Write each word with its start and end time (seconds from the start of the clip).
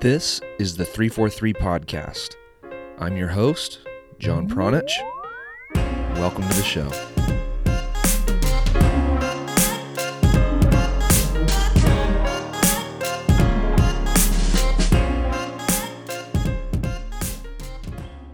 This 0.00 0.40
is 0.58 0.76
the 0.76 0.84
343 0.84 1.54
Podcast. 1.54 2.34
I'm 2.98 3.16
your 3.16 3.28
host, 3.28 3.80
John 4.18 4.48
Pranjic. 4.48 4.90
Welcome 6.16 6.48
to 6.48 6.56
the 6.56 6.62
show. 6.62 6.88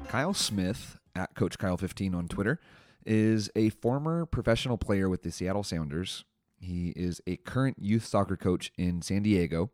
Kyle 0.09 0.35
Smith, 0.35 0.99
at 1.15 1.35
Coach 1.35 1.59
Kyle15 1.59 2.15
on 2.15 2.29
Twitter, 2.29 2.61
is 3.05 3.51
a 3.55 3.69
former 3.71 4.27
professional 4.27 4.79
player 4.79 5.09
with 5.09 5.23
the 5.23 5.31
Seattle 5.31 5.63
Sounders. 5.63 6.25
He 6.59 6.93
is 6.97 7.21
a 7.27 7.37
current 7.37 7.77
youth 7.79 8.05
soccer 8.05 8.37
coach 8.37 8.73
in 8.77 9.03
San 9.03 9.23
Diego, 9.23 9.71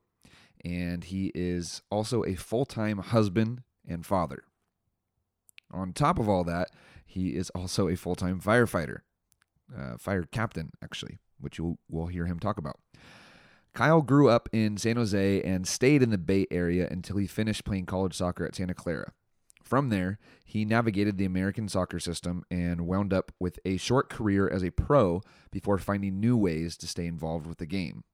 and 0.64 1.04
he 1.04 1.30
is 1.34 1.82
also 1.90 2.24
a 2.24 2.34
full 2.34 2.64
time 2.64 2.98
husband 2.98 3.62
and 3.86 4.06
father. 4.06 4.44
On 5.70 5.92
top 5.92 6.18
of 6.18 6.28
all 6.28 6.44
that, 6.44 6.70
he 7.04 7.30
is 7.30 7.50
also 7.50 7.88
a 7.88 7.96
full 7.96 8.14
time 8.14 8.40
firefighter, 8.40 8.98
uh, 9.76 9.96
fire 9.98 10.24
captain, 10.30 10.70
actually, 10.82 11.18
which 11.38 11.58
you 11.58 11.78
will 11.88 12.06
hear 12.06 12.26
him 12.26 12.38
talk 12.38 12.56
about. 12.56 12.80
Kyle 13.74 14.02
grew 14.02 14.28
up 14.28 14.48
in 14.52 14.76
San 14.76 14.96
Jose 14.96 15.42
and 15.42 15.66
stayed 15.66 16.02
in 16.02 16.10
the 16.10 16.18
Bay 16.18 16.46
Area 16.50 16.88
until 16.88 17.16
he 17.16 17.26
finished 17.26 17.64
playing 17.64 17.86
college 17.86 18.14
soccer 18.14 18.46
at 18.46 18.54
Santa 18.54 18.74
Clara. 18.74 19.12
From 19.64 19.88
there, 19.88 20.18
he 20.44 20.64
navigated 20.64 21.18
the 21.18 21.24
American 21.24 21.68
soccer 21.68 21.98
system 21.98 22.44
and 22.50 22.86
wound 22.86 23.12
up 23.12 23.32
with 23.40 23.58
a 23.64 23.76
short 23.78 24.08
career 24.08 24.48
as 24.48 24.62
a 24.62 24.70
pro 24.70 25.22
before 25.50 25.78
finding 25.78 26.20
new 26.20 26.36
ways 26.36 26.76
to 26.76 26.86
stay 26.86 27.06
involved 27.06 27.46
with 27.46 27.58
the 27.58 27.66
game. 27.66 28.04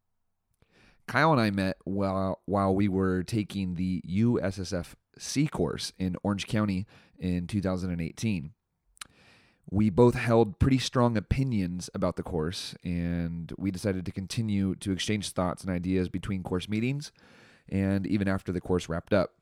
Kyle 1.10 1.32
and 1.32 1.40
I 1.40 1.50
met 1.50 1.76
while, 1.82 2.40
while 2.46 2.72
we 2.72 2.86
were 2.86 3.24
taking 3.24 3.74
the 3.74 4.00
USSF 4.08 4.94
C 5.18 5.48
course 5.48 5.92
in 5.98 6.14
Orange 6.22 6.46
County 6.46 6.86
in 7.18 7.48
2018. 7.48 8.52
We 9.72 9.90
both 9.90 10.14
held 10.14 10.60
pretty 10.60 10.78
strong 10.78 11.16
opinions 11.16 11.90
about 11.94 12.14
the 12.14 12.22
course, 12.22 12.76
and 12.84 13.52
we 13.58 13.72
decided 13.72 14.06
to 14.06 14.12
continue 14.12 14.76
to 14.76 14.92
exchange 14.92 15.30
thoughts 15.30 15.64
and 15.64 15.72
ideas 15.72 16.08
between 16.08 16.44
course 16.44 16.68
meetings 16.68 17.10
and 17.68 18.06
even 18.06 18.28
after 18.28 18.52
the 18.52 18.60
course 18.60 18.88
wrapped 18.88 19.12
up. 19.12 19.34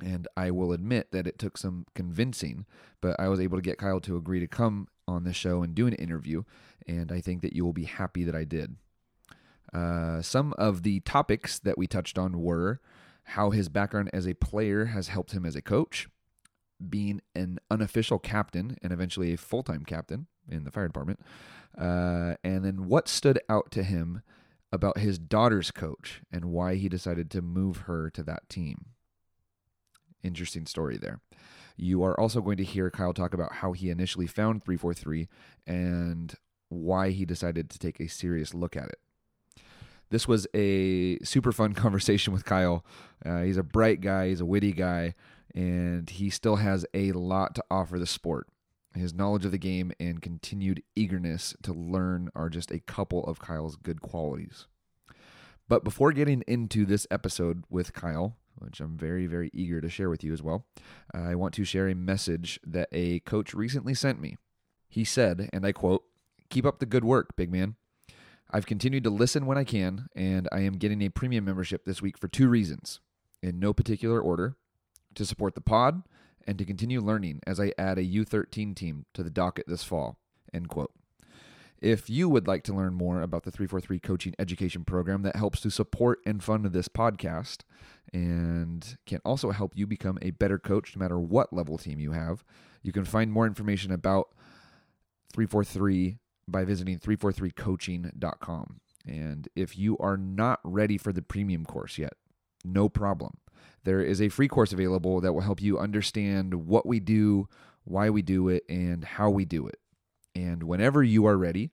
And 0.00 0.28
I 0.36 0.52
will 0.52 0.70
admit 0.70 1.10
that 1.10 1.26
it 1.26 1.40
took 1.40 1.58
some 1.58 1.86
convincing, 1.96 2.66
but 3.00 3.18
I 3.18 3.26
was 3.26 3.40
able 3.40 3.58
to 3.58 3.62
get 3.62 3.78
Kyle 3.78 3.98
to 4.02 4.16
agree 4.16 4.38
to 4.38 4.46
come 4.46 4.86
on 5.08 5.24
the 5.24 5.32
show 5.32 5.64
and 5.64 5.74
do 5.74 5.88
an 5.88 5.94
interview. 5.94 6.44
And 6.86 7.10
I 7.10 7.20
think 7.20 7.42
that 7.42 7.52
you 7.52 7.64
will 7.64 7.72
be 7.72 7.84
happy 7.84 8.22
that 8.22 8.36
I 8.36 8.44
did. 8.44 8.76
Uh, 9.74 10.22
some 10.22 10.54
of 10.56 10.84
the 10.84 11.00
topics 11.00 11.58
that 11.58 11.76
we 11.76 11.86
touched 11.86 12.16
on 12.16 12.40
were 12.40 12.80
how 13.24 13.50
his 13.50 13.68
background 13.68 14.08
as 14.12 14.26
a 14.26 14.34
player 14.34 14.86
has 14.86 15.08
helped 15.08 15.32
him 15.32 15.44
as 15.44 15.56
a 15.56 15.62
coach, 15.62 16.08
being 16.88 17.20
an 17.34 17.58
unofficial 17.70 18.18
captain 18.18 18.76
and 18.82 18.92
eventually 18.92 19.32
a 19.32 19.38
full 19.38 19.62
time 19.62 19.84
captain 19.84 20.26
in 20.48 20.64
the 20.64 20.70
fire 20.70 20.86
department, 20.86 21.18
uh, 21.76 22.34
and 22.44 22.64
then 22.64 22.86
what 22.86 23.08
stood 23.08 23.40
out 23.48 23.70
to 23.70 23.82
him 23.82 24.22
about 24.70 24.98
his 24.98 25.18
daughter's 25.18 25.70
coach 25.70 26.20
and 26.30 26.46
why 26.46 26.74
he 26.74 26.88
decided 26.88 27.30
to 27.30 27.40
move 27.40 27.78
her 27.78 28.10
to 28.10 28.22
that 28.22 28.48
team. 28.48 28.86
Interesting 30.22 30.66
story 30.66 30.96
there. 30.96 31.20
You 31.76 32.02
are 32.04 32.18
also 32.18 32.40
going 32.40 32.56
to 32.58 32.64
hear 32.64 32.90
Kyle 32.90 33.12
talk 33.12 33.34
about 33.34 33.54
how 33.54 33.72
he 33.72 33.90
initially 33.90 34.26
found 34.26 34.64
343 34.64 35.28
and 35.66 36.34
why 36.68 37.10
he 37.10 37.24
decided 37.24 37.70
to 37.70 37.78
take 37.78 38.00
a 38.00 38.08
serious 38.08 38.54
look 38.54 38.76
at 38.76 38.88
it. 38.88 38.98
This 40.14 40.28
was 40.28 40.46
a 40.54 41.18
super 41.24 41.50
fun 41.50 41.72
conversation 41.74 42.32
with 42.32 42.44
Kyle. 42.44 42.84
Uh, 43.26 43.40
he's 43.40 43.56
a 43.56 43.64
bright 43.64 44.00
guy, 44.00 44.28
he's 44.28 44.40
a 44.40 44.46
witty 44.46 44.70
guy, 44.70 45.16
and 45.56 46.08
he 46.08 46.30
still 46.30 46.54
has 46.54 46.86
a 46.94 47.10
lot 47.10 47.56
to 47.56 47.64
offer 47.68 47.98
the 47.98 48.06
sport. 48.06 48.46
His 48.94 49.12
knowledge 49.12 49.44
of 49.44 49.50
the 49.50 49.58
game 49.58 49.90
and 49.98 50.22
continued 50.22 50.84
eagerness 50.94 51.56
to 51.64 51.72
learn 51.72 52.30
are 52.36 52.48
just 52.48 52.70
a 52.70 52.78
couple 52.78 53.24
of 53.24 53.40
Kyle's 53.40 53.74
good 53.74 54.02
qualities. 54.02 54.68
But 55.68 55.82
before 55.82 56.12
getting 56.12 56.44
into 56.46 56.86
this 56.86 57.08
episode 57.10 57.64
with 57.68 57.92
Kyle, 57.92 58.36
which 58.54 58.78
I'm 58.80 58.96
very, 58.96 59.26
very 59.26 59.50
eager 59.52 59.80
to 59.80 59.88
share 59.88 60.10
with 60.10 60.22
you 60.22 60.32
as 60.32 60.44
well, 60.44 60.64
I 61.12 61.34
want 61.34 61.54
to 61.54 61.64
share 61.64 61.88
a 61.88 61.94
message 61.96 62.60
that 62.64 62.88
a 62.92 63.18
coach 63.18 63.52
recently 63.52 63.94
sent 63.94 64.20
me. 64.20 64.36
He 64.88 65.02
said, 65.02 65.50
and 65.52 65.66
I 65.66 65.72
quote, 65.72 66.04
Keep 66.50 66.66
up 66.66 66.78
the 66.78 66.86
good 66.86 67.04
work, 67.04 67.34
big 67.34 67.50
man. 67.50 67.74
I've 68.50 68.66
continued 68.66 69.04
to 69.04 69.10
listen 69.10 69.46
when 69.46 69.58
I 69.58 69.64
can, 69.64 70.08
and 70.14 70.48
I 70.52 70.60
am 70.60 70.74
getting 70.74 71.02
a 71.02 71.08
premium 71.08 71.44
membership 71.44 71.84
this 71.84 72.00
week 72.00 72.18
for 72.18 72.28
two 72.28 72.48
reasons, 72.48 73.00
in 73.42 73.58
no 73.58 73.72
particular 73.72 74.20
order 74.20 74.56
to 75.14 75.24
support 75.24 75.54
the 75.54 75.60
pod 75.60 76.02
and 76.46 76.58
to 76.58 76.64
continue 76.64 77.00
learning 77.00 77.40
as 77.46 77.58
I 77.58 77.72
add 77.78 77.98
a 77.98 78.04
U13 78.04 78.74
team 78.74 79.06
to 79.14 79.22
the 79.22 79.30
docket 79.30 79.66
this 79.66 79.84
fall. 79.84 80.18
End 80.52 80.68
quote. 80.68 80.92
If 81.80 82.08
you 82.08 82.28
would 82.28 82.46
like 82.46 82.62
to 82.64 82.72
learn 82.72 82.94
more 82.94 83.20
about 83.20 83.42
the 83.42 83.50
343 83.50 83.98
coaching 84.00 84.34
education 84.38 84.84
program 84.84 85.22
that 85.22 85.36
helps 85.36 85.60
to 85.60 85.70
support 85.70 86.20
and 86.24 86.42
fund 86.42 86.64
this 86.66 86.88
podcast 86.88 87.58
and 88.12 88.96
can 89.04 89.20
also 89.24 89.50
help 89.50 89.72
you 89.74 89.86
become 89.86 90.18
a 90.22 90.30
better 90.30 90.58
coach 90.58 90.96
no 90.96 91.00
matter 91.00 91.18
what 91.18 91.52
level 91.52 91.76
team 91.76 92.00
you 92.00 92.12
have, 92.12 92.44
you 92.82 92.92
can 92.92 93.04
find 93.04 93.32
more 93.32 93.46
information 93.46 93.92
about 93.92 94.28
343 95.34 96.18
by 96.48 96.64
visiting 96.64 96.98
343coaching.com. 96.98 98.80
And 99.06 99.48
if 99.54 99.76
you 99.76 99.98
are 99.98 100.16
not 100.16 100.60
ready 100.64 100.96
for 100.96 101.12
the 101.12 101.22
premium 101.22 101.64
course 101.64 101.98
yet, 101.98 102.14
no 102.64 102.88
problem. 102.88 103.36
There 103.84 104.00
is 104.00 104.20
a 104.20 104.30
free 104.30 104.48
course 104.48 104.72
available 104.72 105.20
that 105.20 105.32
will 105.32 105.42
help 105.42 105.60
you 105.60 105.78
understand 105.78 106.66
what 106.66 106.86
we 106.86 107.00
do, 107.00 107.48
why 107.84 108.08
we 108.08 108.22
do 108.22 108.48
it, 108.48 108.64
and 108.68 109.04
how 109.04 109.28
we 109.28 109.44
do 109.44 109.66
it. 109.66 109.78
And 110.34 110.62
whenever 110.62 111.02
you 111.02 111.26
are 111.26 111.36
ready, 111.36 111.70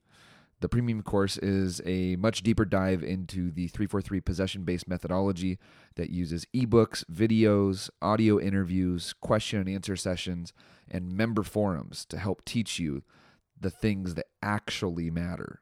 the 0.59 0.69
premium 0.69 1.01
course 1.01 1.37
is 1.37 1.81
a 1.85 2.15
much 2.17 2.43
deeper 2.43 2.65
dive 2.65 3.01
into 3.01 3.49
the 3.49 3.67
343 3.67 4.21
possession 4.21 4.63
based 4.63 4.87
methodology 4.87 5.57
that 5.95 6.11
uses 6.11 6.45
ebooks, 6.53 7.03
videos, 7.11 7.89
audio 8.01 8.39
interviews, 8.39 9.13
question 9.21 9.59
and 9.59 9.69
answer 9.69 9.95
sessions, 9.95 10.53
and 10.89 11.11
member 11.11 11.41
forums 11.41 12.05
to 12.05 12.19
help 12.19 12.45
teach 12.45 12.77
you 12.77 13.01
the 13.61 13.69
things 13.69 14.15
that 14.15 14.27
actually 14.41 15.09
matter. 15.09 15.61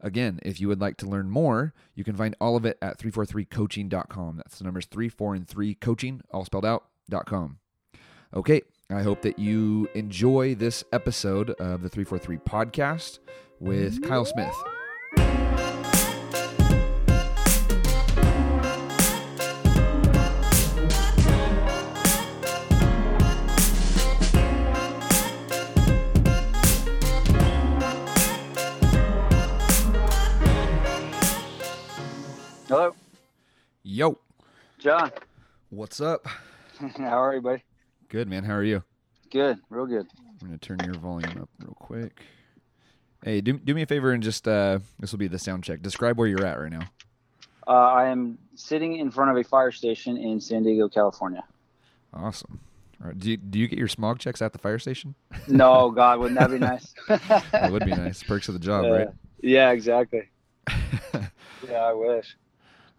Again, 0.00 0.38
if 0.42 0.60
you 0.60 0.68
would 0.68 0.80
like 0.80 0.96
to 0.98 1.06
learn 1.06 1.30
more, 1.30 1.74
you 1.94 2.04
can 2.04 2.14
find 2.14 2.36
all 2.40 2.56
of 2.56 2.64
it 2.64 2.78
at 2.80 2.98
343coaching.com. 2.98 4.36
That's 4.36 4.58
the 4.58 4.64
numbers 4.64 4.86
3, 4.86 5.08
4, 5.08 5.34
and 5.34 5.48
3 5.48 5.74
coaching, 5.74 6.20
all 6.30 6.44
spelled 6.44 6.64
out 6.64 6.84
out.com. 7.12 7.58
Okay, 8.34 8.62
I 8.90 9.02
hope 9.02 9.22
that 9.22 9.38
you 9.38 9.88
enjoy 9.94 10.54
this 10.54 10.84
episode 10.92 11.50
of 11.50 11.82
the 11.82 11.88
343 11.88 12.38
podcast 12.38 13.18
with 13.60 14.06
Kyle 14.06 14.24
Smith. 14.24 14.54
Hello, 32.68 32.94
Yo, 33.82 34.18
John. 34.78 35.10
what's 35.70 36.00
up? 36.00 36.26
How 36.98 37.22
are 37.22 37.34
you, 37.34 37.40
buddy? 37.40 37.62
Good, 38.08 38.28
man. 38.28 38.44
How 38.44 38.54
are 38.54 38.62
you? 38.64 38.82
Good, 39.30 39.58
real 39.70 39.86
good. 39.86 40.06
I'm 40.40 40.48
going 40.48 40.58
to 40.58 40.66
turn 40.66 40.78
your 40.84 40.94
volume 40.94 41.38
up 41.42 41.48
real 41.58 41.74
quick. 41.78 42.20
Hey, 43.24 43.40
do, 43.40 43.54
do 43.54 43.74
me 43.74 43.82
a 43.82 43.86
favor 43.86 44.12
and 44.12 44.22
just, 44.22 44.46
uh, 44.46 44.78
this 45.00 45.12
will 45.12 45.18
be 45.18 45.28
the 45.28 45.38
sound 45.38 45.64
check. 45.64 45.80
Describe 45.82 46.18
where 46.18 46.28
you're 46.28 46.44
at 46.44 46.60
right 46.60 46.70
now. 46.70 46.82
Uh, 47.66 47.70
I 47.72 48.08
am 48.08 48.38
sitting 48.54 48.96
in 48.96 49.10
front 49.10 49.30
of 49.30 49.36
a 49.36 49.44
fire 49.44 49.72
station 49.72 50.16
in 50.16 50.40
San 50.40 50.62
Diego, 50.62 50.88
California. 50.88 51.44
Awesome. 52.14 52.60
All 53.00 53.08
right. 53.08 53.18
Do 53.18 53.30
you, 53.30 53.36
do 53.36 53.58
you 53.58 53.66
get 53.68 53.78
your 53.78 53.88
smog 53.88 54.18
checks 54.18 54.40
at 54.42 54.52
the 54.52 54.58
fire 54.58 54.78
station? 54.78 55.14
No, 55.46 55.90
God, 55.90 56.18
wouldn't 56.20 56.38
that 56.38 56.50
be 56.50 56.58
nice? 56.58 56.94
That 57.52 57.72
would 57.72 57.84
be 57.84 57.92
nice. 57.94 58.22
Perks 58.22 58.48
of 58.48 58.54
the 58.54 58.60
job, 58.60 58.84
Yeah. 58.84 58.90
right? 58.90 59.08
Yeah, 59.40 59.70
exactly. 59.70 60.22
Yeah, 60.68 61.76
I 61.76 61.92
wish. 61.92 62.36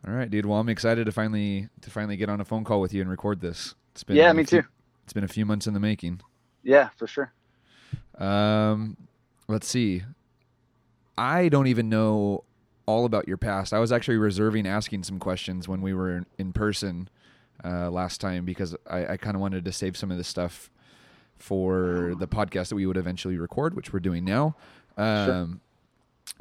All 0.07 0.13
right, 0.13 0.29
dude. 0.29 0.45
Well, 0.45 0.59
I'm 0.59 0.69
excited 0.69 1.05
to 1.05 1.11
finally 1.11 1.67
to 1.81 1.89
finally 1.89 2.15
get 2.17 2.29
on 2.29 2.39
a 2.39 2.45
phone 2.45 2.63
call 2.63 2.79
with 2.81 2.93
you 2.93 3.01
and 3.01 3.09
record 3.09 3.41
this. 3.41 3.75
It's 3.93 4.03
been 4.03 4.15
Yeah, 4.15 4.31
me 4.33 4.43
few- 4.45 4.61
too. 4.61 4.67
It's 5.03 5.13
been 5.13 5.23
a 5.23 5.27
few 5.29 5.45
months 5.45 5.67
in 5.67 5.73
the 5.73 5.79
making. 5.79 6.21
Yeah, 6.63 6.89
for 6.95 7.07
sure. 7.07 7.33
Um, 8.17 8.95
let's 9.47 9.67
see. 9.67 10.03
I 11.17 11.49
don't 11.49 11.67
even 11.67 11.89
know 11.89 12.43
all 12.85 13.05
about 13.05 13.27
your 13.27 13.37
past. 13.37 13.73
I 13.73 13.79
was 13.79 13.91
actually 13.91 14.17
reserving 14.17 14.67
asking 14.67 15.03
some 15.03 15.19
questions 15.19 15.67
when 15.67 15.81
we 15.81 15.93
were 15.93 16.25
in, 16.37 16.53
person 16.53 17.09
uh, 17.63 17.89
last 17.89 18.21
time 18.21 18.45
because 18.45 18.75
I, 18.89 19.13
I 19.13 19.17
kind 19.17 19.35
of 19.35 19.41
wanted 19.41 19.65
to 19.65 19.71
save 19.71 19.97
some 19.97 20.11
of 20.11 20.17
this 20.17 20.27
stuff 20.27 20.69
for 21.37 22.13
the 22.19 22.27
podcast 22.27 22.69
that 22.69 22.75
we 22.75 22.85
would 22.85 22.97
eventually 22.97 23.37
record, 23.37 23.75
which 23.75 23.91
we're 23.93 23.99
doing 23.99 24.23
now. 24.25 24.55
Um, 24.97 25.61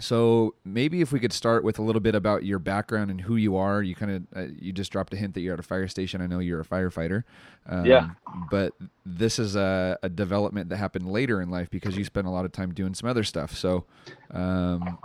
so 0.00 0.54
maybe 0.64 1.00
if 1.00 1.12
we 1.12 1.18
could 1.18 1.32
start 1.32 1.64
with 1.64 1.78
a 1.78 1.82
little 1.82 2.00
bit 2.00 2.14
about 2.14 2.44
your 2.44 2.58
background 2.58 3.10
and 3.10 3.20
who 3.20 3.36
you 3.36 3.56
are. 3.56 3.82
You 3.82 3.94
kind 3.94 4.12
of 4.12 4.22
uh, 4.36 4.46
you 4.58 4.72
just 4.72 4.92
dropped 4.92 5.12
a 5.12 5.16
hint 5.16 5.34
that 5.34 5.40
you're 5.40 5.54
at 5.54 5.60
a 5.60 5.64
fire 5.64 5.88
station. 5.88 6.20
I 6.20 6.26
know 6.26 6.38
you're 6.38 6.60
a 6.60 6.64
firefighter. 6.64 7.24
Um, 7.66 7.84
yeah. 7.84 8.10
But 8.50 8.74
this 9.04 9.38
is 9.38 9.56
a, 9.56 9.98
a, 10.02 10.08
development 10.08 10.68
that 10.70 10.76
happened 10.76 11.10
later 11.10 11.40
in 11.40 11.50
life 11.50 11.68
because 11.70 11.96
you 11.96 12.04
spent 12.04 12.26
a 12.26 12.30
lot 12.30 12.44
of 12.44 12.52
time 12.52 12.72
doing 12.72 12.94
some 12.94 13.08
other 13.08 13.24
stuff. 13.24 13.56
So, 13.56 13.84
um, 14.30 14.98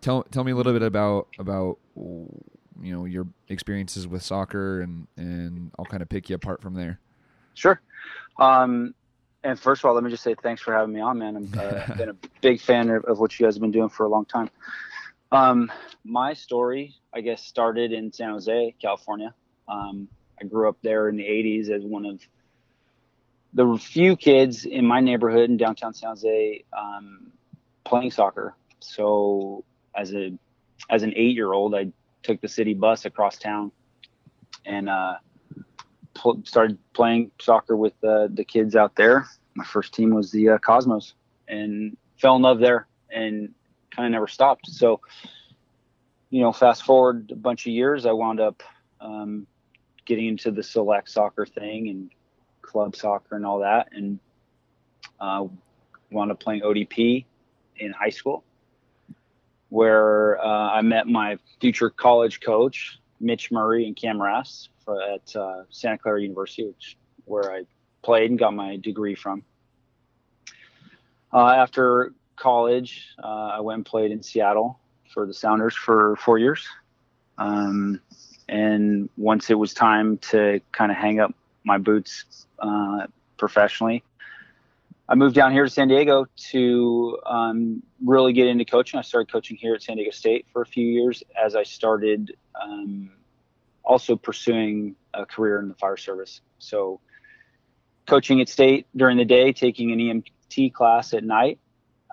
tell 0.00 0.24
tell 0.24 0.44
me 0.44 0.52
a 0.52 0.56
little 0.56 0.72
bit 0.72 0.82
about 0.82 1.28
about 1.38 1.78
you 1.96 2.92
know 2.92 3.04
your 3.04 3.26
experiences 3.48 4.08
with 4.08 4.22
soccer 4.22 4.80
and 4.80 5.06
and 5.16 5.70
I'll 5.78 5.84
kind 5.84 6.02
of 6.02 6.08
pick 6.08 6.28
you 6.28 6.36
apart 6.36 6.60
from 6.60 6.74
there. 6.74 6.98
Sure. 7.54 7.80
Um, 8.38 8.94
and 9.42 9.58
first 9.58 9.80
of 9.80 9.86
all, 9.86 9.94
let 9.94 10.04
me 10.04 10.10
just 10.10 10.22
say 10.22 10.34
thanks 10.34 10.62
for 10.62 10.72
having 10.74 10.94
me 10.94 11.00
on, 11.00 11.18
man. 11.18 11.36
I've 11.58 11.90
uh, 11.90 11.94
been 11.94 12.08
a 12.10 12.16
big 12.40 12.60
fan 12.60 12.90
of, 12.90 13.04
of, 13.04 13.18
what 13.18 13.38
you 13.38 13.46
guys 13.46 13.54
have 13.54 13.60
been 13.60 13.70
doing 13.70 13.88
for 13.88 14.04
a 14.04 14.08
long 14.08 14.24
time. 14.24 14.50
Um, 15.32 15.70
my 16.04 16.34
story, 16.34 16.96
I 17.14 17.20
guess, 17.20 17.42
started 17.42 17.92
in 17.92 18.12
San 18.12 18.30
Jose, 18.30 18.74
California. 18.80 19.34
Um, 19.68 20.08
I 20.40 20.44
grew 20.44 20.68
up 20.68 20.76
there 20.82 21.08
in 21.08 21.16
the 21.16 21.24
80s 21.24 21.70
as 21.70 21.84
one 21.84 22.04
of 22.06 22.20
the 23.52 23.78
few 23.78 24.16
kids 24.16 24.64
in 24.64 24.86
my 24.86 25.00
neighborhood 25.00 25.50
in 25.50 25.56
downtown 25.56 25.94
San 25.94 26.10
Jose 26.10 26.64
um, 26.76 27.32
playing 27.84 28.10
soccer. 28.10 28.54
So 28.80 29.64
as 29.94 30.14
a 30.14 30.32
as 30.88 31.02
an 31.02 31.12
eight 31.16 31.34
year 31.34 31.52
old, 31.52 31.74
I 31.74 31.92
took 32.22 32.40
the 32.40 32.48
city 32.48 32.74
bus 32.74 33.04
across 33.04 33.38
town 33.38 33.72
and 34.64 34.88
uh, 34.88 35.14
pl- 36.20 36.42
started 36.44 36.78
playing 36.92 37.30
soccer 37.40 37.76
with 37.76 37.94
uh, 38.04 38.28
the 38.32 38.44
kids 38.44 38.76
out 38.76 38.94
there. 38.96 39.26
My 39.54 39.64
first 39.64 39.94
team 39.94 40.14
was 40.14 40.30
the 40.30 40.50
uh, 40.50 40.58
Cosmos, 40.58 41.14
and 41.48 41.96
fell 42.18 42.36
in 42.36 42.42
love 42.42 42.60
there, 42.60 42.86
and 43.10 43.54
kind 43.90 44.06
of 44.06 44.12
never 44.12 44.28
stopped. 44.28 44.68
So, 44.68 45.00
you 46.28 46.40
know, 46.40 46.52
fast 46.52 46.84
forward 46.84 47.30
a 47.32 47.36
bunch 47.36 47.66
of 47.66 47.72
years, 47.72 48.06
I 48.06 48.12
wound 48.12 48.40
up 48.40 48.62
um, 49.00 49.46
getting 50.04 50.26
into 50.26 50.50
the 50.50 50.62
select 50.62 51.10
soccer 51.10 51.46
thing 51.46 51.88
and 51.88 52.10
club 52.62 52.94
soccer 52.94 53.36
and 53.36 53.46
all 53.46 53.60
that, 53.60 53.88
and 53.92 54.20
uh, 55.18 55.46
wound 56.10 56.30
up 56.30 56.38
playing 56.38 56.60
ODP 56.62 57.24
in 57.78 57.92
high 57.92 58.10
school, 58.10 58.44
where 59.70 60.38
uh, 60.44 60.70
I 60.70 60.82
met 60.82 61.06
my 61.06 61.38
future 61.60 61.90
college 61.90 62.40
coach, 62.40 63.00
Mitch 63.20 63.50
Murray 63.50 63.86
and 63.86 63.96
Cam 63.96 64.20
Rast 64.20 64.68
at 64.98 65.36
uh, 65.36 65.64
Santa 65.70 65.98
Clara 65.98 66.22
University, 66.22 66.66
which 66.66 66.96
where 67.24 67.52
I 67.52 67.62
played 68.02 68.30
and 68.30 68.38
got 68.38 68.54
my 68.54 68.76
degree 68.76 69.14
from. 69.14 69.44
Uh, 71.32 71.50
after 71.50 72.12
college, 72.36 73.06
uh, 73.22 73.50
I 73.54 73.60
went 73.60 73.76
and 73.76 73.86
played 73.86 74.10
in 74.10 74.22
Seattle 74.22 74.80
for 75.12 75.26
the 75.26 75.34
Sounders 75.34 75.74
for 75.74 76.16
four 76.16 76.38
years. 76.38 76.66
Um, 77.38 78.00
and 78.48 79.08
once 79.16 79.50
it 79.50 79.54
was 79.54 79.72
time 79.72 80.18
to 80.18 80.60
kind 80.72 80.90
of 80.90 80.98
hang 80.98 81.20
up 81.20 81.34
my 81.64 81.78
boots 81.78 82.46
uh, 82.58 83.06
professionally, 83.36 84.02
I 85.08 85.14
moved 85.14 85.34
down 85.34 85.52
here 85.52 85.64
to 85.64 85.70
San 85.70 85.88
Diego 85.88 86.26
to 86.50 87.18
um, 87.26 87.82
really 88.04 88.32
get 88.32 88.46
into 88.46 88.64
coaching. 88.64 88.98
I 88.98 89.02
started 89.02 89.30
coaching 89.30 89.56
here 89.56 89.74
at 89.74 89.82
San 89.82 89.96
Diego 89.96 90.12
State 90.12 90.46
for 90.52 90.62
a 90.62 90.66
few 90.66 90.86
years 90.86 91.22
as 91.42 91.56
I 91.56 91.64
started 91.64 92.36
um, 92.60 93.10
also 93.90 94.14
pursuing 94.14 94.94
a 95.12 95.26
career 95.26 95.58
in 95.58 95.68
the 95.68 95.74
fire 95.74 95.96
service. 95.96 96.40
So, 96.58 97.00
coaching 98.06 98.40
at 98.40 98.48
state 98.48 98.86
during 98.94 99.16
the 99.16 99.24
day, 99.24 99.52
taking 99.52 99.90
an 99.90 99.98
EMT 99.98 100.72
class 100.72 101.12
at 101.12 101.24
night, 101.24 101.58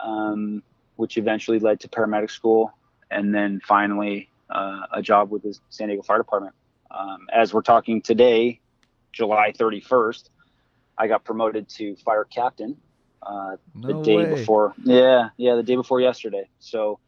um, 0.03 0.63
which 0.95 1.19
eventually 1.19 1.59
led 1.59 1.79
to 1.81 1.88
paramedic 1.88 2.31
school, 2.31 2.74
and 3.12 3.33
then 3.33 3.62
finally 3.63 4.27
uh, 4.50 4.88
a 4.91 5.03
job 5.03 5.29
with 5.29 5.44
the 5.44 5.56
San 5.69 5.89
Diego 5.89 6.01
Fire 6.01 6.18
Department. 6.18 6.56
Um, 6.89 7.27
as 7.31 7.53
we're 7.53 7.62
talking 7.62 8.01
today, 8.01 8.59
July 9.13 9.53
31st, 9.56 10.29
I 10.97 11.07
got 11.07 11.24
promoted 11.24 11.69
to 11.77 11.95
fire 11.97 12.24
captain 12.25 12.77
uh, 13.21 13.57
no 13.75 13.88
the 13.89 14.01
day 14.01 14.15
way. 14.15 14.29
before. 14.29 14.74
Yeah, 14.83 15.29
yeah, 15.38 15.56
the 15.56 15.63
day 15.63 15.75
before 15.75 16.01
yesterday. 16.01 16.50
So 16.57 17.00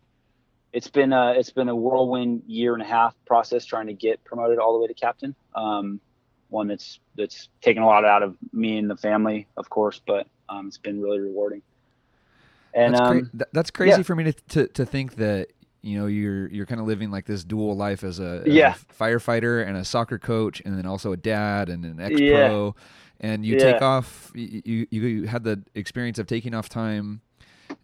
it's 0.72 0.88
been 0.88 1.14
a 1.14 1.32
it's 1.32 1.50
been 1.50 1.70
a 1.70 1.76
whirlwind 1.76 2.44
year 2.48 2.74
and 2.74 2.82
a 2.82 2.86
half 2.86 3.16
process 3.26 3.66
trying 3.66 3.88
to 3.88 3.94
get 3.94 4.24
promoted 4.24 4.60
all 4.60 4.74
the 4.74 4.80
way 4.80 4.88
to 4.88 4.94
captain. 4.94 5.36
Um, 5.56 6.00
one 6.50 6.68
that's 6.68 7.00
that's 7.16 7.50
taken 7.62 7.84
a 7.84 7.86
lot 7.86 8.06
out 8.06 8.24
of 8.24 8.36
me 8.54 8.78
and 8.78 8.90
the 8.90 8.98
family, 8.98 9.48
of 9.58 9.70
course, 9.70 10.02
but 10.06 10.28
um, 10.48 10.68
it's 10.68 10.78
been 10.78 11.02
really 11.02 11.20
rewarding. 11.20 11.62
And 12.74 12.94
that's, 12.94 13.02
um, 13.02 13.30
cra- 13.36 13.48
that's 13.52 13.72
crazy 13.72 13.98
yeah. 13.98 14.04
for 14.04 14.16
me 14.16 14.26
to, 14.26 14.34
to 14.34 14.68
to 14.68 14.86
think 14.86 15.16
that 15.16 15.48
you 15.82 15.98
know 15.98 16.06
you're 16.06 16.48
you're 16.50 16.66
kind 16.66 16.82
of 16.82 16.88
living 16.88 17.10
like 17.10 17.26
this 17.26 17.44
dual 17.44 17.76
life 17.76 18.04
as 18.04 18.20
a, 18.20 18.44
as 18.46 18.54
yeah. 18.54 18.76
a 18.76 18.94
firefighter 18.94 19.66
and 19.66 19.76
a 19.78 19.86
soccer 19.86 20.20
coach, 20.20 20.62
and 20.66 20.78
then 20.78 20.86
also 20.86 21.12
a 21.12 21.18
dad 21.18 21.70
and 21.70 21.84
an 21.86 22.00
ex 22.00 22.16
pro. 22.16 22.76
Yeah. 22.76 22.84
And 23.22 23.46
you 23.46 23.60
take 23.60 23.82
off. 23.82 24.32
You, 24.34 24.88
you 24.90 25.02
you 25.02 25.28
had 25.28 25.44
the 25.44 25.62
experience 25.76 26.20
of 26.20 26.28
taking 26.28 26.54
off 26.54 26.70
time 26.70 27.22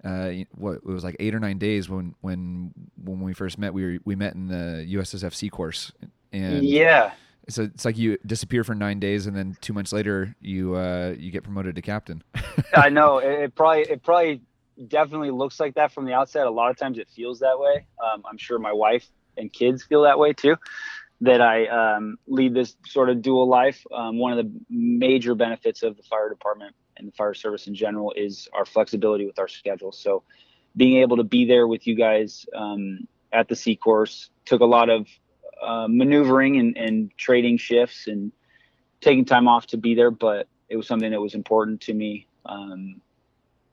uh, 0.06 0.31
what 0.52 0.75
it 0.75 0.86
was 0.86 1.04
like 1.04 1.16
eight 1.19 1.34
or 1.34 1.40
nine 1.40 1.57
days 1.57 1.90
when 1.90 2.13
when 2.22 2.72
when 3.04 3.22
we 3.22 3.34
first 3.34 3.57
met. 3.57 3.74
We 3.74 3.84
were 3.84 3.98
we 4.06 4.16
met 4.16 4.36
in 4.36 4.48
the 4.48 4.86
USSFC 4.96 5.50
course, 5.50 5.92
and 6.31 6.63
yeah. 6.63 7.12
So 7.50 7.63
it's 7.63 7.86
like 7.86 7.98
you 7.98 8.18
disappear 8.25 8.63
for 8.63 8.74
nine 8.74 9.00
days, 9.00 9.28
and 9.28 9.36
then 9.36 9.57
two 9.62 9.74
months 9.74 9.92
later, 9.92 10.36
you 10.40 10.75
uh, 10.75 11.16
you 11.18 11.31
get 11.31 11.44
promoted 11.44 11.75
to 11.75 11.81
captain. 11.81 12.24
I 12.75 12.90
know 12.90 13.18
it, 13.19 13.40
it, 13.40 13.56
probably 13.56 13.81
it 13.81 14.04
probably 14.04 14.42
definitely 14.88 15.31
looks 15.31 15.60
like 15.60 15.75
that 15.75 15.92
from 15.92 16.06
the 16.06 16.13
outset. 16.13 16.46
A 16.46 16.51
lot 16.51 16.69
of 16.69 16.78
times 16.78 17.00
it 17.00 17.10
feels 17.10 17.40
that 17.40 17.60
way. 17.60 17.88
Um, 18.04 18.24
I'm 18.30 18.38
sure 18.38 18.60
my 18.60 18.74
wife 18.74 19.08
and 19.38 19.51
kids 19.51 19.84
feel 19.84 20.04
that 20.04 20.19
way 20.19 20.34
too. 20.34 20.56
That 21.22 21.42
I 21.42 21.66
um, 21.68 22.18
lead 22.28 22.54
this 22.54 22.75
sort 22.86 23.10
of 23.10 23.22
dual 23.22 23.48
life. 23.48 23.84
Um, 23.96 24.19
one 24.19 24.38
of 24.38 24.46
the 24.46 24.51
major 24.69 25.34
benefits 25.34 25.81
of 25.81 25.98
the 25.98 26.04
fire 26.04 26.30
department 26.30 26.75
and 26.98 27.08
the 27.08 27.12
fire 27.12 27.34
service 27.34 27.68
in 27.68 27.76
general 27.76 28.14
is 28.16 28.48
our 28.54 28.66
flexibility 28.66 29.26
with 29.26 29.40
our 29.40 29.48
schedule. 29.48 29.92
So 29.92 30.24
being 30.76 30.98
able 31.02 31.18
to 31.18 31.24
be 31.24 31.46
there 31.46 31.68
with 31.68 31.88
you 31.88 31.96
guys 31.96 32.46
um, 32.56 33.08
at 33.32 33.48
the 33.48 33.56
C 33.56 33.76
course 33.76 34.30
took 34.46 34.62
a 34.62 34.66
lot 34.66 34.90
of 34.90 35.08
uh, 35.62 35.88
maneuvering 35.90 36.58
and, 36.58 36.78
and 36.78 37.12
trading 37.18 37.58
shifts 37.58 38.08
and 38.08 38.32
taking 39.02 39.26
time 39.26 39.48
off 39.48 39.68
to 39.68 39.78
be 39.78 39.96
there, 39.96 40.12
but 40.12 40.48
it 40.70 40.76
was 40.78 40.88
something 40.88 41.12
that 41.12 41.22
was 41.22 41.36
important 41.36 41.82
to 41.82 41.94
me. 41.94 42.28
Um, 42.46 43.02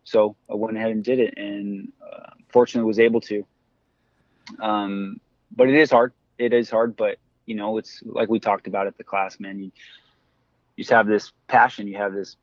so 0.05 0.37
I 0.51 0.55
went 0.55 0.77
ahead 0.77 0.91
and 0.91 1.03
did 1.05 1.21
it, 1.21 1.35
and 1.37 1.93
uh, 2.03 2.31
fortunately 2.49 2.87
was 2.87 2.99
able 2.99 3.21
to. 3.23 3.45
Um, 4.61 5.21
but 5.55 5.69
it 5.69 5.75
is 5.75 5.91
hard. 5.91 6.13
It 6.39 6.53
is 6.53 6.69
hard, 6.71 6.97
but 6.97 7.19
you 7.47 7.55
know, 7.55 7.79
it's 7.79 8.03
like 8.05 8.29
we 8.29 8.41
talked 8.41 8.67
about 8.67 8.87
at 8.87 8.97
the 8.97 9.05
class, 9.05 9.39
man. 9.39 9.59
You, 9.59 9.73
you 10.77 10.85
just 10.85 10.91
have 10.91 11.07
this 11.07 11.33
passion. 11.49 11.87
You 11.87 11.99
have 11.99 12.15
this 12.15 12.37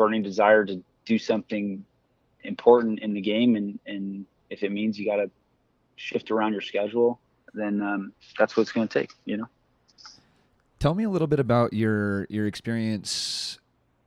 burning 0.00 0.22
desire 0.22 0.64
to 0.64 0.82
do 1.04 1.18
something 1.18 1.84
important 2.44 3.00
in 3.00 3.12
the 3.12 3.20
game, 3.20 3.54
and 3.54 3.78
and 3.84 4.24
if 4.48 4.62
it 4.62 4.72
means 4.72 4.98
you 4.98 5.04
got 5.04 5.16
to 5.16 5.30
shift 5.96 6.30
around 6.30 6.52
your 6.52 6.62
schedule, 6.62 7.20
then 7.52 7.82
um, 7.82 8.12
that's 8.38 8.56
what 8.56 8.62
it's 8.62 8.72
going 8.72 8.88
to 8.88 8.98
take. 8.98 9.10
You 9.26 9.36
know. 9.36 9.48
Tell 10.78 10.94
me 10.94 11.04
a 11.04 11.10
little 11.10 11.26
bit 11.26 11.38
about 11.38 11.74
your 11.74 12.26
your 12.30 12.46
experience. 12.46 13.58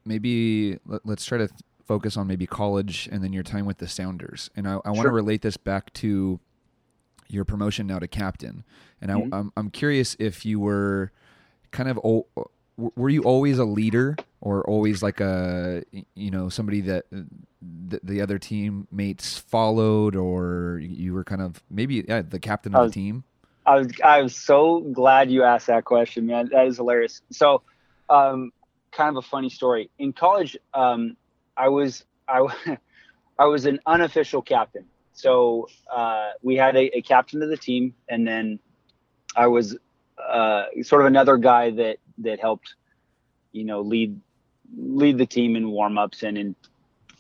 Maybe 0.04 0.80
let, 0.86 1.06
us 1.08 1.24
try 1.24 1.38
to 1.38 1.48
th- 1.48 1.62
focus 1.86 2.18
on 2.18 2.26
maybe 2.26 2.48
college 2.48 3.08
and 3.12 3.24
then 3.24 3.32
your 3.32 3.44
time 3.44 3.66
with 3.66 3.78
the 3.78 3.88
Sounders. 3.88 4.50
And 4.56 4.68
I, 4.68 4.80
I 4.84 4.90
want 4.90 5.04
to 5.04 5.12
relate 5.12 5.44
this 5.44 5.56
back 5.56 5.94
to 5.94 6.40
your 7.30 7.46
promotion 7.46 7.88
now 7.88 8.00
to 8.00 8.08
captain. 8.08 8.66
And 9.00 9.12
mm-hmm. 9.12 9.34
I, 9.34 9.38
I'm 9.38 9.52
I'm 9.56 9.70
curious 9.70 10.16
if 10.18 10.44
you 10.44 10.60
were 10.60 11.12
kind 11.70 11.88
of 11.88 12.00
were 12.78 13.10
you 13.10 13.24
always 13.24 13.60
a 13.60 13.66
leader 13.66 14.16
or 14.42 14.68
always 14.68 15.04
like 15.04 15.20
a 15.20 15.84
you 16.16 16.32
know 16.32 16.50
somebody 16.50 16.82
that 16.82 17.06
the, 17.12 18.00
the 18.04 18.22
other 18.22 18.38
teammates 18.38 19.38
followed 19.38 20.16
or 20.16 20.80
you 20.82 21.14
were 21.14 21.24
kind 21.24 21.42
of 21.42 21.62
maybe 21.70 22.04
yeah, 22.08 22.22
the 22.22 22.40
captain 22.40 22.76
of 22.76 22.88
the 22.88 22.94
team? 22.94 23.24
I 23.66 23.78
was 23.78 23.88
i 24.04 24.22
was 24.22 24.36
so 24.36 24.82
glad 24.82 25.32
you 25.32 25.44
asked 25.44 25.68
that 25.68 25.86
question 25.86 26.26
man. 26.26 26.50
That 26.52 26.68
is 26.68 26.78
hilarious. 26.78 27.22
So 27.32 27.62
um, 28.10 28.52
kind 28.92 29.10
of 29.10 29.24
a 29.24 29.28
funny 29.28 29.50
story. 29.50 29.90
In 30.00 30.14
college 30.14 30.58
um, 30.74 31.16
i 31.56 31.70
was 31.70 32.04
i 32.28 32.46
i 33.40 33.46
was 33.46 33.66
an 33.66 33.80
unofficial 33.86 34.42
captain. 34.42 34.86
So 35.16 35.70
uh, 35.96 36.32
we 36.42 36.56
had 36.56 36.76
a, 36.76 36.98
a 36.98 37.02
captain 37.04 37.44
of 37.44 37.50
the 37.50 37.58
team 37.58 37.94
and 38.10 38.28
then 38.28 38.60
i 39.36 39.48
was 39.48 39.78
uh, 40.18 40.66
sort 40.82 41.02
of 41.02 41.08
another 41.08 41.38
guy 41.38 41.72
that 41.72 41.98
that 42.20 42.40
helped, 42.40 42.76
you 43.52 43.64
know, 43.64 43.82
lead 43.82 44.20
lead 44.76 45.18
the 45.18 45.26
team 45.26 45.56
in 45.56 45.70
warm 45.70 45.98
ups 45.98 46.24
and 46.24 46.38
in 46.38 46.56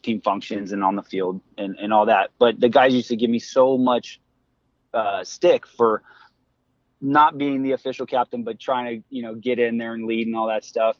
team 0.01 0.21
functions 0.21 0.71
and 0.71 0.83
on 0.83 0.95
the 0.95 1.03
field 1.03 1.41
and, 1.57 1.77
and 1.79 1.93
all 1.93 2.05
that. 2.05 2.31
But 2.37 2.59
the 2.59 2.69
guys 2.69 2.93
used 2.93 3.07
to 3.09 3.15
give 3.15 3.29
me 3.29 3.39
so 3.39 3.77
much 3.77 4.19
uh, 4.93 5.23
stick 5.23 5.65
for 5.65 6.03
not 7.01 7.37
being 7.37 7.63
the 7.63 7.71
official 7.71 8.05
captain, 8.05 8.43
but 8.43 8.59
trying 8.59 8.85
to, 8.85 9.03
you 9.09 9.23
know, 9.23 9.35
get 9.35 9.59
in 9.59 9.77
there 9.77 9.93
and 9.93 10.05
lead 10.05 10.27
and 10.27 10.35
all 10.35 10.47
that 10.47 10.63
stuff. 10.63 10.97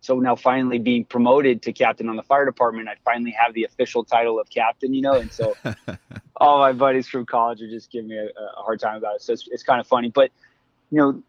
so 0.00 0.18
now 0.18 0.36
finally 0.36 0.78
being 0.78 1.04
promoted 1.04 1.62
to 1.62 1.72
captain 1.72 2.08
on 2.08 2.16
the 2.16 2.22
fire 2.22 2.44
department, 2.44 2.88
I 2.88 2.94
finally 3.04 3.34
have 3.38 3.54
the 3.54 3.64
official 3.64 4.04
title 4.04 4.38
of 4.38 4.50
captain, 4.50 4.92
you 4.92 5.02
know. 5.02 5.14
And 5.14 5.32
so 5.32 5.56
all 6.36 6.58
my 6.58 6.72
buddies 6.72 7.08
from 7.08 7.26
college 7.26 7.62
are 7.62 7.70
just 7.70 7.90
giving 7.90 8.08
me 8.08 8.16
a, 8.16 8.26
a 8.26 8.62
hard 8.62 8.80
time 8.80 8.96
about 8.96 9.16
it. 9.16 9.22
So 9.22 9.32
it's, 9.32 9.48
it's 9.50 9.62
kind 9.62 9.80
of 9.80 9.86
funny, 9.86 10.10
but 10.10 10.30
you 10.90 10.98
know, 10.98 11.22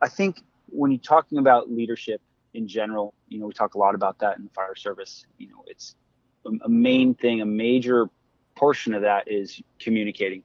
I 0.00 0.08
think 0.08 0.42
when 0.74 0.90
you're 0.90 1.00
talking 1.00 1.38
about 1.38 1.70
leadership 1.70 2.20
in 2.52 2.68
general, 2.68 3.14
you 3.28 3.38
know, 3.38 3.46
we 3.46 3.52
talk 3.52 3.74
a 3.74 3.78
lot 3.78 3.94
about 3.94 4.18
that 4.18 4.36
in 4.38 4.44
the 4.44 4.50
fire 4.50 4.74
service. 4.74 5.26
You 5.38 5.48
know, 5.48 5.64
it's 5.66 5.94
a, 6.64 6.68
main 6.68 7.14
thing, 7.14 7.40
a 7.40 7.46
major 7.46 8.08
portion 8.54 8.94
of 8.94 9.02
that 9.02 9.30
is 9.30 9.60
communicating 9.78 10.42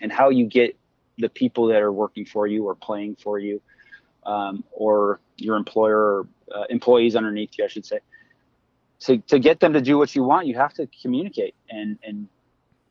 and 0.00 0.12
how 0.12 0.30
you 0.30 0.46
get 0.46 0.76
the 1.18 1.28
people 1.28 1.68
that 1.68 1.80
are 1.80 1.92
working 1.92 2.24
for 2.24 2.46
you 2.46 2.66
or 2.66 2.74
playing 2.74 3.16
for 3.16 3.38
you 3.38 3.60
um, 4.26 4.64
or 4.72 5.20
your 5.36 5.56
employer 5.56 5.98
or 5.98 6.28
uh, 6.54 6.64
employees 6.70 7.16
underneath 7.16 7.50
you, 7.56 7.64
I 7.64 7.68
should 7.68 7.86
say. 7.86 8.00
To, 9.00 9.18
to 9.18 9.38
get 9.38 9.60
them 9.60 9.72
to 9.74 9.80
do 9.80 9.98
what 9.98 10.14
you 10.14 10.24
want, 10.24 10.46
you 10.46 10.54
have 10.56 10.72
to 10.74 10.88
communicate, 11.02 11.54
and 11.68 11.98
and 12.02 12.28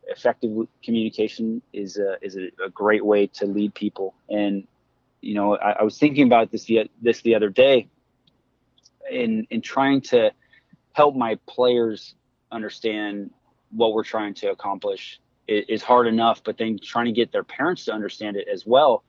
effective 0.07 0.51
communication 0.83 1.61
is 1.71 1.97
a, 1.97 2.17
is 2.21 2.35
a, 2.35 2.49
a 2.63 2.69
great 2.69 3.05
way 3.05 3.27
to 3.27 3.45
lead 3.45 3.73
people. 3.73 4.13
And 4.29 4.67
you 5.23 5.35
know, 5.35 5.55
I, 5.57 5.71
I 5.79 5.83
was 5.83 5.97
thinking 5.97 6.25
about 6.25 6.51
this 6.51 6.65
the, 6.65 6.89
this 7.01 7.21
the 7.21 7.35
other 7.35 7.49
day, 7.49 7.87
in 9.09 9.47
in 9.49 9.61
trying 9.61 10.01
to 10.01 10.31
help 10.93 11.15
my 11.15 11.35
players 11.47 12.15
understand 12.51 13.31
what 13.71 13.93
we're 13.93 14.03
trying 14.03 14.33
to 14.35 14.51
accomplish 14.51 15.19
is 15.47 15.81
hard 15.81 16.07
enough, 16.07 16.43
but 16.43 16.57
then 16.57 16.79
trying 16.81 17.05
to 17.05 17.11
get 17.11 17.31
their 17.31 17.43
parents 17.43 17.85
to 17.85 17.91
understand 17.91 18.37
it 18.37 18.47
as 18.47 18.65
well 18.65 19.03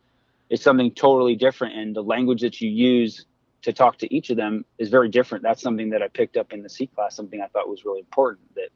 is 0.50 0.60
something 0.60 0.90
totally 0.90 1.36
different. 1.36 1.76
And 1.76 1.94
the 1.94 2.02
language 2.02 2.40
that 2.40 2.60
you 2.60 2.70
use 2.70 3.26
to 3.62 3.72
talk 3.72 3.98
to 3.98 4.12
each 4.14 4.30
of 4.30 4.36
them 4.36 4.64
is 4.78 4.88
very 4.88 5.08
different. 5.08 5.44
That's 5.44 5.62
something 5.62 5.90
that 5.90 6.02
I 6.02 6.08
picked 6.08 6.36
up 6.36 6.52
in 6.52 6.62
the 6.62 6.68
C 6.68 6.86
class, 6.86 7.14
something 7.14 7.40
I 7.40 7.46
thought 7.46 7.68
was 7.68 7.84
really 7.84 8.00
important 8.00 8.54
that 8.56 8.70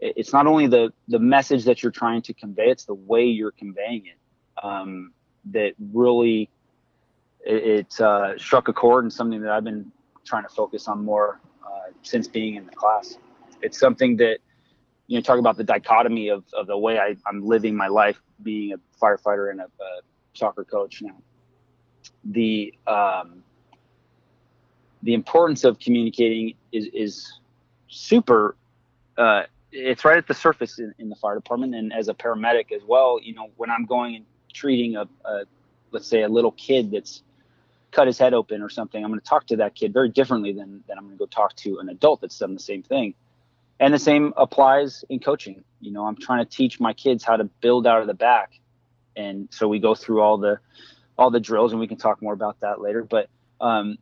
it's 0.00 0.32
not 0.32 0.46
only 0.46 0.66
the, 0.66 0.92
the 1.08 1.18
message 1.18 1.64
that 1.64 1.82
you're 1.82 1.92
trying 1.92 2.22
to 2.22 2.34
convey, 2.34 2.68
it's 2.70 2.84
the 2.84 2.94
way 2.94 3.24
you're 3.24 3.52
conveying 3.52 4.04
it. 4.06 4.18
Um, 4.62 5.12
that 5.52 5.74
really, 5.92 6.48
it, 7.44 7.64
it 7.64 8.00
uh, 8.00 8.36
struck 8.38 8.68
a 8.68 8.72
chord 8.72 9.04
and 9.04 9.12
something 9.12 9.40
that 9.42 9.50
I've 9.50 9.64
been 9.64 9.90
trying 10.24 10.42
to 10.42 10.48
focus 10.48 10.88
on 10.88 11.04
more 11.04 11.40
uh, 11.64 11.92
since 12.02 12.26
being 12.28 12.56
in 12.56 12.66
the 12.66 12.72
class. 12.72 13.18
It's 13.62 13.78
something 13.78 14.16
that, 14.18 14.38
you 15.06 15.16
know, 15.16 15.22
talk 15.22 15.38
about 15.38 15.56
the 15.56 15.64
dichotomy 15.64 16.28
of, 16.28 16.44
of 16.52 16.66
the 16.66 16.76
way 16.76 16.98
I, 16.98 17.16
I'm 17.26 17.44
living 17.44 17.74
my 17.74 17.88
life 17.88 18.20
being 18.42 18.72
a 18.72 18.76
firefighter 19.02 19.50
and 19.50 19.60
a, 19.60 19.64
a 19.64 20.00
soccer 20.34 20.64
coach 20.64 21.00
now. 21.02 21.16
The 22.24 22.74
um, 22.86 23.42
the 25.02 25.14
importance 25.14 25.64
of 25.64 25.78
communicating 25.78 26.54
is 26.72 26.88
is 26.92 27.40
super. 27.88 28.56
Uh, 29.16 29.44
it's 29.72 30.04
right 30.04 30.18
at 30.18 30.26
the 30.26 30.34
surface 30.34 30.78
in, 30.78 30.94
in, 30.98 31.08
the 31.08 31.16
fire 31.16 31.34
department, 31.34 31.74
and 31.74 31.92
as 31.92 32.08
a 32.08 32.14
paramedic 32.14 32.72
as 32.72 32.82
well. 32.86 33.18
You 33.22 33.34
know, 33.34 33.50
when 33.56 33.70
I'm 33.70 33.84
going 33.84 34.16
and 34.16 34.24
treating 34.56 34.96
a, 34.96 35.08
a 35.24 35.44
let's 35.92 36.08
say 36.08 36.22
a 36.22 36.28
little 36.28 36.52
kid 36.52 36.90
that's 36.90 37.22
cut 37.92 38.06
his 38.06 38.18
head 38.18 38.34
open 38.34 38.62
or 38.62 38.68
something, 38.68 39.02
I'm 39.02 39.10
going 39.10 39.20
to 39.20 39.26
talk 39.26 39.46
to 39.48 39.56
that 39.56 39.74
kid 39.74 39.92
very 39.92 40.08
differently 40.08 40.52
than 40.52 40.82
than 40.88 40.98
I'm 40.98 41.04
going 41.04 41.16
to 41.16 41.18
go 41.18 41.26
talk 41.26 41.54
to 41.56 41.78
an 41.78 41.88
adult 41.88 42.20
that's 42.20 42.38
done 42.38 42.54
the 42.54 42.60
same 42.60 42.82
thing. 42.82 43.14
And 43.78 43.92
the 43.92 43.98
same 43.98 44.32
applies 44.36 45.04
in 45.10 45.20
coaching. 45.20 45.62
You 45.80 45.92
know, 45.92 46.06
I'm 46.06 46.16
trying 46.16 46.44
to 46.44 46.50
teach 46.50 46.80
my 46.80 46.94
kids 46.94 47.22
how 47.22 47.36
to 47.36 47.44
build 47.44 47.86
out 47.86 48.00
of 48.00 48.06
the 48.06 48.14
back 48.14 48.58
and 49.16 49.48
so 49.50 49.66
we 49.66 49.78
go 49.78 49.94
through 49.94 50.20
all 50.20 50.38
the 50.38 50.60
all 51.18 51.30
the 51.30 51.40
drills 51.40 51.72
and 51.72 51.80
we 51.80 51.88
can 51.88 51.96
talk 51.96 52.20
more 52.22 52.34
about 52.34 52.60
that 52.60 52.80
later 52.80 53.02
but 53.02 53.28
um, 53.60 53.96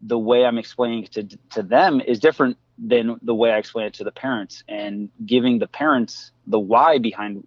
the 0.00 0.18
way 0.18 0.44
i'm 0.44 0.58
explaining 0.58 1.04
to 1.04 1.24
to 1.50 1.62
them 1.62 2.00
is 2.00 2.20
different 2.20 2.56
than 2.78 3.18
the 3.22 3.34
way 3.34 3.50
i 3.50 3.58
explain 3.58 3.86
it 3.86 3.94
to 3.94 4.04
the 4.04 4.12
parents 4.12 4.62
and 4.68 5.10
giving 5.26 5.58
the 5.58 5.66
parents 5.66 6.30
the 6.46 6.58
why 6.58 6.98
behind 6.98 7.46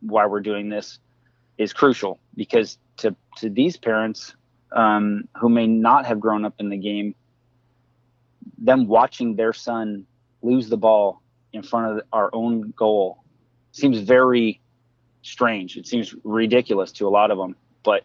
why 0.00 0.26
we're 0.26 0.40
doing 0.40 0.68
this 0.68 0.98
is 1.60 1.72
crucial 1.72 2.18
because 2.36 2.78
to 2.96 3.14
to 3.36 3.50
these 3.50 3.76
parents 3.76 4.34
um, 4.72 5.28
who 5.38 5.48
may 5.48 5.66
not 5.66 6.06
have 6.06 6.18
grown 6.18 6.44
up 6.44 6.54
in 6.58 6.68
the 6.70 6.76
game 6.76 7.14
them 8.58 8.86
watching 8.86 9.36
their 9.36 9.52
son 9.52 10.06
lose 10.42 10.68
the 10.68 10.76
ball 10.76 11.20
in 11.52 11.62
front 11.62 11.98
of 11.98 12.04
our 12.12 12.30
own 12.32 12.72
goal 12.76 13.22
seems 13.72 13.98
very 13.98 14.60
strange. 15.22 15.76
It 15.76 15.86
seems 15.86 16.14
ridiculous 16.24 16.92
to 16.92 17.06
a 17.06 17.10
lot 17.10 17.30
of 17.30 17.38
them, 17.38 17.56
but 17.82 18.04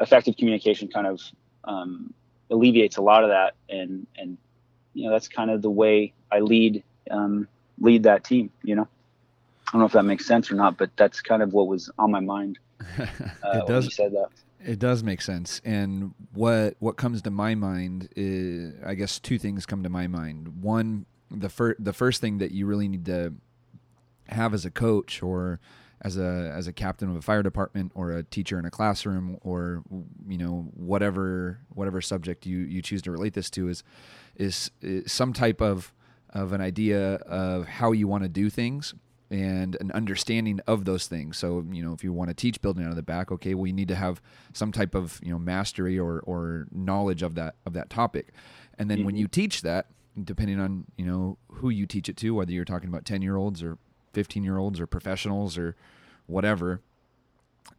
effective 0.00 0.36
communication 0.36 0.88
kind 0.88 1.06
of 1.06 1.20
um, 1.64 2.12
alleviates 2.50 2.96
a 2.96 3.02
lot 3.02 3.24
of 3.24 3.30
that, 3.30 3.54
and 3.68 4.06
and 4.16 4.36
you 4.94 5.04
know 5.04 5.10
that's 5.10 5.28
kind 5.28 5.50
of 5.50 5.62
the 5.62 5.70
way 5.70 6.12
I 6.30 6.40
lead 6.40 6.82
um, 7.10 7.48
lead 7.80 8.04
that 8.04 8.24
team. 8.24 8.50
You 8.62 8.76
know, 8.76 8.88
I 9.68 9.72
don't 9.72 9.80
know 9.80 9.86
if 9.86 9.92
that 9.92 10.04
makes 10.04 10.26
sense 10.26 10.50
or 10.50 10.54
not, 10.54 10.76
but 10.76 10.90
that's 10.96 11.20
kind 11.20 11.42
of 11.42 11.52
what 11.52 11.66
was 11.66 11.90
on 11.98 12.10
my 12.10 12.20
mind. 12.20 12.58
Uh, 13.42 13.58
it 13.58 13.66
does. 13.66 13.94
said 13.94 14.12
that. 14.12 14.28
It 14.64 14.78
does 14.78 15.02
make 15.02 15.20
sense, 15.20 15.60
and 15.64 16.14
what 16.32 16.76
what 16.78 16.96
comes 16.96 17.20
to 17.22 17.30
my 17.30 17.54
mind 17.54 18.08
is, 18.16 18.74
I 18.84 18.94
guess, 18.94 19.18
two 19.18 19.38
things 19.38 19.66
come 19.66 19.82
to 19.82 19.90
my 19.90 20.06
mind. 20.06 20.62
One, 20.62 21.06
the 21.30 21.48
first 21.48 21.84
the 21.84 21.92
first 21.92 22.20
thing 22.20 22.38
that 22.38 22.52
you 22.52 22.66
really 22.66 22.88
need 22.88 23.04
to 23.06 23.34
have 24.28 24.54
as 24.54 24.64
a 24.64 24.70
coach 24.70 25.22
or 25.22 25.60
as 26.04 26.16
a 26.18 26.52
as 26.54 26.66
a 26.66 26.72
captain 26.72 27.08
of 27.08 27.16
a 27.16 27.22
fire 27.22 27.42
department 27.42 27.92
or 27.94 28.12
a 28.12 28.22
teacher 28.22 28.58
in 28.58 28.64
a 28.64 28.70
classroom 28.70 29.38
or 29.42 29.82
you 30.28 30.38
know 30.38 30.70
whatever 30.74 31.58
whatever 31.70 32.00
subject 32.00 32.46
you 32.46 32.58
you 32.58 32.82
choose 32.82 33.02
to 33.02 33.10
relate 33.10 33.34
this 33.34 33.50
to 33.50 33.68
is 33.68 33.82
is, 34.36 34.70
is 34.82 35.10
some 35.10 35.32
type 35.32 35.60
of 35.60 35.92
of 36.30 36.52
an 36.52 36.60
idea 36.60 37.14
of 37.14 37.66
how 37.66 37.92
you 37.92 38.06
want 38.06 38.22
to 38.22 38.28
do 38.28 38.50
things 38.50 38.94
and 39.30 39.76
an 39.80 39.90
understanding 39.92 40.60
of 40.66 40.84
those 40.84 41.06
things. 41.06 41.38
So, 41.38 41.64
you 41.70 41.84
know, 41.84 41.92
if 41.92 42.04
you 42.04 42.12
want 42.12 42.28
to 42.28 42.34
teach 42.34 42.60
building 42.60 42.84
out 42.84 42.90
of 42.90 42.96
the 42.96 43.02
back, 43.02 43.32
okay, 43.32 43.54
well, 43.54 43.66
you 43.66 43.72
need 43.72 43.88
to 43.88 43.94
have 43.94 44.20
some 44.52 44.70
type 44.70 44.94
of, 44.94 45.20
you 45.22 45.30
know, 45.30 45.38
mastery 45.38 45.98
or, 45.98 46.20
or 46.20 46.66
knowledge 46.70 47.22
of 47.22 47.34
that, 47.34 47.56
of 47.66 47.72
that 47.72 47.90
topic. 47.90 48.32
And 48.78 48.90
then 48.90 48.98
mm-hmm. 48.98 49.06
when 49.06 49.16
you 49.16 49.26
teach 49.28 49.62
that, 49.62 49.86
depending 50.22 50.60
on, 50.60 50.84
you 50.96 51.06
know, 51.06 51.38
who 51.48 51.70
you 51.70 51.86
teach 51.86 52.08
it 52.08 52.16
to, 52.18 52.34
whether 52.34 52.52
you're 52.52 52.64
talking 52.64 52.88
about 52.88 53.04
10 53.04 53.22
year 53.22 53.36
olds 53.36 53.62
or 53.62 53.78
15 54.12 54.44
year 54.44 54.58
olds 54.58 54.80
or 54.80 54.86
professionals 54.86 55.58
or 55.58 55.74
whatever 56.26 56.80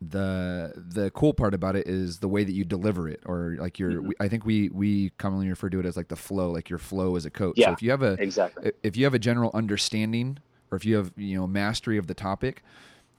the 0.02 0.74
the 0.75 1.12
cool 1.12 1.34
part 1.34 1.54
about 1.54 1.75
it 1.75 1.88
is 1.88 2.20
the 2.20 2.28
way 2.28 2.44
that 2.44 2.52
you 2.52 2.64
deliver 2.64 3.08
it 3.08 3.22
or 3.25 3.56
like 3.60 3.80
your 3.80 3.92
mm-hmm. 3.92 4.12
i 4.20 4.28
think 4.28 4.46
we 4.46 4.70
we 4.70 5.12
commonly 5.18 5.48
refer 5.48 5.70
to 5.70 5.80
it 5.80 5.86
as 5.86 5.96
like 5.96 6.08
the 6.08 6.16
flow 6.16 6.52
like 6.52 6.70
your 6.70 6.80
flow 6.80 7.16
as 7.16 7.25
a 7.25 7.30
coach 7.30 7.54
yeah, 7.56 7.68
so 7.68 7.74
if 7.74 7.84
you 7.84 7.92
have 7.92 8.02
a 8.02 8.14
exactly 8.14 8.72
if 8.84 8.98
you 8.98 9.04
have 9.04 9.14
a 9.14 9.20
general 9.20 9.52
understanding 9.54 10.38
or 10.75 10.77
if 10.77 10.86
you 10.86 10.98
have 10.98 11.12
you 11.15 11.38
know 11.38 11.48
mastery 11.48 11.98
of 11.98 12.08
the 12.08 12.13
topic 12.13 12.62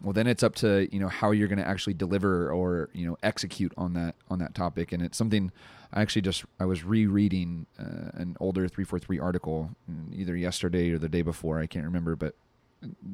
well 0.03 0.13
then 0.13 0.27
it's 0.27 0.43
up 0.43 0.55
to 0.55 0.89
you 0.93 1.01
know 1.01 1.09
how 1.09 1.31
you're 1.31 1.49
going 1.49 1.59
to 1.59 1.67
actually 1.67 1.95
deliver 1.95 2.51
or 2.51 2.91
you 2.93 3.07
know 3.07 3.17
execute 3.23 3.73
on 3.77 3.95
that 3.95 4.15
on 4.31 4.39
that 4.39 4.55
topic. 4.55 4.93
And 4.93 5.03
it's 5.03 5.17
something 5.17 5.51
i 5.93 6.03
actually 6.03 6.23
just 6.23 6.45
i 6.61 6.65
was 6.65 6.85
rereading 6.85 7.67
uh, 7.79 8.11
an 8.15 8.37
older 8.41 8.69
343 8.69 9.19
article 9.19 9.71
either 10.13 10.37
yesterday 10.37 10.91
or 10.91 10.99
the 10.99 11.09
day 11.09 11.23
before 11.23 11.61
i 11.61 11.67
can't 11.67 11.85
remember 11.85 12.17
but 12.17 12.35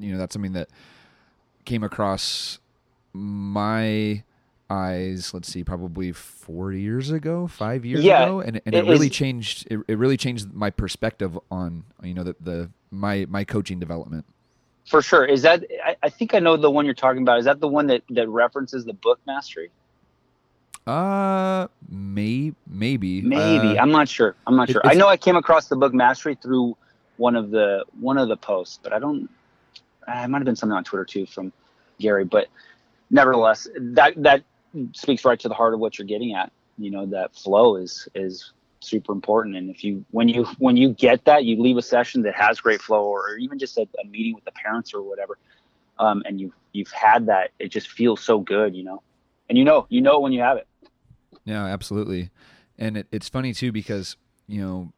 you 0.00 0.10
know 0.10 0.18
that's 0.18 0.32
something 0.32 0.54
that 0.54 0.70
came 1.64 1.84
across 1.84 2.58
my 3.12 4.22
eyes 4.70 5.34
let's 5.34 5.52
see 5.52 5.62
probably 5.62 6.12
four 6.12 6.72
years 6.72 7.10
ago 7.10 7.46
five 7.46 7.84
years 7.84 8.02
yeah, 8.02 8.24
ago 8.24 8.40
and, 8.40 8.60
and 8.64 8.74
it, 8.74 8.86
it 8.86 8.90
really 8.90 9.08
is, 9.08 9.12
changed 9.12 9.66
it, 9.70 9.78
it 9.86 9.98
really 9.98 10.16
changed 10.16 10.52
my 10.54 10.70
perspective 10.70 11.38
on 11.50 11.84
you 12.02 12.14
know 12.14 12.24
the, 12.24 12.34
the 12.40 12.70
my 12.90 13.26
my 13.28 13.44
coaching 13.44 13.78
development 13.78 14.24
for 14.92 15.00
sure. 15.00 15.24
Is 15.24 15.40
that 15.42 15.64
I, 15.82 15.96
I 16.02 16.08
think 16.10 16.34
i 16.34 16.38
know 16.38 16.58
the 16.58 16.70
one 16.70 16.84
you're 16.84 16.94
talking 16.94 17.22
about. 17.22 17.38
Is 17.38 17.46
that 17.46 17.60
the 17.60 17.66
one 17.66 17.86
that 17.86 18.02
that 18.10 18.28
references 18.28 18.84
the 18.84 18.92
book 18.92 19.18
mastery? 19.26 19.70
Uh 20.86 21.66
may 21.88 22.52
maybe. 22.66 23.22
Maybe. 23.22 23.78
Uh, 23.78 23.82
i'm 23.82 23.90
not 23.90 24.08
sure. 24.08 24.36
I'm 24.46 24.54
not 24.54 24.70
sure. 24.70 24.82
I 24.84 24.92
know 24.92 25.08
i 25.08 25.16
came 25.16 25.36
across 25.36 25.68
the 25.68 25.76
book 25.76 25.94
mastery 25.94 26.34
through 26.34 26.76
one 27.16 27.36
of 27.36 27.50
the 27.50 27.84
one 28.00 28.18
of 28.18 28.28
the 28.28 28.36
posts 28.36 28.78
but 28.82 28.92
i 28.92 28.98
don't 28.98 29.30
uh, 30.06 30.22
it 30.24 30.28
might 30.28 30.38
have 30.38 30.44
been 30.44 30.56
something 30.56 30.76
on 30.76 30.84
Twitter 30.84 31.04
too 31.04 31.26
from 31.26 31.52
Gary, 31.98 32.24
but 32.24 32.48
nevertheless, 33.10 33.68
that 33.78 34.20
that 34.22 34.42
speaks 34.92 35.24
right 35.24 35.38
to 35.40 35.48
the 35.48 35.54
heart 35.54 35.74
of 35.74 35.80
what 35.80 35.98
you're 35.98 36.06
getting 36.06 36.34
at. 36.34 36.52
You 36.76 36.90
know, 36.90 37.06
that 37.06 37.34
flow 37.34 37.76
is 37.76 38.08
is 38.14 38.52
super 38.82 39.12
important, 39.12 39.56
and 39.56 39.70
if 39.70 39.82
you 39.84 40.04
when 40.10 40.28
you 40.28 40.44
when 40.58 40.76
you 40.76 40.90
get 40.90 41.24
that, 41.24 41.44
you 41.44 41.60
leave 41.60 41.76
a 41.76 41.82
session 41.82 42.22
that 42.22 42.34
has 42.34 42.60
great 42.60 42.80
flow, 42.80 43.04
or 43.04 43.36
even 43.36 43.58
just 43.58 43.78
a, 43.78 43.86
a 44.02 44.06
meeting 44.06 44.34
with 44.34 44.44
the 44.44 44.52
parents 44.52 44.92
or 44.92 45.02
whatever, 45.02 45.38
um, 45.98 46.22
and 46.26 46.40
you 46.40 46.52
you've 46.72 46.90
had 46.90 47.26
that, 47.26 47.50
it 47.58 47.68
just 47.68 47.88
feels 47.88 48.20
so 48.22 48.40
good, 48.40 48.74
you 48.74 48.84
know, 48.84 49.02
and 49.48 49.58
you 49.58 49.64
know 49.64 49.86
you 49.88 50.00
know 50.00 50.20
when 50.20 50.32
you 50.32 50.40
have 50.40 50.56
it. 50.56 50.66
Yeah, 51.44 51.64
absolutely, 51.64 52.30
and 52.78 52.96
it, 52.98 53.06
it's 53.12 53.28
funny 53.28 53.54
too 53.54 53.72
because 53.72 54.16
you 54.46 54.60
know 54.60 54.92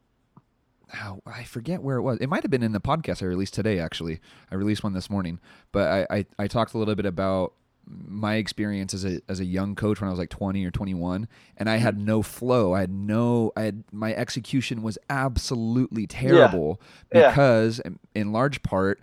oh, 1.03 1.21
I 1.25 1.43
forget 1.43 1.81
where 1.81 1.97
it 1.97 2.01
was. 2.01 2.17
It 2.19 2.27
might 2.27 2.43
have 2.43 2.51
been 2.51 2.63
in 2.63 2.71
the 2.71 2.81
podcast 2.81 3.21
I 3.21 3.25
released 3.25 3.53
today. 3.53 3.79
Actually, 3.79 4.19
I 4.51 4.55
released 4.55 4.83
one 4.83 4.93
this 4.93 5.09
morning, 5.09 5.39
but 5.71 5.87
I, 5.87 6.17
I, 6.17 6.25
I 6.39 6.47
talked 6.47 6.73
a 6.73 6.77
little 6.77 6.95
bit 6.95 7.05
about 7.05 7.53
my 7.87 8.35
experience 8.35 8.93
as 8.93 9.05
a 9.05 9.21
as 9.29 9.39
a 9.39 9.45
young 9.45 9.75
coach 9.75 10.01
when 10.01 10.07
I 10.07 10.11
was 10.11 10.19
like 10.19 10.29
20 10.29 10.65
or 10.65 10.71
21 10.71 11.27
and 11.57 11.69
I 11.69 11.77
had 11.77 11.99
no 11.99 12.21
flow. 12.21 12.73
I 12.73 12.79
had 12.81 12.89
no 12.91 13.51
I 13.55 13.61
had 13.63 13.83
my 13.91 14.13
execution 14.13 14.81
was 14.81 14.97
absolutely 15.09 16.07
terrible 16.07 16.81
Yeah. 17.13 17.29
because 17.29 17.81
in 18.15 18.31
large 18.31 18.63
part 18.63 18.99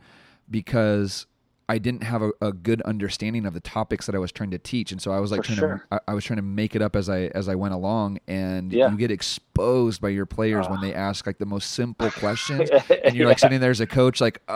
because 0.50 1.26
I 1.72 1.78
didn't 1.78 2.02
have 2.02 2.20
a, 2.20 2.32
a 2.42 2.52
good 2.52 2.82
understanding 2.82 3.46
of 3.46 3.54
the 3.54 3.60
topics 3.60 4.04
that 4.04 4.14
I 4.14 4.18
was 4.18 4.30
trying 4.30 4.50
to 4.50 4.58
teach, 4.58 4.92
and 4.92 5.00
so 5.00 5.10
I 5.10 5.20
was 5.20 5.30
like 5.32 5.40
For 5.40 5.46
trying 5.46 5.58
sure. 5.58 5.86
to 5.90 5.94
I, 6.06 6.12
I 6.12 6.14
was 6.14 6.22
trying 6.22 6.36
to 6.36 6.42
make 6.42 6.76
it 6.76 6.82
up 6.82 6.94
as 6.94 7.08
I 7.08 7.22
as 7.34 7.48
I 7.48 7.54
went 7.54 7.72
along, 7.72 8.18
and 8.28 8.70
Yeah. 8.70 8.90
you 8.90 8.96
get 8.98 9.10
exposed 9.10 10.02
by 10.02 10.10
your 10.10 10.26
players 10.26 10.68
when 10.68 10.80
Ah. 10.80 10.82
they 10.82 10.92
ask 10.92 11.26
like 11.26 11.38
the 11.38 11.46
most 11.46 11.70
simple 11.70 12.10
questions, 12.10 12.68
and 13.04 13.16
you're 13.16 13.26
like 13.26 13.38
sitting 13.38 13.58
there 13.58 13.70
as 13.70 13.80
a 13.80 13.86
coach, 13.86 14.20
like, 14.20 14.42
uh, 14.50 14.52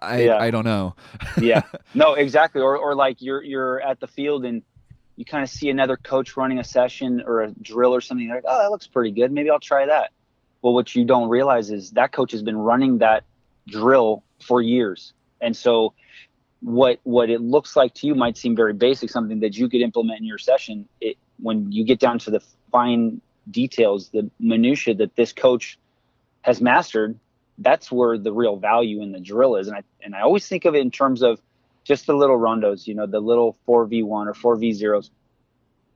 I 0.00 0.22
Yeah. 0.24 0.38
I 0.38 0.50
don't 0.50 0.64
know. 0.64 0.94
yeah 1.38 1.62
no 1.94 2.14
exactly 2.14 2.62
or, 2.62 2.78
or 2.78 2.94
like 2.94 3.20
you're 3.20 3.42
you're 3.42 3.82
at 3.82 4.00
the 4.00 4.06
field 4.06 4.46
and 4.46 4.62
you 5.16 5.26
kind 5.26 5.44
of 5.44 5.50
see 5.50 5.68
another 5.68 5.98
coach 5.98 6.34
running 6.38 6.58
a 6.60 6.64
session 6.64 7.22
or 7.26 7.42
a 7.42 7.50
drill 7.60 7.94
or 7.94 8.00
something 8.00 8.26
you're 8.26 8.36
like 8.36 8.44
oh 8.48 8.58
that 8.62 8.70
looks 8.70 8.86
pretty 8.86 9.10
good 9.10 9.30
maybe 9.30 9.50
i'll 9.50 9.60
try 9.60 9.84
that 9.84 10.10
well 10.62 10.72
what 10.72 10.94
you 10.96 11.04
don't 11.04 11.28
realize 11.28 11.70
is 11.70 11.90
that 11.90 12.10
coach 12.12 12.32
has 12.32 12.42
been 12.42 12.56
running 12.56 12.96
that 12.98 13.22
drill 13.68 14.24
for 14.40 14.62
years 14.62 15.12
and 15.42 15.56
so 15.56 15.92
what 16.60 17.00
what 17.02 17.28
it 17.28 17.40
looks 17.40 17.74
like 17.76 17.92
to 17.94 18.06
you 18.06 18.14
might 18.14 18.38
seem 18.38 18.54
very 18.54 18.72
basic 18.72 19.10
something 19.10 19.40
that 19.40 19.56
you 19.56 19.68
could 19.68 19.80
implement 19.80 20.20
in 20.20 20.26
your 20.26 20.38
session. 20.38 20.88
It 21.00 21.18
when 21.38 21.70
you 21.72 21.84
get 21.84 21.98
down 21.98 22.18
to 22.20 22.30
the 22.30 22.40
fine 22.70 23.20
details 23.50 24.08
the 24.10 24.30
minutia 24.38 24.94
that 24.94 25.16
this 25.16 25.32
coach 25.32 25.78
has 26.42 26.60
mastered 26.60 27.18
that's 27.58 27.92
where 27.92 28.16
the 28.16 28.32
real 28.32 28.56
value 28.56 29.02
in 29.02 29.12
the 29.12 29.20
drill 29.20 29.56
is. 29.56 29.66
And 29.66 29.76
i 29.76 29.82
and 30.02 30.14
i 30.14 30.20
always 30.20 30.46
think 30.46 30.64
of 30.64 30.74
it 30.74 30.78
in 30.78 30.90
terms 30.90 31.22
of 31.22 31.40
just 31.84 32.06
the 32.06 32.14
little 32.14 32.38
rondos 32.38 32.86
you 32.86 32.94
know 32.94 33.06
the 33.06 33.20
little 33.20 33.56
4v1 33.66 34.04
or 34.06 34.56
4v0s 34.56 35.10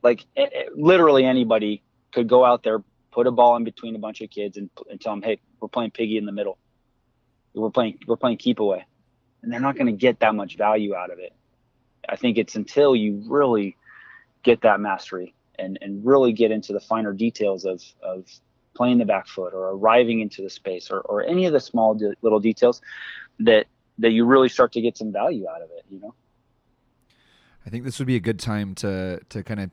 like 0.03 0.25
eh, 0.35 0.47
eh, 0.53 0.63
literally 0.75 1.23
anybody 1.23 1.81
could 2.11 2.27
go 2.27 2.43
out 2.43 2.63
there 2.63 2.83
put 3.11 3.25
a 3.25 3.31
ball 3.31 3.55
in 3.55 3.63
between 3.63 3.95
a 3.95 3.99
bunch 3.99 4.19
of 4.19 4.29
kids 4.29 4.57
and, 4.57 4.69
and 4.91 4.99
tell 4.99 5.13
them 5.13 5.21
hey 5.21 5.39
we're 5.61 5.69
playing 5.69 5.91
piggy 5.91 6.17
in 6.17 6.25
the 6.25 6.31
middle. 6.31 6.57
We're 7.53 7.71
playing 7.71 7.99
we're 8.05 8.17
playing 8.17 8.37
keep 8.37 8.59
away 8.59 8.85
and 9.47 9.53
they're 9.53 9.61
not 9.61 9.75
going 9.75 9.85
to 9.87 9.93
get 9.93 10.19
that 10.19 10.35
much 10.35 10.57
value 10.57 10.93
out 10.93 11.09
of 11.09 11.19
it 11.19 11.31
i 12.09 12.17
think 12.17 12.37
it's 12.37 12.55
until 12.55 12.93
you 12.97 13.23
really 13.27 13.77
get 14.43 14.59
that 14.61 14.81
mastery 14.81 15.33
and 15.57 15.79
and 15.81 16.05
really 16.05 16.33
get 16.33 16.51
into 16.51 16.73
the 16.73 16.81
finer 16.81 17.13
details 17.13 17.63
of 17.63 17.81
of 18.03 18.25
playing 18.75 18.97
the 18.97 19.05
back 19.05 19.25
foot 19.25 19.53
or 19.53 19.69
arriving 19.71 20.19
into 20.19 20.41
the 20.41 20.49
space 20.49 20.91
or, 20.91 20.99
or 21.01 21.23
any 21.23 21.45
of 21.45 21.53
the 21.53 21.59
small 21.61 21.95
de- 21.95 22.13
little 22.21 22.41
details 22.41 22.81
that 23.39 23.65
that 23.97 24.11
you 24.11 24.25
really 24.25 24.49
start 24.49 24.73
to 24.73 24.81
get 24.81 24.97
some 24.97 25.13
value 25.13 25.47
out 25.47 25.61
of 25.61 25.69
it 25.77 25.85
you 25.89 25.97
know 26.01 26.13
I 27.65 27.69
think 27.69 27.85
this 27.85 27.99
would 27.99 28.07
be 28.07 28.17
a 28.17 28.19
good 28.21 28.39
time 28.39 28.75
to 28.75 29.21
to 29.29 29.43
kind 29.43 29.61
of 29.61 29.71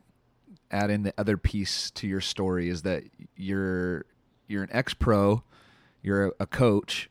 add 0.71 0.89
in 0.89 1.03
the 1.03 1.13
other 1.17 1.35
piece 1.35 1.91
to 1.91 2.07
your 2.07 2.21
story 2.21 2.69
is 2.69 2.81
that 2.83 3.03
you're 3.35 4.05
you're 4.47 4.63
an 4.63 4.69
ex 4.71 4.93
pro, 4.93 5.43
you're 6.01 6.27
a, 6.27 6.31
a 6.41 6.45
coach, 6.45 7.09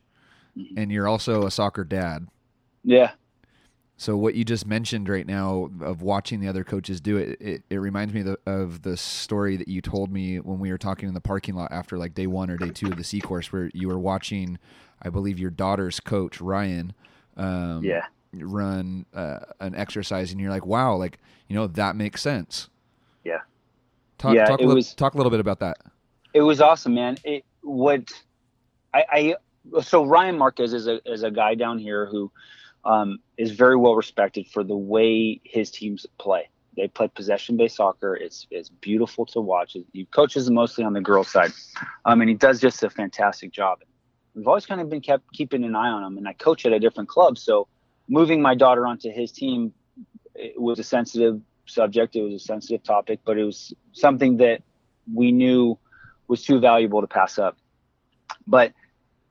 Mhm. 0.57 0.73
and 0.77 0.91
you're 0.91 1.07
also 1.07 1.45
a 1.45 1.51
soccer 1.51 1.83
dad. 1.83 2.27
Yeah 2.85 3.11
So 3.97 4.17
what 4.17 4.35
you 4.35 4.43
just 4.43 4.67
mentioned 4.67 5.07
right 5.09 5.25
now 5.27 5.71
of 5.81 6.01
watching 6.01 6.41
the 6.41 6.49
other 6.49 6.65
coaches 6.65 7.01
do 7.01 7.17
it, 7.17 7.41
it, 7.41 7.63
it 7.69 7.77
reminds 7.77 8.13
me 8.13 8.21
of 8.21 8.25
the, 8.27 8.39
of 8.45 8.81
the 8.83 8.97
story 8.97 9.57
that 9.57 9.69
you 9.69 9.81
told 9.81 10.11
me 10.11 10.39
when 10.41 10.59
we 10.59 10.71
were 10.71 10.77
talking 10.77 11.07
in 11.07 11.15
the 11.15 11.21
parking 11.21 11.55
lot 11.55 11.71
after 11.71 11.97
like 11.97 12.13
day 12.13 12.27
one 12.27 12.49
or 12.51 12.57
day 12.57 12.71
two 12.71 12.91
of 12.91 12.97
the 12.97 13.05
C 13.05 13.21
course, 13.21 13.53
where 13.53 13.71
you 13.73 13.87
were 13.87 13.99
watching, 13.99 14.59
I 15.01 15.09
believe 15.09 15.39
your 15.39 15.51
daughter's 15.51 16.01
coach 16.01 16.41
Ryan, 16.41 16.93
um, 17.37 17.83
yeah 17.85 18.05
run 18.33 19.05
uh, 19.13 19.39
an 19.61 19.75
exercise, 19.75 20.31
and 20.33 20.41
you're 20.41 20.51
like, 20.51 20.65
wow, 20.65 20.95
like 20.97 21.19
you 21.47 21.55
know 21.55 21.67
that 21.67 21.95
makes 21.95 22.21
sense. 22.21 22.69
Yeah. 23.23 23.39
Talk 24.17 24.33
Yeah, 24.35 24.45
talk, 24.45 24.63
a 24.63 24.63
it 24.63 24.67
little, 24.67 24.75
was- 24.75 24.95
talk 24.95 25.13
a 25.13 25.17
little 25.17 25.31
bit 25.31 25.39
about 25.41 25.59
that. 25.61 25.77
it 26.33 26.41
was 26.41 26.61
awesome 26.61 26.93
man 26.95 27.17
it 27.23 27.43
what 27.61 28.09
i 28.93 29.05
i 29.11 29.81
so 29.81 30.05
ryan 30.05 30.37
marquez 30.37 30.73
is 30.73 30.87
a 30.87 30.99
is 31.11 31.23
a 31.23 31.31
guy 31.31 31.55
down 31.55 31.79
here 31.79 32.07
who 32.07 32.31
um, 32.85 33.19
is 33.37 33.51
very 33.51 33.75
well 33.75 33.95
respected 33.95 34.47
for 34.47 34.63
the 34.63 34.75
way 34.75 35.41
his 35.43 35.71
teams 35.71 36.05
play. 36.19 36.49
They 36.77 36.87
play 36.87 37.07
possession 37.07 37.57
based 37.57 37.77
soccer. 37.77 38.15
It's 38.15 38.47
it's 38.51 38.69
beautiful 38.69 39.25
to 39.27 39.41
watch. 39.41 39.77
He 39.93 40.05
coaches 40.05 40.49
mostly 40.49 40.83
on 40.83 40.93
the 40.93 41.01
girls 41.01 41.29
side 41.29 41.51
um, 42.05 42.21
and 42.21 42.29
he 42.29 42.35
does 42.35 42.59
just 42.59 42.83
a 42.83 42.89
fantastic 42.89 43.51
job. 43.51 43.79
We've 44.33 44.47
always 44.47 44.65
kind 44.65 44.81
of 44.81 44.89
been 44.89 45.01
kept 45.01 45.31
keeping 45.33 45.63
an 45.63 45.75
eye 45.75 45.87
on 45.87 46.03
him 46.03 46.17
and 46.17 46.27
i 46.27 46.33
coach 46.33 46.65
at 46.65 46.73
a 46.73 46.79
different 46.79 47.07
club 47.07 47.37
so 47.37 47.67
moving 48.09 48.41
my 48.41 48.53
daughter 48.53 48.85
onto 48.85 49.09
his 49.09 49.31
team 49.31 49.73
was 50.57 50.77
a 50.79 50.83
sensitive 50.83 51.39
subject. 51.65 52.15
It 52.17 52.21
was 52.21 52.33
a 52.33 52.39
sensitive 52.39 52.83
topic 52.83 53.19
but 53.25 53.37
it 53.37 53.45
was 53.45 53.73
something 53.93 54.37
that 54.37 54.61
we 55.13 55.31
knew 55.31 55.79
was 56.27 56.43
too 56.43 56.59
valuable 56.59 57.01
to 57.01 57.07
pass 57.07 57.37
up. 57.39 57.57
But 58.47 58.73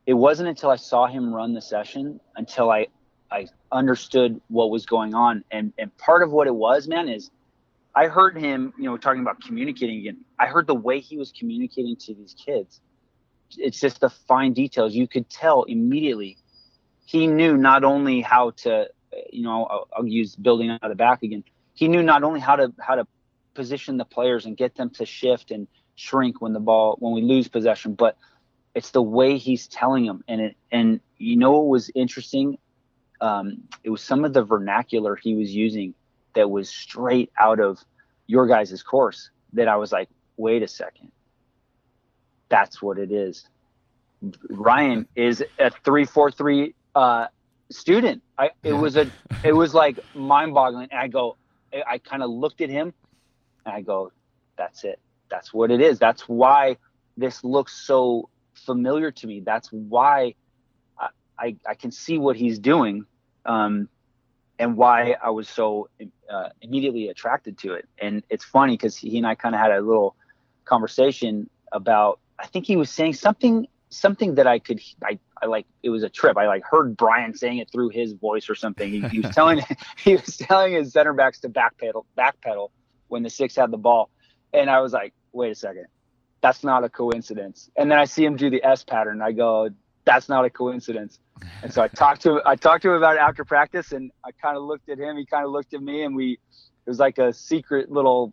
it 0.06 0.14
wasn't 0.14 0.48
until 0.48 0.70
I 0.70 0.76
saw 0.76 1.06
him 1.06 1.32
run 1.32 1.54
the 1.54 1.60
session 1.60 2.20
until 2.36 2.70
I 2.70 2.86
I 3.30 3.46
understood 3.72 4.40
what 4.48 4.70
was 4.70 4.86
going 4.86 5.14
on. 5.14 5.44
And 5.50 5.72
and 5.78 5.96
part 5.98 6.22
of 6.22 6.30
what 6.30 6.46
it 6.46 6.54
was, 6.54 6.88
man, 6.88 7.08
is 7.08 7.30
I 7.94 8.08
heard 8.08 8.36
him, 8.36 8.72
you 8.76 8.84
know, 8.84 8.96
talking 8.96 9.22
about 9.22 9.40
communicating 9.42 9.98
again. 9.98 10.24
I 10.38 10.46
heard 10.46 10.66
the 10.66 10.74
way 10.74 11.00
he 11.00 11.16
was 11.16 11.32
communicating 11.32 11.96
to 11.96 12.14
these 12.14 12.34
kids. 12.34 12.80
It's 13.56 13.78
just 13.78 14.00
the 14.00 14.10
fine 14.10 14.52
details. 14.52 14.94
You 14.94 15.06
could 15.06 15.28
tell 15.28 15.62
immediately 15.64 16.38
he 17.04 17.26
knew 17.26 17.56
not 17.56 17.84
only 17.84 18.20
how 18.20 18.50
to, 18.50 18.88
you 19.30 19.42
know, 19.42 19.64
I'll, 19.66 19.88
I'll 19.96 20.06
use 20.06 20.34
building 20.34 20.70
out 20.70 20.82
of 20.82 20.88
the 20.88 20.96
back 20.96 21.22
again. 21.22 21.44
He 21.74 21.88
knew 21.88 22.02
not 22.02 22.24
only 22.24 22.40
how 22.40 22.56
to 22.56 22.72
how 22.80 22.96
to 22.96 23.06
position 23.54 23.96
the 23.96 24.04
players 24.04 24.46
and 24.46 24.56
get 24.56 24.74
them 24.74 24.90
to 24.90 25.06
shift 25.06 25.50
and 25.50 25.68
shrink 25.94 26.40
when 26.40 26.52
the 26.52 26.60
ball 26.60 26.96
when 26.98 27.14
we 27.14 27.22
lose 27.22 27.46
possession 27.48 27.94
but 27.94 28.16
it's 28.74 28.90
the 28.90 29.02
way 29.02 29.38
he's 29.38 29.68
telling 29.68 30.04
them 30.06 30.24
and 30.26 30.40
it 30.40 30.56
and 30.72 31.00
you 31.18 31.36
know 31.36 31.52
what 31.52 31.66
was 31.66 31.90
interesting 31.94 32.58
um, 33.24 33.62
it 33.82 33.90
was 33.90 34.02
some 34.02 34.24
of 34.24 34.32
the 34.32 34.42
vernacular 34.42 35.16
he 35.16 35.34
was 35.34 35.50
using 35.54 35.94
that 36.34 36.50
was 36.50 36.68
straight 36.68 37.30
out 37.40 37.60
of 37.60 37.78
your 38.26 38.46
guys' 38.46 38.82
course 38.82 39.30
that 39.52 39.68
i 39.68 39.76
was 39.76 39.92
like 39.92 40.08
wait 40.36 40.62
a 40.62 40.68
second. 40.68 41.10
That's 42.48 42.82
what 42.82 42.98
it 42.98 43.12
is. 43.12 43.48
Ryan 44.50 45.06
is 45.14 45.42
a 45.58 45.70
343 45.70 46.74
uh, 46.94 47.26
student. 47.70 48.22
I 48.38 48.50
it 48.62 48.72
was 48.72 48.96
a 48.96 49.10
it 49.42 49.52
was 49.52 49.74
like 49.74 49.98
mind-boggling. 50.14 50.88
And 50.90 51.00
i 51.00 51.08
go 51.08 51.36
i, 51.72 51.82
I 51.86 51.98
kind 51.98 52.22
of 52.22 52.30
looked 52.30 52.60
at 52.60 52.70
him 52.70 52.92
and 53.66 53.74
i 53.74 53.80
go 53.80 54.12
that's 54.56 54.84
it. 54.84 55.00
That's 55.30 55.52
what 55.52 55.70
it 55.70 55.80
is. 55.80 55.98
That's 55.98 56.22
why 56.22 56.76
this 57.16 57.42
looks 57.42 57.72
so 57.86 58.28
familiar 58.54 59.10
to 59.10 59.26
me. 59.26 59.40
That's 59.40 59.68
why 59.68 60.34
i 60.98 61.08
i, 61.38 61.56
I 61.68 61.74
can 61.74 61.90
see 61.90 62.18
what 62.18 62.36
he's 62.36 62.58
doing 62.58 63.04
um 63.46 63.88
and 64.58 64.76
why 64.76 65.16
i 65.22 65.30
was 65.30 65.48
so 65.48 65.88
uh, 66.30 66.48
immediately 66.62 67.08
attracted 67.08 67.58
to 67.58 67.74
it 67.74 67.88
and 67.98 68.22
it's 68.30 68.44
funny 68.44 68.74
because 68.74 68.96
he 68.96 69.16
and 69.18 69.26
i 69.26 69.34
kind 69.34 69.54
of 69.54 69.60
had 69.60 69.70
a 69.70 69.80
little 69.80 70.16
conversation 70.64 71.48
about 71.72 72.20
i 72.38 72.46
think 72.46 72.66
he 72.66 72.76
was 72.76 72.90
saying 72.90 73.12
something 73.12 73.66
something 73.90 74.34
that 74.34 74.46
i 74.46 74.58
could 74.58 74.80
i 75.02 75.18
I 75.44 75.46
like 75.46 75.66
it 75.82 75.90
was 75.90 76.02
a 76.02 76.08
trip. 76.08 76.38
I 76.38 76.46
like 76.46 76.64
heard 76.64 76.96
Brian 76.96 77.34
saying 77.34 77.58
it 77.58 77.70
through 77.70 77.90
his 77.90 78.14
voice 78.14 78.48
or 78.48 78.54
something. 78.54 78.90
He, 78.90 79.00
he 79.08 79.20
was 79.20 79.30
telling 79.34 79.60
he 79.98 80.14
was 80.16 80.38
telling 80.38 80.72
his 80.72 80.92
center 80.92 81.12
backs 81.12 81.40
to 81.40 81.50
backpedal 81.50 82.04
backpedal 82.16 82.70
when 83.08 83.22
the 83.22 83.30
six 83.30 83.54
had 83.54 83.70
the 83.70 83.76
ball, 83.76 84.10
and 84.54 84.70
I 84.70 84.80
was 84.80 84.94
like, 84.94 85.12
wait 85.32 85.52
a 85.52 85.54
second, 85.54 85.86
that's 86.40 86.64
not 86.64 86.82
a 86.82 86.88
coincidence. 86.88 87.70
And 87.76 87.90
then 87.90 87.98
I 87.98 88.06
see 88.06 88.24
him 88.24 88.36
do 88.36 88.48
the 88.48 88.64
S 88.64 88.84
pattern. 88.84 89.20
I 89.20 89.32
go, 89.32 89.68
that's 90.04 90.28
not 90.28 90.44
a 90.44 90.50
coincidence. 90.50 91.18
And 91.62 91.72
so 91.72 91.82
I 91.82 91.88
talked 91.88 92.22
to 92.22 92.36
him. 92.36 92.42
I 92.46 92.56
talked 92.56 92.82
to 92.82 92.90
him 92.90 92.96
about 92.96 93.16
it 93.16 93.20
after 93.20 93.44
practice, 93.44 93.92
and 93.92 94.10
I 94.24 94.30
kind 94.32 94.56
of 94.56 94.62
looked 94.62 94.88
at 94.88 94.98
him. 94.98 95.16
He 95.16 95.26
kind 95.26 95.44
of 95.44 95.50
looked 95.50 95.74
at 95.74 95.82
me, 95.82 96.02
and 96.02 96.14
we 96.14 96.32
it 96.32 96.90
was 96.90 96.98
like 96.98 97.18
a 97.18 97.32
secret 97.32 97.90
little 97.90 98.32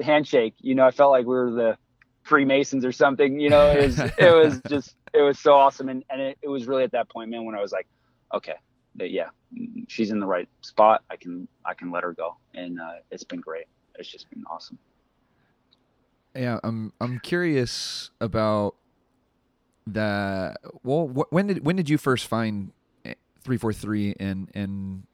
handshake. 0.00 0.54
You 0.60 0.74
know, 0.74 0.86
I 0.86 0.90
felt 0.90 1.10
like 1.10 1.26
we 1.26 1.34
were 1.34 1.50
the 1.50 1.78
Freemasons 2.22 2.84
or 2.84 2.92
something. 2.92 3.40
You 3.40 3.50
know, 3.50 3.70
it 3.70 3.86
was 3.86 3.98
it 3.98 4.34
was 4.34 4.60
just 4.68 4.94
it 5.12 5.22
was 5.22 5.38
so 5.38 5.54
awesome, 5.54 5.88
and 5.88 6.04
and 6.10 6.20
it, 6.20 6.38
it 6.42 6.48
was 6.48 6.66
really 6.66 6.84
at 6.84 6.92
that 6.92 7.08
point, 7.08 7.30
man, 7.30 7.44
when 7.44 7.54
I 7.54 7.60
was 7.60 7.72
like, 7.72 7.86
okay, 8.34 8.54
yeah, 8.96 9.28
she's 9.88 10.10
in 10.10 10.20
the 10.20 10.26
right 10.26 10.48
spot. 10.60 11.02
I 11.10 11.16
can 11.16 11.48
I 11.64 11.74
can 11.74 11.90
let 11.90 12.04
her 12.04 12.12
go, 12.12 12.36
and 12.54 12.80
uh, 12.80 12.94
it's 13.10 13.24
been 13.24 13.40
great. 13.40 13.66
It's 13.98 14.08
just 14.08 14.30
been 14.30 14.44
awesome. 14.50 14.78
Yeah, 16.34 16.60
I'm 16.62 16.92
I'm 17.00 17.18
curious 17.20 18.10
about 18.20 18.74
that. 19.94 20.58
Well, 20.82 21.06
wh- 21.08 21.32
when 21.32 21.46
did 21.48 21.64
when 21.64 21.76
did 21.76 21.88
you 21.88 21.98
first 21.98 22.26
find 22.26 22.72
three 23.42 23.56
four 23.56 23.72
three 23.72 24.14
and 24.20 24.50
and 24.54 25.04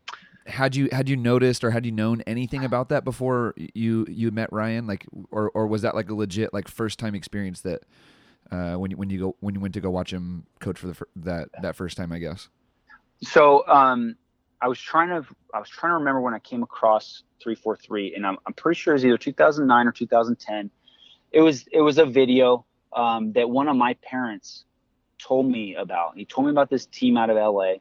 had 0.46 0.76
you 0.76 0.88
had 0.92 1.08
you 1.08 1.16
noticed 1.16 1.64
or 1.64 1.70
had 1.70 1.87
you 1.87 1.92
known 1.92 2.20
anything 2.22 2.64
about 2.64 2.88
that 2.90 3.04
before 3.04 3.54
you 3.56 4.06
you 4.08 4.30
met 4.30 4.52
Ryan 4.52 4.87
like 4.87 5.06
or 5.30 5.50
or 5.54 5.66
was 5.66 5.82
that 5.82 5.94
like 5.94 6.10
a 6.10 6.14
legit 6.14 6.52
like 6.52 6.68
first 6.68 6.98
time 6.98 7.14
experience 7.14 7.62
that 7.62 7.82
uh, 8.50 8.74
when 8.74 8.90
you 8.90 8.96
when 8.96 9.10
you 9.10 9.18
go 9.18 9.37
when 9.40 9.54
you 9.54 9.60
went 9.60 9.74
to 9.74 9.80
go 9.80 9.90
watch 9.90 10.12
him 10.12 10.44
coach 10.60 10.78
for 10.78 10.88
the 10.88 10.96
that 11.16 11.48
that 11.62 11.76
first 11.76 11.96
time 11.96 12.12
I 12.12 12.18
guess 12.18 12.48
So 13.22 13.66
um, 13.68 14.16
I 14.60 14.68
was 14.68 14.80
trying 14.80 15.08
to 15.08 15.26
I 15.54 15.58
was 15.58 15.68
trying 15.68 15.90
to 15.90 15.94
remember 15.94 16.20
when 16.20 16.34
I 16.34 16.38
came 16.38 16.62
across 16.62 17.22
343, 17.42 18.14
and 18.14 18.26
I'm 18.26 18.37
I'm 18.46 18.54
pretty 18.54 18.78
sure 18.78 18.94
it 18.94 18.96
was 18.96 19.04
either 19.04 19.18
2009 19.18 19.87
or 19.87 19.92
2010. 19.92 20.70
It 21.32 21.40
was 21.40 21.66
it 21.72 21.80
was 21.80 21.98
a 21.98 22.06
video 22.06 22.64
um, 22.94 23.33
that 23.33 23.48
one 23.48 23.68
of 23.68 23.76
my 23.76 23.94
parents 23.94 24.64
told 25.18 25.46
me 25.46 25.74
about. 25.74 26.16
He 26.16 26.24
told 26.24 26.46
me 26.46 26.50
about 26.50 26.70
this 26.70 26.87
team 26.87 27.16
out 27.16 27.30
of 27.30 27.37
LA 27.37 27.74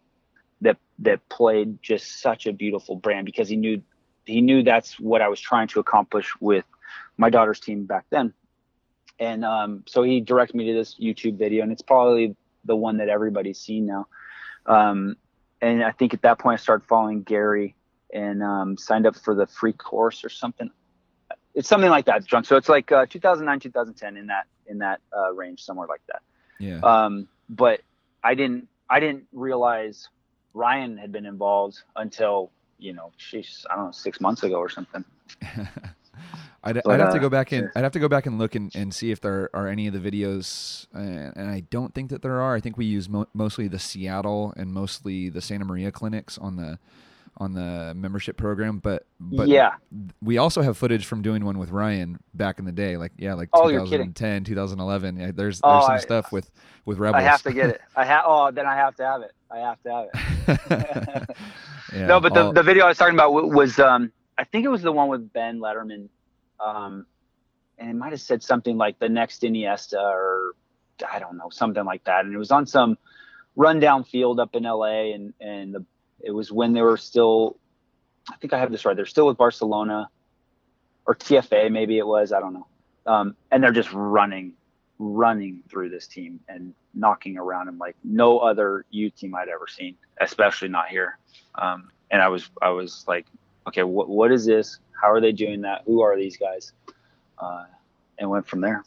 that 0.62 0.78
that 1.00 1.28
played 1.30 1.82
just 1.82 2.22
such 2.22 2.48
a 2.48 2.54
beautiful 2.54 2.96
brand 2.96 3.26
because 3.26 3.50
he 3.50 3.56
knew 3.56 3.82
he 4.26 4.42
knew 4.42 4.64
that's 4.64 5.00
what 5.00 5.22
I 5.22 5.28
was 5.28 5.40
trying 5.40 5.68
to 5.70 5.80
accomplish 5.80 6.34
with 6.40 6.66
my 7.18 7.30
daughter's 7.30 7.60
team 7.60 7.86
back 7.86 8.06
then. 8.10 8.34
And 9.20 9.46
um, 9.46 9.84
so 9.86 10.04
he 10.04 10.22
directed 10.22 10.56
me 10.56 10.68
to 10.68 10.74
this 10.74 10.96
YouTube 10.96 11.38
video, 11.38 11.64
and 11.64 11.72
it's 11.72 11.82
probably 11.82 12.36
the 12.66 12.76
one 12.76 12.98
that 12.98 13.10
everybody's 13.10 13.60
seen 13.60 13.86
now. 13.86 14.08
Um, 14.66 15.18
and 15.62 15.84
I 15.84 15.92
think 15.92 16.14
at 16.14 16.22
that 16.24 16.40
point 16.40 16.60
I 16.60 16.62
started 16.62 16.88
following 16.88 17.24
Gary 17.24 17.76
and 18.14 18.44
um, 18.44 18.78
signed 18.78 19.06
up 19.06 19.16
for 19.16 19.36
the 19.36 19.48
free 19.48 19.74
course 19.74 20.24
or 20.24 20.30
something. 20.30 20.70
It's 21.56 21.68
something 21.68 21.90
like 21.90 22.06
that, 22.06 22.26
John. 22.26 22.44
So 22.44 22.56
it's 22.56 22.70
like 22.70 22.92
uh, 22.92 23.06
2009, 23.08 23.60
2010 23.60 24.18
in 24.18 24.28
that 24.28 24.48
in 24.68 24.80
that 24.80 25.02
uh, 25.16 25.34
range, 25.34 25.62
somewhere 25.64 25.88
like 25.88 26.02
that. 26.08 26.22
Yeah. 26.60 26.80
Um, 26.80 27.28
but 27.50 27.82
I 28.24 28.36
didn't 28.36 28.68
I 28.90 29.00
didn't 29.00 29.28
realize 29.34 30.10
Ryan 30.54 30.98
had 30.98 31.12
been 31.12 31.26
involved 31.26 31.82
until 31.96 32.52
you 32.84 32.94
know, 32.94 33.12
she's 33.18 33.66
I 33.70 33.76
don't 33.76 33.86
know 33.86 33.92
six 33.92 34.20
months 34.20 34.44
ago 34.44 34.56
or 34.56 34.70
something. 34.70 35.04
I'd, 36.66 36.76
but, 36.76 36.88
I'd, 36.88 37.00
have 37.02 37.14
to 37.14 37.20
go 37.20 37.28
uh, 37.28 37.30
back 37.30 37.52
and 37.52 37.70
I'd 37.76 37.84
have 37.84 37.92
to 37.94 38.00
go 38.00 38.08
back 38.08 38.26
and 38.26 38.38
look 38.38 38.56
and, 38.56 38.74
and 38.74 38.94
see 38.94 39.12
if 39.12 39.20
there 39.20 39.50
are 39.54 39.68
any 39.68 39.88
of 39.88 39.94
the 39.94 40.00
videos, 40.00 40.88
uh, 40.96 41.32
and 41.36 41.50
I 41.50 41.62
don't 41.62 41.94
think 41.94 42.10
that 42.10 42.22
there 42.22 42.40
are. 42.40 42.56
I 42.56 42.62
think 42.62 42.78
we 42.78 42.86
use 42.86 43.10
mo- 43.10 43.28
mostly 43.34 43.68
the 43.68 43.80
Seattle 43.80 44.54
and 44.56 44.74
mostly 44.74 45.28
the 45.30 45.42
Santa 45.42 45.66
Maria 45.66 45.92
clinics 45.92 46.38
on 46.38 46.56
the 46.56 46.80
on 47.38 47.54
the 47.54 47.94
membership 47.96 48.38
program, 48.38 48.80
but 48.80 49.06
but 49.20 49.48
yeah, 49.48 49.76
we 50.22 50.38
also 50.38 50.62
have 50.62 50.78
footage 50.78 51.06
from 51.06 51.22
doing 51.22 51.46
one 51.46 51.58
with 51.58 51.72
Ryan 51.72 52.20
back 52.34 52.60
in 52.60 52.66
the 52.66 52.72
day, 52.72 52.98
like 52.98 53.12
yeah, 53.18 53.34
like 53.34 53.50
oh, 53.54 53.70
2010, 53.70 54.44
2011. 54.44 55.18
Yeah, 55.18 55.32
there's 55.34 55.60
oh, 55.64 55.72
there's 55.72 55.86
some 55.86 55.96
I, 55.96 55.98
stuff 56.00 56.32
with 56.32 56.52
with 56.86 57.00
rebels. 57.00 57.22
I 57.22 57.24
have 57.24 57.42
to 57.44 57.54
get 57.54 57.70
it. 57.70 57.82
I 57.96 58.06
have 58.06 58.24
oh, 58.28 58.52
then 58.52 58.66
I 58.66 58.76
have 58.76 58.96
to 58.98 59.04
have 59.04 59.22
it. 59.22 59.32
I 59.50 59.58
have 59.60 59.82
to 59.84 59.92
have 59.92 60.08
it. 60.08 61.38
yeah, 61.94 62.06
no, 62.06 62.20
but 62.20 62.34
the, 62.34 62.52
the 62.52 62.64
video 62.64 62.86
I 62.86 62.90
was 62.90 62.98
talking 62.98 63.16
about 63.16 63.34
was 63.34 63.80
um 63.80 64.12
I 64.38 64.44
think 64.44 64.66
it 64.66 64.70
was 64.70 64.82
the 64.82 64.92
one 64.92 65.10
with 65.10 65.32
Ben 65.34 65.60
Letterman, 65.60 66.10
um, 66.60 67.06
and 67.78 67.90
it 67.90 67.96
might 67.96 68.12
have 68.12 68.22
said 68.22 68.44
something 68.44 68.78
like 68.78 69.00
the 69.00 69.10
next 69.10 69.42
Iniesta 69.42 70.00
or 70.00 70.56
I 71.12 71.20
don't 71.20 71.38
know 71.38 71.50
something 71.50 71.84
like 71.84 72.04
that, 72.04 72.26
and 72.26 72.34
it 72.34 72.38
was 72.38 72.52
on 72.52 72.68
some 72.68 72.98
rundown 73.56 74.04
field 74.04 74.40
up 74.40 74.56
in 74.56 74.64
LA, 74.64 75.14
and 75.14 75.34
and 75.40 75.74
the 75.74 75.86
it 76.24 76.32
was 76.32 76.52
when 76.52 76.74
they 76.74 76.82
were 76.82 76.98
still, 76.98 77.58
I 78.32 78.38
think 78.38 78.54
I 78.54 78.60
have 78.60 78.72
this 78.72 78.86
right. 78.86 78.96
They're 78.96 79.06
still 79.06 79.28
with 79.28 79.38
Barcelona 79.38 80.10
or 81.06 81.16
TFA, 81.16 81.72
maybe 81.72 81.98
it 81.98 82.08
was. 82.08 82.32
I 82.32 82.40
don't 82.40 82.54
know. 82.54 82.68
Um, 83.06 83.36
and 83.52 83.62
they're 83.62 83.74
just 83.74 83.92
running, 83.92 84.54
running 84.98 85.62
through 85.70 85.90
this 85.90 86.08
team 86.08 86.40
and 86.48 86.74
knocking 86.94 87.38
around 87.38 87.66
them 87.66 87.78
like 87.78 87.96
no 88.04 88.40
other 88.40 88.86
U 88.92 89.10
team 89.10 89.36
I'd 89.36 89.50
ever 89.50 89.68
seen, 89.68 89.96
especially 90.22 90.70
not 90.70 90.88
here. 90.88 91.18
Um, 91.56 91.92
and 92.12 92.22
I 92.22 92.30
was, 92.30 92.50
I 92.62 92.70
was 92.70 93.04
like, 93.08 93.26
okay, 93.68 93.84
what, 93.84 94.08
what 94.08 94.32
is 94.32 94.46
this? 94.46 94.80
How 95.00 95.12
are 95.12 95.20
they 95.20 95.34
doing 95.34 95.62
that? 95.62 95.82
Who 95.86 96.02
are 96.02 96.16
these 96.16 96.38
guys? 96.38 96.72
Uh, 97.38 97.66
and 98.18 98.30
went 98.30 98.48
from 98.48 98.62
there. 98.62 98.86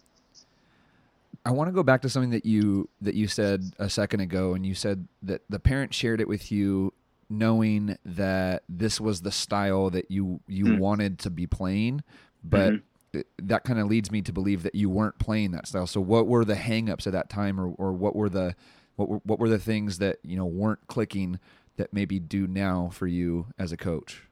I 1.44 1.50
want 1.50 1.68
to 1.68 1.72
go 1.72 1.82
back 1.82 2.02
to 2.02 2.08
something 2.08 2.30
that 2.30 2.44
you 2.44 2.88
that 3.02 3.14
you 3.14 3.28
said 3.28 3.72
a 3.78 3.88
second 3.88 4.18
ago, 4.18 4.54
and 4.54 4.66
you 4.66 4.74
said 4.74 5.06
that 5.22 5.42
the 5.48 5.60
parent 5.60 5.94
shared 5.94 6.20
it 6.20 6.26
with 6.26 6.50
you 6.50 6.92
knowing 7.28 7.96
that 8.04 8.62
this 8.68 9.00
was 9.00 9.22
the 9.22 9.32
style 9.32 9.90
that 9.90 10.10
you 10.10 10.40
you 10.46 10.64
mm. 10.64 10.78
wanted 10.78 11.18
to 11.20 11.30
be 11.30 11.46
playing, 11.46 12.02
but 12.44 12.74
mm-hmm. 12.74 13.20
that 13.38 13.64
kind 13.64 13.78
of 13.78 13.88
leads 13.88 14.10
me 14.10 14.22
to 14.22 14.32
believe 14.32 14.62
that 14.62 14.74
you 14.74 14.88
weren't 14.88 15.18
playing 15.18 15.50
that 15.52 15.66
style. 15.66 15.86
So 15.86 16.00
what 16.00 16.26
were 16.26 16.44
the 16.44 16.54
hangups 16.54 17.06
at 17.06 17.12
that 17.12 17.28
time, 17.28 17.60
or 17.60 17.68
or 17.78 17.92
what 17.92 18.14
were 18.14 18.28
the 18.28 18.54
what 18.96 19.08
were, 19.08 19.20
what 19.24 19.38
were 19.38 19.48
the 19.48 19.58
things 19.58 19.98
that 19.98 20.18
you 20.22 20.36
know 20.36 20.46
weren't 20.46 20.86
clicking 20.86 21.38
that 21.76 21.92
maybe 21.92 22.18
do 22.18 22.46
now 22.46 22.90
for 22.92 23.06
you 23.06 23.46
as 23.58 23.72
a 23.72 23.76
coach? 23.76 24.22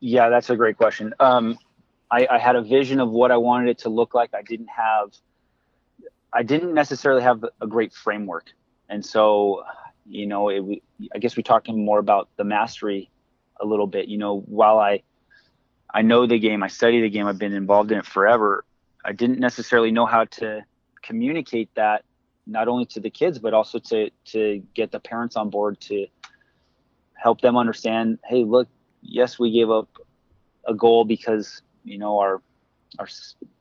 Yeah, 0.00 0.28
that's 0.28 0.50
a 0.50 0.56
great 0.56 0.76
question. 0.76 1.14
Um, 1.20 1.58
I, 2.10 2.26
I 2.30 2.38
had 2.38 2.54
a 2.54 2.62
vision 2.62 3.00
of 3.00 3.10
what 3.10 3.30
I 3.30 3.36
wanted 3.38 3.70
it 3.70 3.78
to 3.78 3.88
look 3.88 4.14
like. 4.14 4.34
I 4.34 4.42
didn't 4.42 4.68
have, 4.68 5.14
I 6.32 6.42
didn't 6.42 6.74
necessarily 6.74 7.22
have 7.22 7.44
a 7.60 7.66
great 7.66 7.92
framework, 7.92 8.52
and 8.88 9.04
so 9.04 9.64
you 10.08 10.26
know, 10.26 10.48
it, 10.48 10.82
I 11.14 11.18
guess 11.18 11.36
we're 11.36 11.42
talking 11.42 11.84
more 11.84 11.98
about 11.98 12.28
the 12.36 12.44
mastery 12.44 13.10
a 13.60 13.66
little 13.66 13.86
bit. 13.86 14.08
You 14.08 14.18
know, 14.18 14.40
while 14.40 14.78
I 14.78 15.02
I 15.92 16.02
know 16.02 16.26
the 16.26 16.38
game, 16.38 16.62
I 16.62 16.68
study 16.68 17.00
the 17.00 17.10
game, 17.10 17.26
I've 17.26 17.38
been 17.38 17.52
involved 17.52 17.92
in 17.92 17.98
it 17.98 18.06
forever. 18.06 18.64
I 19.04 19.12
didn't 19.12 19.38
necessarily 19.38 19.90
know 19.90 20.06
how 20.06 20.24
to 20.24 20.64
communicate 21.02 21.70
that 21.76 22.04
not 22.46 22.68
only 22.68 22.84
to 22.86 23.00
the 23.00 23.10
kids 23.10 23.38
but 23.38 23.54
also 23.54 23.78
to 23.78 24.10
to 24.24 24.62
get 24.74 24.90
the 24.92 25.00
parents 25.00 25.36
on 25.36 25.50
board 25.50 25.80
to 25.80 26.06
help 27.14 27.40
them 27.40 27.56
understand. 27.56 28.18
Hey, 28.24 28.44
look, 28.44 28.68
yes, 29.02 29.38
we 29.38 29.52
gave 29.52 29.70
up 29.70 29.88
a 30.66 30.74
goal 30.74 31.04
because 31.04 31.62
you 31.84 31.98
know 31.98 32.18
our 32.18 32.42
our 32.98 33.08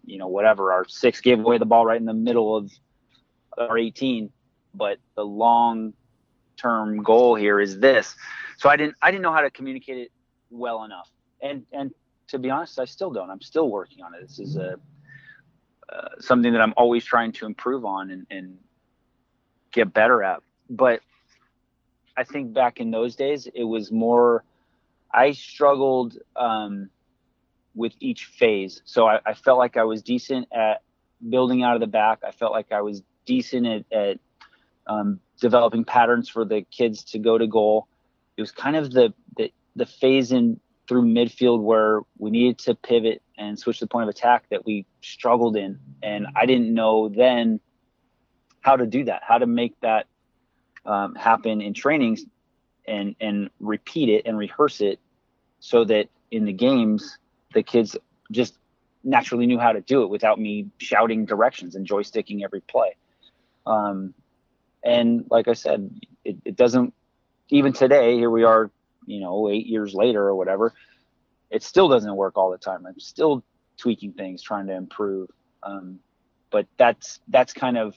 you 0.05 0.17
know 0.17 0.27
whatever 0.27 0.71
our 0.71 0.85
six 0.87 1.21
gave 1.21 1.39
away 1.39 1.57
the 1.57 1.65
ball 1.65 1.85
right 1.85 1.99
in 1.99 2.05
the 2.05 2.13
middle 2.13 2.55
of 2.55 2.71
our 3.57 3.77
18 3.77 4.29
but 4.73 4.97
the 5.15 5.23
long 5.23 5.93
term 6.57 7.03
goal 7.03 7.35
here 7.35 7.59
is 7.59 7.79
this. 7.79 8.15
So 8.57 8.69
I 8.69 8.75
didn't 8.75 8.95
I 9.01 9.11
didn't 9.11 9.23
know 9.23 9.33
how 9.33 9.41
to 9.41 9.51
communicate 9.51 9.97
it 9.97 10.11
well 10.49 10.83
enough. 10.83 11.09
And 11.41 11.65
and 11.71 11.91
to 12.27 12.39
be 12.39 12.49
honest, 12.49 12.79
I 12.79 12.85
still 12.85 13.11
don't. 13.11 13.29
I'm 13.29 13.41
still 13.41 13.69
working 13.69 14.03
on 14.03 14.13
it. 14.15 14.21
This 14.21 14.39
is 14.39 14.57
a 14.57 14.79
uh, 15.91 16.09
something 16.19 16.51
that 16.51 16.61
I'm 16.61 16.73
always 16.77 17.05
trying 17.05 17.31
to 17.33 17.45
improve 17.45 17.85
on 17.85 18.09
and, 18.09 18.25
and 18.31 18.57
get 19.71 19.93
better 19.93 20.23
at. 20.23 20.41
But 20.69 21.01
I 22.17 22.23
think 22.23 22.53
back 22.53 22.79
in 22.79 22.91
those 22.91 23.15
days, 23.15 23.47
it 23.53 23.63
was 23.63 23.91
more. 23.91 24.43
I 25.13 25.33
struggled 25.33 26.17
um, 26.35 26.89
with 27.75 27.93
each 27.99 28.25
phase. 28.25 28.81
So 28.85 29.07
I, 29.07 29.19
I, 29.25 29.33
felt 29.33 29.59
like 29.59 29.77
I 29.77 29.83
was 29.83 30.01
decent 30.01 30.47
at 30.51 30.81
building 31.29 31.63
out 31.63 31.75
of 31.75 31.81
the 31.81 31.87
back. 31.87 32.19
I 32.27 32.31
felt 32.31 32.51
like 32.51 32.71
I 32.71 32.81
was 32.81 33.03
decent 33.25 33.67
at, 33.67 33.85
at 33.91 34.19
um, 34.87 35.19
developing 35.39 35.83
patterns 35.83 36.29
for 36.29 36.45
the 36.45 36.61
kids 36.71 37.03
to 37.03 37.19
go 37.19 37.37
to 37.37 37.47
goal. 37.47 37.87
It 38.37 38.41
was 38.41 38.51
kind 38.51 38.75
of 38.75 38.91
the 38.91 39.13
the, 39.37 39.51
the 39.75 39.85
phase 39.85 40.31
in 40.31 40.59
through 40.87 41.03
midfield 41.03 41.61
where 41.61 42.01
we 42.19 42.29
needed 42.29 42.59
to 42.59 42.75
pivot 42.75 43.21
and 43.37 43.57
switch 43.57 43.79
the 43.79 43.87
point 43.87 44.03
of 44.03 44.09
attack 44.09 44.45
that 44.51 44.65
we 44.65 44.85
struggled 45.01 45.57
in, 45.57 45.79
and 46.03 46.27
I 46.35 46.45
didn't 46.45 46.73
know 46.73 47.09
then 47.09 47.59
how 48.61 48.75
to 48.75 48.85
do 48.85 49.05
that, 49.05 49.21
how 49.23 49.37
to 49.37 49.45
make 49.45 49.79
that 49.81 50.07
um, 50.85 51.15
happen 51.15 51.61
in 51.61 51.73
trainings, 51.73 52.23
and 52.87 53.15
and 53.19 53.49
repeat 53.59 54.09
it 54.09 54.23
and 54.25 54.37
rehearse 54.37 54.81
it, 54.81 54.99
so 55.59 55.83
that 55.85 56.09
in 56.31 56.45
the 56.45 56.53
games 56.53 57.17
the 57.53 57.63
kids 57.63 57.95
just 58.31 58.57
naturally 59.03 59.45
knew 59.45 59.59
how 59.59 59.71
to 59.71 59.81
do 59.81 60.03
it 60.03 60.09
without 60.09 60.39
me 60.39 60.67
shouting 60.77 61.25
directions 61.25 61.75
and 61.75 61.87
joysticking 61.87 62.43
every 62.43 62.61
play. 62.61 62.95
Um, 63.65 64.13
and 64.85 65.25
like 65.29 65.47
I 65.47 65.53
said, 65.53 65.89
it, 66.23 66.37
it 66.45 66.55
doesn't, 66.55 66.93
even 67.49 67.73
today, 67.73 68.15
here 68.15 68.29
we 68.29 68.43
are, 68.43 68.71
you 69.05 69.19
know, 69.19 69.49
eight 69.49 69.67
years 69.67 69.93
later 69.93 70.23
or 70.23 70.35
whatever, 70.35 70.73
it 71.49 71.63
still 71.63 71.89
doesn't 71.89 72.15
work 72.15 72.37
all 72.37 72.51
the 72.51 72.57
time. 72.57 72.85
I'm 72.85 72.99
still 72.99 73.43
tweaking 73.77 74.13
things, 74.13 74.41
trying 74.41 74.67
to 74.67 74.73
improve. 74.73 75.29
Um, 75.61 75.99
but 76.51 76.67
that's, 76.77 77.19
that's 77.27 77.53
kind 77.53 77.77
of 77.77 77.95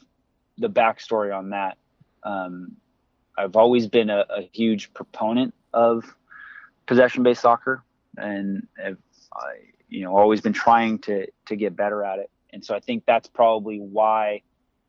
the 0.56 0.68
backstory 0.68 1.36
on 1.36 1.50
that. 1.50 1.78
Um, 2.24 2.76
I've 3.36 3.54
always 3.54 3.86
been 3.86 4.10
a, 4.10 4.26
a 4.28 4.50
huge 4.52 4.92
proponent 4.92 5.54
of 5.72 6.04
possession 6.86 7.22
based 7.22 7.42
soccer 7.42 7.84
and 8.16 8.66
have, 8.82 8.98
I, 9.32 9.60
you 9.88 10.02
know, 10.02 10.16
always 10.16 10.40
been 10.40 10.52
trying 10.52 10.98
to, 11.00 11.26
to 11.46 11.56
get 11.56 11.76
better 11.76 12.02
at 12.04 12.18
it. 12.18 12.30
And 12.50 12.64
so 12.64 12.74
I 12.74 12.80
think 12.80 13.04
that's 13.06 13.28
probably 13.28 13.78
why 13.78 14.42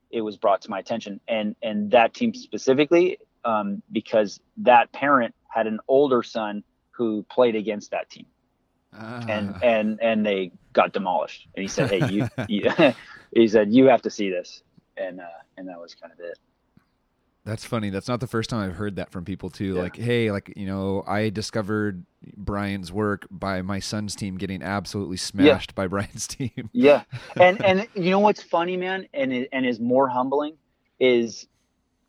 it 0.09 0.21
was 0.21 0.37
brought 0.37 0.61
to 0.63 0.69
my 0.69 0.79
attention. 0.79 1.19
And 1.27 1.55
and 1.61 1.91
that 1.91 2.13
team 2.13 2.33
specifically 2.33 3.19
um, 3.45 3.81
because 3.91 4.39
that 4.57 4.91
parent 4.91 5.35
had 5.47 5.67
an 5.67 5.79
older 5.87 6.23
son 6.23 6.63
who 6.91 7.25
played 7.29 7.55
against 7.55 7.91
that 7.91 8.09
team. 8.09 8.25
Uh. 8.91 9.23
and 9.29 9.63
and 9.63 9.99
and 10.01 10.25
they 10.25 10.51
got 10.73 10.93
demolished. 10.93 11.47
And 11.55 11.61
he 11.61 11.67
said 11.67 11.89
hey 11.91 12.11
you, 12.11 12.27
you 12.47 12.71
he 13.33 13.47
said 13.47 13.71
you 13.73 13.85
have 13.85 14.01
to 14.03 14.09
see 14.09 14.29
this. 14.29 14.63
And 14.97 15.19
uh, 15.19 15.39
and 15.57 15.67
that 15.67 15.79
was 15.79 15.95
kind 15.95 16.11
of 16.11 16.19
it 16.19 16.37
that's 17.45 17.65
funny. 17.65 17.89
That's 17.89 18.07
not 18.07 18.19
the 18.19 18.27
first 18.27 18.49
time 18.49 18.69
I've 18.69 18.75
heard 18.75 18.97
that 18.97 19.11
from 19.11 19.25
people 19.25 19.49
too. 19.49 19.75
Yeah. 19.75 19.81
Like, 19.81 19.95
hey, 19.95 20.31
like 20.31 20.53
you 20.55 20.65
know, 20.65 21.03
I 21.07 21.29
discovered 21.29 22.05
Brian's 22.35 22.91
work 22.91 23.27
by 23.31 23.61
my 23.61 23.79
son's 23.79 24.15
team 24.15 24.37
getting 24.37 24.61
absolutely 24.61 25.17
smashed 25.17 25.71
yeah. 25.71 25.75
by 25.75 25.87
Brian's 25.87 26.27
team. 26.27 26.69
yeah, 26.73 27.03
and 27.35 27.63
and 27.63 27.87
you 27.95 28.11
know 28.11 28.19
what's 28.19 28.43
funny, 28.43 28.77
man, 28.77 29.07
and 29.13 29.47
and 29.51 29.65
is 29.65 29.79
more 29.79 30.07
humbling 30.07 30.55
is 30.99 31.47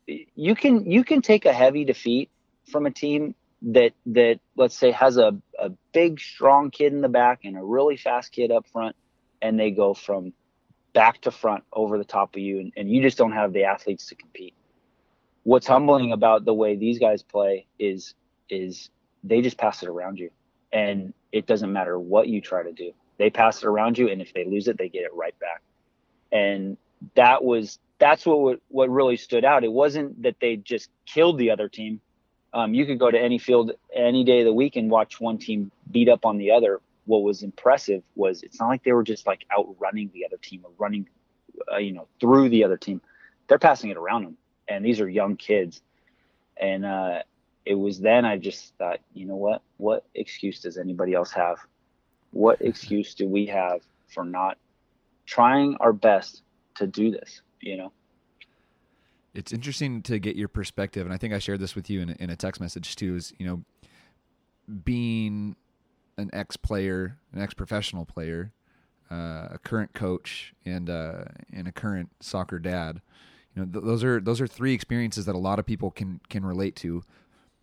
you 0.07 0.55
can 0.55 0.89
you 0.89 1.03
can 1.03 1.21
take 1.21 1.45
a 1.45 1.53
heavy 1.53 1.85
defeat 1.85 2.29
from 2.69 2.85
a 2.85 2.91
team 2.91 3.35
that 3.61 3.93
that 4.07 4.39
let's 4.55 4.77
say 4.77 4.91
has 4.91 5.17
a, 5.17 5.35
a 5.59 5.69
big 5.93 6.19
strong 6.19 6.71
kid 6.71 6.93
in 6.93 7.01
the 7.01 7.09
back 7.09 7.41
and 7.43 7.57
a 7.57 7.63
really 7.63 7.95
fast 7.95 8.31
kid 8.31 8.51
up 8.51 8.67
front 8.67 8.95
and 9.41 9.59
they 9.59 9.71
go 9.71 9.93
from 9.93 10.33
back 10.93 11.21
to 11.21 11.31
front 11.31 11.63
over 11.71 11.97
the 11.97 12.03
top 12.03 12.35
of 12.35 12.41
you 12.41 12.59
and, 12.59 12.73
and 12.75 12.89
you 12.89 13.01
just 13.01 13.17
don't 13.17 13.31
have 13.31 13.53
the 13.53 13.63
athletes 13.63 14.07
to 14.07 14.15
compete 14.15 14.55
what's 15.43 15.67
humbling 15.67 16.11
about 16.11 16.45
the 16.45 16.53
way 16.53 16.75
these 16.75 16.99
guys 16.99 17.23
play 17.23 17.65
is 17.79 18.13
is 18.49 18.89
they 19.23 19.41
just 19.41 19.57
pass 19.57 19.83
it 19.83 19.89
around 19.89 20.19
you. 20.19 20.29
And 20.73 21.13
it 21.31 21.45
doesn't 21.47 21.71
matter 21.71 21.99
what 21.99 22.27
you 22.27 22.41
try 22.41 22.63
to 22.63 22.71
do. 22.71 22.91
They 23.17 23.29
pass 23.29 23.63
it 23.63 23.65
around 23.65 23.97
you 23.97 24.09
and 24.09 24.21
if 24.21 24.33
they 24.33 24.45
lose 24.45 24.67
it 24.67 24.77
they 24.77 24.89
get 24.89 25.03
it 25.03 25.13
right 25.13 25.37
back. 25.39 25.61
And 26.31 26.77
that 27.15 27.43
was 27.43 27.79
that's 27.99 28.25
what 28.25 28.59
what 28.69 28.89
really 28.89 29.17
stood 29.17 29.45
out. 29.45 29.63
It 29.63 29.71
wasn't 29.71 30.23
that 30.23 30.35
they 30.39 30.57
just 30.57 30.89
killed 31.05 31.37
the 31.37 31.51
other 31.51 31.69
team. 31.69 32.01
Um, 32.53 32.73
you 32.73 32.85
could 32.85 32.99
go 32.99 33.09
to 33.09 33.19
any 33.19 33.37
field 33.37 33.71
any 33.95 34.23
day 34.23 34.39
of 34.39 34.45
the 34.45 34.53
week 34.53 34.75
and 34.75 34.89
watch 34.89 35.21
one 35.21 35.37
team 35.37 35.71
beat 35.89 36.09
up 36.09 36.25
on 36.25 36.37
the 36.37 36.51
other. 36.51 36.81
What 37.05 37.23
was 37.23 37.43
impressive 37.43 38.03
was 38.15 38.43
it's 38.43 38.59
not 38.59 38.67
like 38.67 38.83
they 38.83 38.91
were 38.91 39.03
just 39.03 39.25
like 39.25 39.45
outrunning 39.55 40.11
the 40.13 40.25
other 40.25 40.37
team 40.37 40.61
or 40.63 40.71
running, 40.77 41.07
uh, 41.71 41.77
you 41.77 41.93
know, 41.93 42.07
through 42.19 42.49
the 42.49 42.63
other 42.63 42.77
team. 42.77 43.01
They're 43.47 43.59
passing 43.59 43.89
it 43.89 43.97
around 43.97 44.23
them, 44.23 44.37
and 44.71 44.85
these 44.85 44.99
are 44.99 45.09
young 45.09 45.35
kids. 45.35 45.81
And 46.57 46.85
uh, 46.85 47.19
it 47.65 47.75
was 47.75 47.99
then 47.99 48.25
I 48.25 48.37
just 48.37 48.73
thought, 48.77 48.99
you 49.13 49.25
know 49.25 49.35
what? 49.35 49.61
What 49.77 50.05
excuse 50.15 50.61
does 50.61 50.77
anybody 50.77 51.13
else 51.13 51.31
have? 51.31 51.57
What 52.31 52.61
excuse 52.61 53.13
do 53.13 53.27
we 53.27 53.45
have 53.47 53.81
for 54.07 54.23
not 54.23 54.57
trying 55.25 55.75
our 55.79 55.93
best 55.93 56.43
to 56.75 56.87
do 56.87 57.11
this? 57.11 57.41
You 57.59 57.77
know 57.77 57.91
it's 59.33 59.53
interesting 59.53 60.01
to 60.03 60.19
get 60.19 60.35
your 60.35 60.47
perspective, 60.47 61.05
and 61.05 61.13
I 61.13 61.17
think 61.17 61.33
I 61.33 61.39
shared 61.39 61.59
this 61.59 61.75
with 61.75 61.89
you 61.89 62.01
in 62.01 62.09
a, 62.09 62.15
in 62.19 62.29
a 62.29 62.35
text 62.35 62.59
message 62.59 62.95
too. 62.95 63.15
Is 63.15 63.33
you 63.37 63.45
know, 63.45 63.63
being 64.83 65.55
an 66.17 66.29
ex 66.33 66.57
player, 66.57 67.17
an 67.33 67.41
ex 67.41 67.53
professional 67.53 68.05
player, 68.05 68.51
uh, 69.09 69.49
a 69.51 69.59
current 69.63 69.93
coach, 69.93 70.53
and 70.65 70.89
uh, 70.89 71.23
and 71.53 71.67
a 71.67 71.71
current 71.71 72.09
soccer 72.19 72.59
dad. 72.59 73.01
You 73.55 73.65
know, 73.65 73.71
th- 73.71 73.85
those 73.85 74.03
are 74.03 74.19
those 74.19 74.41
are 74.41 74.47
three 74.47 74.73
experiences 74.73 75.25
that 75.25 75.35
a 75.35 75.39
lot 75.39 75.59
of 75.59 75.65
people 75.65 75.91
can 75.91 76.19
can 76.29 76.45
relate 76.45 76.75
to. 76.77 77.03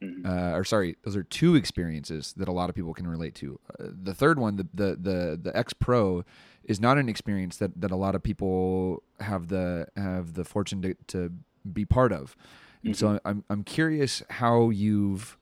Mm-hmm. 0.02 0.26
Uh, 0.26 0.56
or 0.56 0.64
sorry, 0.64 0.96
those 1.02 1.16
are 1.16 1.24
two 1.24 1.56
experiences 1.56 2.32
that 2.36 2.46
a 2.46 2.52
lot 2.52 2.68
of 2.68 2.76
people 2.76 2.94
can 2.94 3.06
relate 3.06 3.34
to. 3.36 3.58
Uh, 3.80 3.88
the 4.02 4.14
third 4.14 4.38
one, 4.38 4.56
the 4.56 4.66
the 4.72 4.96
the, 4.96 5.40
the 5.42 5.56
ex 5.56 5.72
pro, 5.72 6.24
is 6.64 6.78
not 6.80 6.98
an 6.98 7.08
experience 7.08 7.56
that, 7.56 7.80
that 7.80 7.90
a 7.90 7.96
lot 7.96 8.14
of 8.14 8.22
people 8.22 9.02
have 9.20 9.48
the 9.48 9.88
have 9.96 10.34
the 10.34 10.44
fortune 10.44 10.82
to, 10.82 10.94
to 11.08 11.32
be 11.72 11.84
part 11.84 12.12
of. 12.12 12.36
And 12.84 12.94
mm-hmm. 12.94 13.14
so 13.14 13.20
I'm 13.24 13.44
I'm 13.50 13.64
curious 13.64 14.22
how 14.30 14.70
you've 14.70 15.36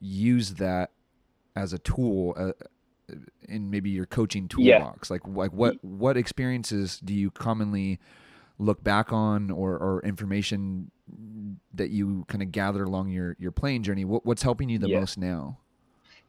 used 0.00 0.56
that 0.58 0.90
as 1.54 1.72
a 1.72 1.78
tool 1.78 2.34
uh, 2.36 2.52
in 3.48 3.70
maybe 3.70 3.90
your 3.90 4.06
coaching 4.06 4.48
toolbox. 4.48 5.10
Yeah. 5.10 5.14
Like 5.14 5.28
like 5.28 5.52
what 5.52 5.76
what 5.84 6.16
experiences 6.16 6.98
do 7.04 7.14
you 7.14 7.30
commonly 7.30 8.00
look 8.58 8.82
back 8.82 9.12
on 9.12 9.50
or, 9.50 9.72
or 9.76 10.02
information 10.04 10.90
that 11.74 11.90
you 11.90 12.24
kind 12.28 12.42
of 12.42 12.52
gather 12.52 12.84
along 12.84 13.08
your 13.10 13.36
your 13.38 13.52
playing 13.52 13.82
journey? 13.82 14.04
What, 14.04 14.24
what's 14.24 14.42
helping 14.42 14.68
you 14.68 14.78
the 14.78 14.88
yeah. 14.88 15.00
most 15.00 15.18
now? 15.18 15.58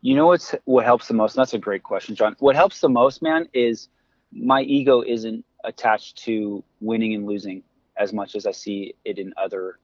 You 0.02 0.16
know 0.16 0.28
what's 0.28 0.54
what 0.66 0.86
helps 0.86 1.08
the 1.08 1.14
most? 1.14 1.36
that's 1.36 1.54
a 1.54 1.60
great 1.60 1.84
question, 1.84 2.16
John. 2.16 2.36
What 2.40 2.56
helps 2.56 2.80
the 2.82 2.90
most, 2.90 3.22
man, 3.22 3.48
is 3.54 3.90
my 4.32 4.62
ego 4.62 5.02
isn't 5.02 5.46
attached 5.64 6.18
to 6.26 6.64
winning 6.82 7.14
and 7.14 7.26
losing 7.26 7.64
as 7.98 8.12
much 8.12 8.36
as 8.36 8.46
I 8.46 8.52
see 8.52 8.96
it 9.06 9.18
in 9.18 9.34
other 9.38 9.80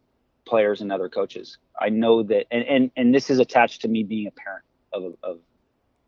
players 0.46 0.82
and 0.82 0.92
other 0.92 1.10
coaches. 1.10 1.58
I 1.80 1.90
know 1.90 2.24
that, 2.24 2.48
and 2.52 2.64
and, 2.64 2.92
and 2.98 3.16
this 3.16 3.30
is 3.30 3.40
attached 3.40 3.82
to 3.84 3.88
me 3.88 4.04
being 4.04 4.28
a 4.28 4.32
parent 4.32 4.66
of 4.92 5.16
of 5.24 5.40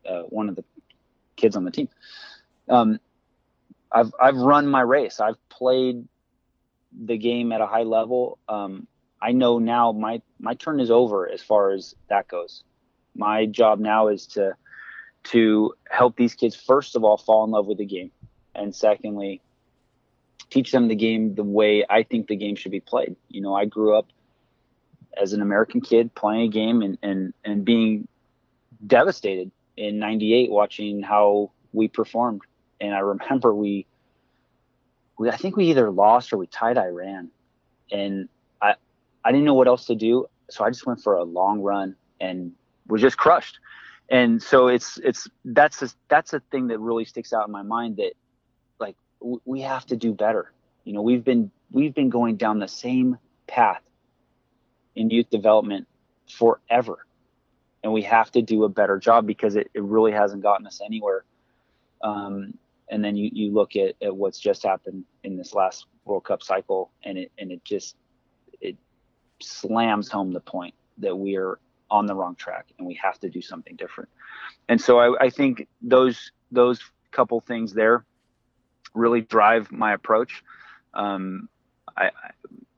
uh, 0.06 0.24
one 0.28 0.50
of 0.50 0.56
the 0.56 0.64
kids 1.36 1.56
on 1.56 1.64
the 1.64 1.72
team. 1.72 1.90
Um, 2.70 3.00
I've 3.92 4.14
I've 4.20 4.36
run 4.36 4.68
my 4.68 4.82
race. 4.82 5.20
I've 5.20 5.38
played 5.50 6.08
the 6.92 7.18
game 7.18 7.52
at 7.52 7.62
a 7.62 7.68
high 7.68 7.84
level. 7.84 8.38
Um, 8.48 8.88
I 9.22 9.32
know 9.32 9.60
now 9.60 9.92
my 9.92 10.22
my 10.40 10.54
turn 10.56 10.80
is 10.80 10.92
over 10.92 11.30
as 11.30 11.42
far 11.42 11.72
as 11.72 11.96
that 12.10 12.28
goes. 12.28 12.64
My 13.16 13.46
job 13.46 13.80
now 13.80 14.08
is 14.08 14.26
to 14.28 14.56
to 15.24 15.74
help 15.90 16.16
these 16.16 16.34
kids 16.34 16.56
first 16.56 16.96
of 16.96 17.04
all 17.04 17.18
fall 17.18 17.44
in 17.44 17.52
love 17.52 17.68
with 17.68 17.78
the 17.78 17.86
game, 17.86 18.12
and 18.56 18.76
secondly 18.76 19.42
teach 20.50 20.72
them 20.72 20.88
the 20.88 20.96
game 20.96 21.36
the 21.36 21.44
way 21.44 21.86
I 21.90 22.04
think 22.04 22.28
the 22.28 22.36
game 22.36 22.56
should 22.56 22.72
be 22.72 22.82
played. 22.82 23.16
You 23.30 23.42
know, 23.42 23.56
I 23.56 23.66
grew 23.66 23.98
up 23.98 24.08
as 25.20 25.34
an 25.34 25.42
American 25.42 25.82
kid 25.82 26.14
playing 26.16 26.42
a 26.42 26.50
game 26.50 26.82
and 26.82 26.98
and 27.02 27.34
and 27.46 27.64
being 27.66 28.08
devastated 28.86 29.52
in 29.78 30.00
98 30.00 30.50
watching 30.50 31.02
how 31.02 31.52
we 31.72 31.88
performed 31.88 32.42
and 32.82 32.94
I 32.94 33.00
remember 33.00 33.54
we 33.54 33.86
we 35.22 35.30
I 35.30 35.38
think 35.38 35.56
we 35.56 35.70
either 35.70 35.90
lost 35.90 36.34
or 36.34 36.38
we 36.38 36.48
tied 36.48 36.78
Iran 36.78 37.30
and 37.92 38.28
I 38.62 38.76
I 39.24 39.32
didn't 39.32 39.46
know 39.46 39.54
what 39.54 39.68
else 39.68 39.86
to 39.86 39.96
do 39.96 40.26
so 40.50 40.66
I 40.66 40.70
just 40.70 40.86
went 40.86 41.02
for 41.02 41.16
a 41.16 41.24
long 41.24 41.62
run 41.62 41.96
and 42.20 42.52
was 42.88 43.02
just 43.02 43.18
crushed 43.18 43.60
and 44.12 44.44
so 44.44 44.68
it's 44.68 45.00
it's 45.04 45.28
that's 45.46 45.82
a, 45.82 45.90
that's 46.10 46.34
a 46.34 46.42
thing 46.52 46.68
that 46.68 46.80
really 46.80 47.06
sticks 47.06 47.32
out 47.32 47.48
in 47.48 47.52
my 47.52 47.62
mind 47.62 47.96
that 47.96 48.12
like 48.78 48.98
we 49.46 49.62
have 49.62 49.86
to 49.86 49.96
do 49.96 50.14
better. 50.14 50.52
You 50.84 50.94
know, 50.94 51.02
we've 51.02 51.24
been 51.24 51.50
we've 51.72 51.96
been 51.96 52.10
going 52.10 52.36
down 52.36 52.60
the 52.60 52.68
same 52.68 53.18
path 53.48 53.82
in 54.96 55.10
youth 55.10 55.30
development 55.30 55.88
forever. 56.30 57.06
And 57.84 57.94
we 57.94 58.02
have 58.04 58.30
to 58.34 58.42
do 58.42 58.66
a 58.66 58.70
better 58.70 59.00
job 59.00 59.26
because 59.26 59.56
it, 59.56 59.72
it 59.74 59.82
really 59.82 60.12
hasn't 60.12 60.44
gotten 60.44 60.68
us 60.68 60.82
anywhere. 60.86 61.24
Um, 62.04 62.56
and 62.92 63.04
then 63.04 63.16
you, 63.16 63.30
you 63.34 63.52
look 63.54 63.76
at, 63.76 63.96
at 64.02 64.16
what's 64.16 64.38
just 64.38 64.64
happened 64.64 65.06
in 65.24 65.38
this 65.38 65.56
last 65.56 65.88
World 66.06 66.26
Cup 66.26 66.44
cycle 66.44 66.92
and 67.04 67.18
it 67.18 67.32
and 67.38 67.52
it 67.52 67.64
just 67.64 67.96
it 68.60 68.76
slams 69.40 70.10
home 70.10 70.32
the 70.32 70.42
point 70.42 70.76
that 70.98 71.16
we 71.16 71.38
are 71.38 71.58
on 71.90 72.06
the 72.06 72.14
wrong 72.14 72.36
track 72.36 72.68
and 72.78 72.88
we 72.88 72.94
have 72.96 73.20
to 73.20 73.30
do 73.30 73.42
something 73.42 73.76
different. 73.76 74.10
And 74.70 74.80
so 74.80 75.00
I, 75.00 75.26
I 75.26 75.30
think 75.30 75.68
those 75.82 76.32
those 76.52 76.80
couple 77.12 77.40
things 77.40 77.74
there 77.74 78.06
really 78.94 79.22
drive 79.22 79.72
my 79.72 79.94
approach. 79.94 80.44
Um, 80.94 81.50
I, 81.96 82.12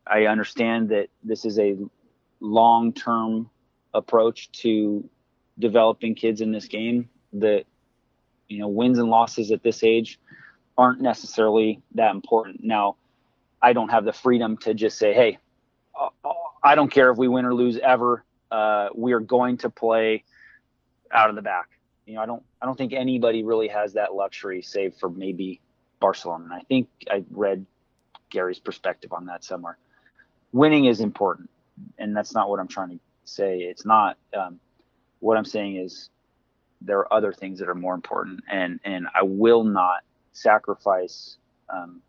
I 0.06 0.26
understand 0.26 0.90
that 0.90 1.08
this 1.24 1.44
is 1.46 1.58
a 1.60 1.76
long 2.40 2.94
term 2.94 3.50
approach 3.94 4.52
to 4.52 5.08
developing 5.58 6.14
kids 6.14 6.42
in 6.42 6.52
this 6.52 6.68
game. 6.68 7.10
That 7.34 7.66
you 8.54 8.60
know 8.60 8.68
wins 8.68 9.00
and 9.00 9.10
losses 9.10 9.52
at 9.52 9.64
this 9.64 9.84
age 9.84 10.20
aren't 10.78 11.02
necessarily 11.02 11.82
that 11.96 12.12
important. 12.12 12.64
Now, 12.64 12.98
I 13.62 13.74
don't 13.74 13.90
have 13.90 14.06
the 14.06 14.14
freedom 14.14 14.58
to 14.58 14.74
just 14.74 14.98
say, 14.98 15.14
"Hey, 15.14 15.40
uh, 16.00 16.10
I 16.64 16.76
don't 16.76 16.92
care 16.92 17.12
if 17.12 17.18
we 17.18 17.28
win 17.28 17.46
or 17.46 17.54
lose 17.54 17.78
ever. 17.80 18.24
Uh, 18.52 18.90
we 18.94 19.14
are 19.14 19.20
going 19.20 19.58
to 19.58 19.70
play 19.70 20.24
out 21.12 21.30
of 21.30 21.36
the 21.36 21.42
back." 21.42 21.70
You 22.06 22.16
know, 22.16 22.22
I 22.22 22.26
don't. 22.28 22.44
I 22.62 22.66
don't 22.66 22.78
think 22.78 22.94
anybody 22.94 23.44
really 23.44 23.70
has 23.70 23.94
that 23.94 24.14
luxury, 24.14 24.62
save 24.62 24.96
for 24.96 25.10
maybe 25.10 25.60
Barcelona. 26.00 26.46
And 26.46 26.54
I 26.54 26.60
think 26.62 26.88
I 27.10 27.24
read 27.32 27.66
Gary's 28.30 28.60
perspective 28.60 29.14
on 29.14 29.26
that 29.26 29.44
somewhere. 29.44 29.78
Winning 30.52 30.86
is 30.86 31.00
important, 31.00 31.50
and 31.98 32.16
that's 32.16 32.36
not 32.36 32.50
what 32.50 32.60
I'm 32.60 32.68
trying 32.68 32.90
to 32.90 33.00
say. 33.26 33.60
It's 33.62 33.86
not. 33.86 34.18
Um, 34.38 34.60
what 35.22 35.38
I'm 35.38 35.46
saying 35.46 35.78
is 35.78 36.10
there 36.84 37.00
are 37.00 37.14
other 37.14 37.34
things 37.34 37.60
that 37.60 37.70
are 37.70 37.76
more 37.76 37.96
important, 37.96 38.42
and 38.52 38.80
and 38.84 39.08
I 39.16 39.24
will 39.24 39.64
not 39.64 40.02
sacrifice 40.34 41.38
um, 41.70 42.02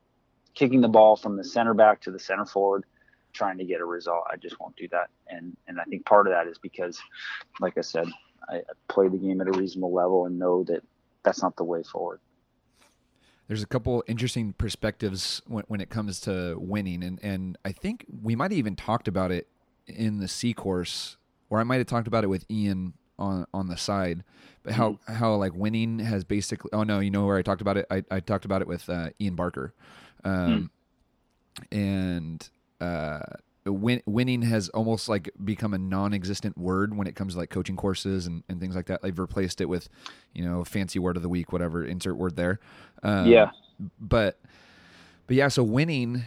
kicking 0.54 0.80
the 0.80 0.88
ball 0.88 1.16
from 1.16 1.36
the 1.36 1.44
center 1.44 1.74
back 1.74 2.00
to 2.02 2.10
the 2.10 2.18
center 2.18 2.46
forward 2.46 2.84
trying 3.32 3.58
to 3.58 3.64
get 3.64 3.80
a 3.80 3.84
result. 3.84 4.24
I 4.32 4.36
just 4.36 4.60
won't 4.60 4.76
do 4.76 4.88
that. 4.88 5.10
And 5.28 5.56
and 5.66 5.80
I 5.80 5.84
think 5.84 6.04
part 6.06 6.26
of 6.26 6.32
that 6.32 6.46
is 6.46 6.58
because, 6.58 7.00
like 7.60 7.76
I 7.76 7.82
said, 7.82 8.08
I, 8.48 8.62
play 8.88 9.08
the 9.08 9.18
game 9.18 9.40
at 9.40 9.48
a 9.48 9.52
reasonable 9.52 9.92
level 9.92 10.26
and 10.26 10.38
know 10.38 10.64
that 10.64 10.82
that's 11.22 11.42
not 11.42 11.56
the 11.56 11.64
way 11.64 11.82
forward 11.82 12.20
there's 13.48 13.62
a 13.62 13.66
couple 13.66 14.02
interesting 14.06 14.52
perspectives 14.54 15.42
when, 15.46 15.64
when 15.68 15.80
it 15.80 15.90
comes 15.90 16.20
to 16.20 16.56
winning, 16.58 17.02
and 17.02 17.18
and 17.22 17.58
I 17.64 17.72
think 17.72 18.06
we 18.22 18.34
might 18.34 18.50
have 18.50 18.58
even 18.58 18.76
talked 18.76 19.08
about 19.08 19.30
it 19.30 19.48
in 19.86 20.18
the 20.18 20.28
C 20.28 20.54
course, 20.54 21.16
or 21.50 21.60
I 21.60 21.64
might 21.64 21.76
have 21.76 21.86
talked 21.86 22.06
about 22.06 22.24
it 22.24 22.28
with 22.28 22.46
Ian 22.50 22.94
on 23.18 23.46
on 23.54 23.68
the 23.68 23.76
side, 23.76 24.24
but 24.62 24.72
how 24.72 24.92
mm-hmm. 24.92 25.14
how 25.14 25.34
like 25.34 25.54
winning 25.54 25.98
has 25.98 26.24
basically. 26.24 26.70
Oh 26.72 26.82
no, 26.82 27.00
you 27.00 27.10
know 27.10 27.26
where 27.26 27.36
I 27.36 27.42
talked 27.42 27.60
about 27.60 27.76
it? 27.76 27.86
I 27.90 28.02
I 28.10 28.20
talked 28.20 28.44
about 28.44 28.62
it 28.62 28.68
with 28.68 28.88
uh, 28.88 29.10
Ian 29.20 29.34
Barker, 29.34 29.74
um, 30.24 30.70
mm-hmm. 31.60 31.78
and 31.78 32.48
uh, 32.80 33.20
win, 33.66 34.02
winning 34.06 34.42
has 34.42 34.68
almost 34.70 35.08
like 35.08 35.30
become 35.42 35.74
a 35.74 35.78
non-existent 35.78 36.58
word 36.58 36.96
when 36.96 37.06
it 37.06 37.14
comes 37.14 37.34
to 37.34 37.40
like 37.40 37.50
coaching 37.50 37.76
courses 37.76 38.26
and, 38.26 38.42
and 38.48 38.60
things 38.60 38.76
like 38.76 38.86
that. 38.86 39.02
They've 39.02 39.18
replaced 39.18 39.60
it 39.60 39.66
with, 39.66 39.88
you 40.32 40.44
know, 40.44 40.64
fancy 40.64 40.98
word 40.98 41.16
of 41.16 41.22
the 41.22 41.28
week, 41.28 41.52
whatever, 41.52 41.84
insert 41.84 42.16
word 42.16 42.36
there. 42.36 42.60
Um, 43.02 43.26
yeah. 43.26 43.50
But, 43.98 44.38
but 45.26 45.36
yeah, 45.36 45.48
so 45.48 45.62
winning 45.62 46.22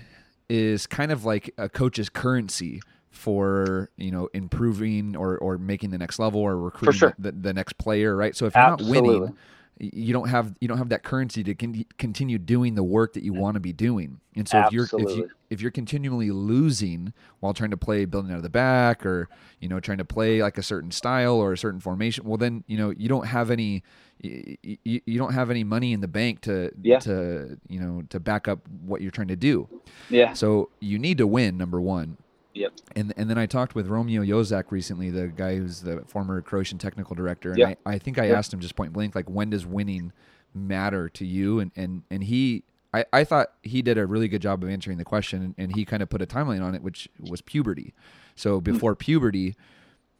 is 0.50 0.88
kind 0.88 1.12
of 1.12 1.26
like 1.26 1.54
a 1.58 1.69
coach's 1.69 2.10
currency 2.10 2.82
for 3.17 3.89
you 3.97 4.12
know 4.12 4.30
improving 4.34 5.15
or 5.15 5.38
or 5.38 5.58
making 5.58 5.89
the 5.89 5.97
next 5.97 6.19
level 6.19 6.39
or 6.39 6.58
recruiting 6.58 6.97
sure. 6.97 7.15
the, 7.19 7.32
the, 7.32 7.53
next 7.53 7.77
player, 7.77 8.15
right? 8.15 8.36
So 8.36 8.45
if 8.45 8.56
you're 8.56 8.63
Absolutely. 8.63 9.01
not 9.01 9.19
winning, 9.19 9.38
you 9.80 10.13
don't 10.13 10.30
have 10.30 10.56
you 10.60 10.67
don't 10.67 10.77
have 10.77 10.89
that 10.89 11.03
currency 11.03 11.43
to 11.43 11.53
con- 11.53 11.86
continue 11.97 12.38
doing 12.38 12.75
the 12.75 12.84
work 12.84 13.13
that 13.13 13.23
you 13.23 13.34
want 13.34 13.56
to 13.56 13.60
be 13.60 13.73
doing. 13.73 14.19
And 14.36 14.47
so 14.47 14.60
if 14.60 14.71
you're 14.71 14.86
if 14.86 15.17
you 15.17 15.30
if 15.49 15.62
you're 15.62 15.71
continually 15.71 16.32
losing 16.32 17.13
while 17.39 17.53
trying 17.53 17.71
to 17.71 17.77
play 17.77 18.06
building 18.06 18.32
out 18.32 18.38
of 18.38 18.43
the 18.43 18.49
back 18.49 19.06
or 19.06 19.30
you 19.60 19.69
know 19.69 19.80
trying 19.80 19.99
to 19.99 20.06
play 20.06 20.41
like 20.41 20.58
a 20.58 20.63
certain 20.63 20.91
style 20.91 21.36
or 21.36 21.53
a 21.53 21.58
certain 21.58 21.80
formation, 21.80 22.25
well 22.25 22.38
then 22.38 22.63
you 22.67 22.77
know 22.77 22.91
you 22.91 23.08
don't 23.08 23.27
have 23.27 23.51
any 23.51 23.84
you, 24.21 24.77
you 24.84 25.17
don't 25.17 25.34
have 25.34 25.51
any 25.51 25.63
money 25.63 25.93
in 25.93 26.01
the 26.01 26.08
bank 26.08 26.41
to 26.41 26.71
Yeah. 26.82 26.99
to 26.99 27.58
you 27.67 27.80
know 27.80 28.03
to 28.10 28.19
back 28.19 28.47
up 28.47 28.67
what 28.86 29.01
you're 29.01 29.12
trying 29.12 29.27
to 29.27 29.36
do. 29.36 29.69
Yeah. 30.10 30.34
So 30.34 30.69
you 30.80 30.97
need 30.97 31.19
to 31.19 31.27
win 31.27 31.58
number 31.58 31.80
one. 31.80 32.17
Yep. 32.58 32.74
And 32.96 33.13
and 33.17 33.30
then 33.30 33.38
I 33.38 33.46
talked 33.46 33.76
with 33.76 33.88
Romeo 33.88 34.24
Jozak 34.24 34.72
recently, 34.72 35.10
the 35.10 35.28
guy 35.28 35.56
who's 35.58 35.82
the 35.82 36.02
former 36.08 36.41
Croatian 36.41 36.78
technical 36.78 37.15
director, 37.15 37.50
and 37.52 37.60
Yeah. 37.60 37.74
I, 37.86 37.93
I 37.93 38.00
think 38.00 38.17
I 38.17 38.26
Yeah. 38.28 38.38
asked 38.38 38.54
him 38.54 38.60
just 38.60 38.76
point 38.76 38.93
blank, 38.93 39.15
like, 39.15 39.30
when 39.30 39.50
does 39.50 39.65
winning 39.65 40.12
matter 40.54 41.10
to 41.10 41.26
you? 41.26 41.60
And 41.60 41.72
and 41.76 42.04
and 42.10 42.24
he, 42.24 42.63
I, 42.93 43.06
I 43.13 43.24
thought 43.24 43.54
he 43.63 43.82
did 43.82 43.98
a 43.98 44.06
really 44.08 44.28
good 44.28 44.41
job 44.41 44.63
of 44.63 44.70
answering 44.70 44.98
the 44.98 45.06
question, 45.06 45.43
and, 45.43 45.56
and 45.58 45.76
he 45.76 45.86
kind 45.86 46.02
of 46.02 46.10
put 46.10 46.22
a 46.22 46.26
timeline 46.26 46.63
on 46.63 46.74
it, 46.76 46.82
which 46.82 47.08
was 47.20 47.41
puberty. 47.41 47.93
So 48.36 48.60
before 48.62 48.96
puberty, 48.96 49.56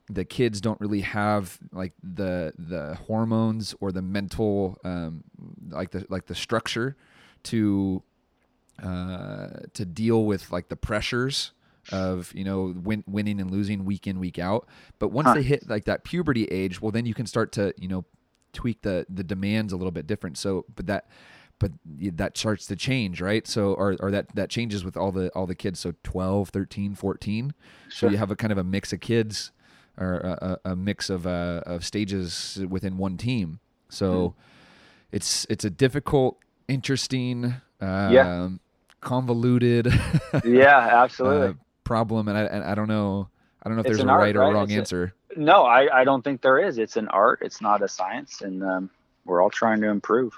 the 0.10 0.26
kids 0.26 0.62
don't 0.62 0.80
really 0.80 1.02
have 1.02 1.58
like 1.72 1.94
the 2.04 2.54
the 2.58 2.96
hormones 3.08 3.74
or 3.80 3.92
the 3.92 4.02
mental 4.02 4.78
um, 4.84 5.24
like 5.70 5.92
the 5.92 6.06
like 6.10 6.28
the 6.28 6.36
structure 6.36 6.96
to 7.44 8.04
uh, 8.82 9.48
to 9.74 9.86
deal 9.86 10.26
with 10.26 10.52
like 10.52 10.70
the 10.70 10.76
pressures 10.76 11.52
of 11.90 12.32
you 12.36 12.44
know 12.44 12.74
win, 12.84 13.04
winning 13.08 13.40
and 13.40 13.52
losing 13.52 13.86
week 13.86 14.08
in 14.08 14.20
week 14.20 14.40
out. 14.40 14.68
But 15.00 15.10
once 15.10 15.28
Huh. 15.28 15.36
they 15.36 15.44
hit 15.44 15.70
like 15.70 15.86
that 15.86 16.04
puberty 16.04 16.46
age, 16.46 16.82
well, 16.82 16.92
then 16.92 17.06
you 17.06 17.14
can 17.14 17.26
start 17.26 17.52
to 17.54 17.74
you 17.78 17.88
know 17.88 18.06
tweak 18.54 18.82
the 18.82 19.06
the 19.10 19.24
demands 19.24 19.74
a 19.74 19.78
little 19.78 19.92
bit 19.92 20.08
different. 20.08 20.38
So, 20.38 20.66
but 20.76 20.88
that 20.88 21.10
but 21.60 21.72
that 21.86 22.38
starts 22.38 22.68
to 22.68 22.76
change 22.76 23.20
right 23.20 23.48
so 23.48 23.74
or, 23.74 23.96
or 24.00 24.12
that 24.12 24.28
that 24.36 24.48
changes 24.48 24.86
with 24.86 24.96
all 24.96 25.12
the 25.12 25.30
all 25.30 25.48
the 25.48 25.56
kids 25.56 25.80
so 25.80 25.92
12 26.04 26.50
13 26.50 26.94
14 26.94 27.54
so 27.90 28.08
you 28.08 28.18
have 28.18 28.30
a 28.30 28.36
kind 28.36 28.52
of 28.52 28.60
a 28.60 28.64
mix 28.64 28.94
of 28.94 29.00
kids 29.00 29.52
or 29.98 30.18
a, 30.20 30.60
a 30.66 30.76
mix 30.76 31.10
of 31.10 31.26
uh, 31.26 31.64
of 31.66 31.84
stages 31.84 32.62
within 32.70 32.96
one 32.98 33.18
team 33.18 33.60
so 33.90 34.36
it's 35.12 35.48
it's 35.50 35.66
a 35.66 35.72
difficult 35.72 36.38
interesting 36.68 37.46
um, 37.46 37.60
Yeah. 37.82 38.50
convoluted 39.02 39.88
Yeah, 40.46 40.78
uh, 40.78 41.04
absolutely. 41.04 41.56
Problem 41.88 42.28
and 42.28 42.38
I, 42.38 42.44
and 42.44 42.64
I 42.64 42.76
don't 42.76 42.88
know 42.88 43.30
I 43.64 43.70
don't 43.70 43.76
know 43.76 43.82
if 43.82 43.88
It's 43.88 43.88
there's 43.88 44.04
a 44.04 44.10
art, 44.10 44.20
right 44.20 44.36
or 44.36 44.42
right? 44.42 44.50
wrong 44.50 44.72
It's 44.72 44.76
a- 44.78 44.80
answer 44.80 45.14
no, 45.36 45.64
I, 45.66 46.02
I 46.02 46.04
don't 46.04 46.24
think 46.24 46.42
there 46.42 46.58
is. 46.58 46.78
It's 46.80 46.98
an 46.98 47.08
art. 47.10 47.40
It's 47.44 47.62
not 47.62 47.84
a 47.84 47.88
science, 47.88 48.42
and 48.42 48.64
um, 48.64 48.90
we're 49.26 49.42
all 49.42 49.50
trying 49.52 49.82
to 49.82 49.88
improve. 49.90 50.34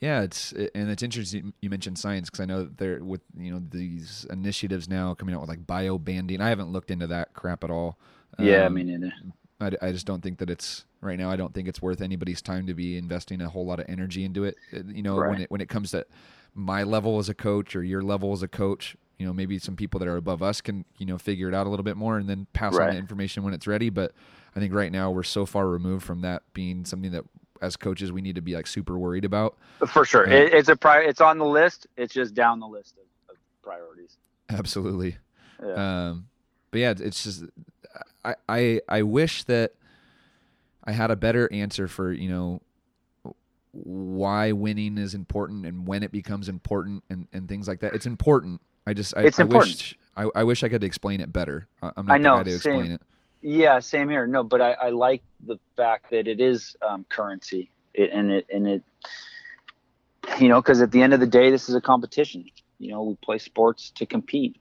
Yeah, 0.00 0.22
it's 0.22 0.52
and 0.74 0.88
it's 0.90 1.02
interesting 1.02 1.52
you 1.60 1.68
mentioned 1.68 1.98
science 1.98 2.30
because 2.30 2.40
I 2.40 2.46
know 2.46 2.64
that 2.64 2.78
there 2.78 3.04
with 3.04 3.20
you 3.36 3.50
know 3.52 3.62
these 3.70 4.26
initiatives 4.30 4.88
now 4.88 5.14
coming 5.14 5.34
out 5.34 5.42
with 5.42 5.50
like 5.50 5.66
bio 5.66 5.98
banding. 5.98 6.40
I 6.40 6.48
haven't 6.48 6.72
looked 6.72 6.90
into 6.90 7.06
that 7.08 7.34
crap 7.34 7.64
at 7.64 7.70
all. 7.70 7.98
yeah, 8.38 8.64
I 8.66 8.68
Um, 8.68 8.74
mean, 8.74 8.86
neither. 8.86 9.12
I, 9.60 9.72
I 9.82 9.92
just 9.92 10.06
don't 10.06 10.22
think 10.22 10.38
that 10.38 10.50
it's 10.50 10.86
right 11.02 11.18
now. 11.18 11.30
I 11.30 11.36
don't 11.36 11.54
think 11.54 11.68
it's 11.68 11.82
worth 11.82 12.00
anybody's 12.00 12.42
time 12.42 12.66
to 12.66 12.74
be 12.74 12.96
investing 12.96 13.42
a 13.42 13.48
whole 13.50 13.66
lot 13.66 13.80
of 13.80 13.86
energy 13.88 14.24
into 14.24 14.44
it. 14.44 14.56
Uh, 14.74 14.80
You 14.86 15.02
know, 15.02 15.20
when 15.20 15.40
it 15.40 15.50
when 15.50 15.60
it 15.60 15.68
comes 15.68 15.90
to 15.92 16.06
my 16.54 16.82
level 16.82 17.18
as 17.18 17.28
a 17.28 17.34
coach 17.34 17.76
or 17.76 17.82
your 17.84 18.02
level 18.02 18.32
as 18.32 18.42
a 18.42 18.48
coach, 18.48 18.96
you 19.20 19.26
know, 19.26 19.34
maybe 19.34 19.58
some 19.58 19.76
people 19.76 20.00
that 20.00 20.08
are 20.08 20.16
above 20.16 20.42
us 20.42 20.62
can 20.62 20.86
you 20.96 21.04
know 21.04 21.18
figure 21.18 21.46
it 21.46 21.54
out 21.54 21.66
a 21.66 21.70
little 21.70 21.84
bit 21.84 21.98
more 21.98 22.16
and 22.16 22.26
then 22.26 22.46
pass 22.54 22.74
on 22.74 22.88
the 22.88 22.96
information 22.96 23.42
when 23.42 23.52
it's 23.52 23.66
ready. 23.66 23.90
But 23.90 24.12
I 24.56 24.60
think 24.60 24.72
right 24.72 24.90
now 24.90 25.10
we're 25.10 25.24
so 25.24 25.44
far 25.44 25.68
removed 25.68 26.06
from 26.06 26.22
that 26.22 26.42
being 26.54 26.86
something 26.86 27.12
that 27.12 27.24
as 27.60 27.76
coaches 27.76 28.10
we 28.10 28.22
need 28.22 28.36
to 28.36 28.40
be 28.40 28.54
like 28.54 28.66
super 28.66 28.98
worried 28.98 29.26
about. 29.26 29.58
For 29.86 30.06
sure, 30.06 30.24
it, 30.24 30.54
it's 30.54 30.70
a 30.70 30.76
pri- 30.76 31.04
It's 31.04 31.20
on 31.20 31.36
the 31.36 31.44
list. 31.44 31.86
It's 31.98 32.14
just 32.14 32.32
down 32.32 32.60
the 32.60 32.66
list 32.66 32.94
of, 32.96 33.34
of 33.34 33.36
priorities. 33.62 34.16
Absolutely. 34.48 35.18
Yeah. 35.62 36.08
Um, 36.08 36.28
but 36.70 36.78
yeah, 36.78 36.94
it's 36.98 37.22
just 37.22 37.44
I, 38.24 38.36
I 38.48 38.80
I 38.88 39.02
wish 39.02 39.44
that 39.44 39.74
I 40.82 40.92
had 40.92 41.10
a 41.10 41.16
better 41.16 41.52
answer 41.52 41.88
for 41.88 42.10
you 42.10 42.30
know 42.30 42.62
why 43.72 44.52
winning 44.52 44.96
is 44.96 45.12
important 45.12 45.66
and 45.66 45.86
when 45.86 46.02
it 46.02 46.10
becomes 46.10 46.48
important 46.48 47.04
and, 47.10 47.28
and 47.34 47.50
things 47.50 47.68
like 47.68 47.80
that. 47.80 47.94
It's 47.94 48.06
important. 48.06 48.62
I 48.86 48.94
just 48.94 49.16
I, 49.16 49.22
It's 49.22 49.38
I 49.38 49.42
important. 49.42 49.76
wish 49.76 49.98
I, 50.16 50.28
I 50.34 50.44
wish 50.44 50.62
I 50.64 50.68
could 50.68 50.84
explain 50.84 51.20
it 51.20 51.32
better. 51.32 51.68
I- 51.82 51.92
I'm 51.96 52.06
not 52.06 52.14
I 52.14 52.18
know, 52.18 52.38
the 52.38 52.44
guy 52.44 52.44
to 52.44 52.50
same. 52.50 52.56
explain 52.74 52.92
it. 52.92 53.02
Yeah, 53.42 53.78
same 53.80 54.08
here. 54.10 54.26
No, 54.26 54.42
but 54.44 54.60
I, 54.60 54.72
I 54.72 54.88
like 54.90 55.22
the 55.46 55.58
fact 55.76 56.10
that 56.10 56.28
it 56.28 56.40
is 56.40 56.76
um, 56.86 57.06
currency, 57.08 57.70
it, 57.94 58.10
and 58.12 58.30
it 58.30 58.46
and 58.52 58.66
it, 58.68 58.82
you 60.38 60.48
know, 60.48 60.60
because 60.60 60.82
at 60.82 60.90
the 60.90 61.00
end 61.02 61.14
of 61.14 61.20
the 61.20 61.26
day, 61.26 61.50
this 61.50 61.68
is 61.68 61.74
a 61.74 61.80
competition. 61.80 62.44
You 62.78 62.90
know, 62.90 63.02
we 63.04 63.14
play 63.22 63.38
sports 63.38 63.90
to 63.96 64.04
compete, 64.06 64.60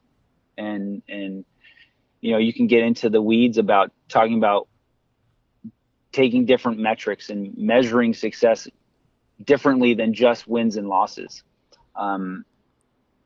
and 0.57 1.01
and 1.09 1.43
you 2.21 2.31
know, 2.31 2.37
you 2.37 2.53
can 2.53 2.67
get 2.67 2.83
into 2.83 3.09
the 3.09 3.21
weeds 3.21 3.57
about 3.57 3.91
talking 4.07 4.37
about 4.37 4.67
taking 6.11 6.45
different 6.45 6.79
metrics 6.79 7.29
and 7.29 7.57
measuring 7.57 8.13
success 8.13 8.67
differently 9.43 9.93
than 9.93 10.13
just 10.13 10.47
wins 10.47 10.75
and 10.75 10.87
losses. 10.87 11.43
Um, 11.95 12.45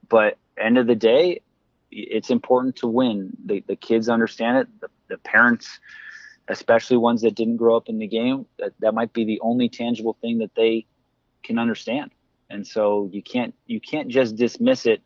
but 0.10 0.38
end 0.58 0.78
of 0.78 0.88
the 0.88 0.96
day, 0.96 1.42
it's 1.92 2.30
important 2.30 2.76
to 2.78 2.88
win. 2.88 3.36
The, 3.46 3.64
the 3.68 3.76
kids 3.76 4.10
understand 4.10 4.58
it. 4.58 4.68
The, 4.82 4.88
the 5.10 5.18
parents, 5.20 5.80
especially 6.48 6.98
ones 6.98 7.22
that 7.22 7.36
didn't 7.36 7.58
grow 7.58 7.78
up 7.78 7.90
in 7.90 8.00
the 8.00 8.08
game, 8.08 8.46
that, 8.60 8.74
that 8.80 8.94
might 8.94 9.14
be 9.14 9.26
the 9.26 9.40
only 9.42 9.70
tangible 9.70 10.18
thing 10.22 10.40
that 10.40 10.56
they 10.56 10.86
can 11.44 11.60
understand. 11.60 12.12
And 12.50 12.66
so 12.66 13.10
you 13.12 13.24
can't 13.24 13.56
you 13.66 13.80
can't 13.80 14.10
just 14.10 14.36
dismiss 14.36 14.86
it 14.86 15.02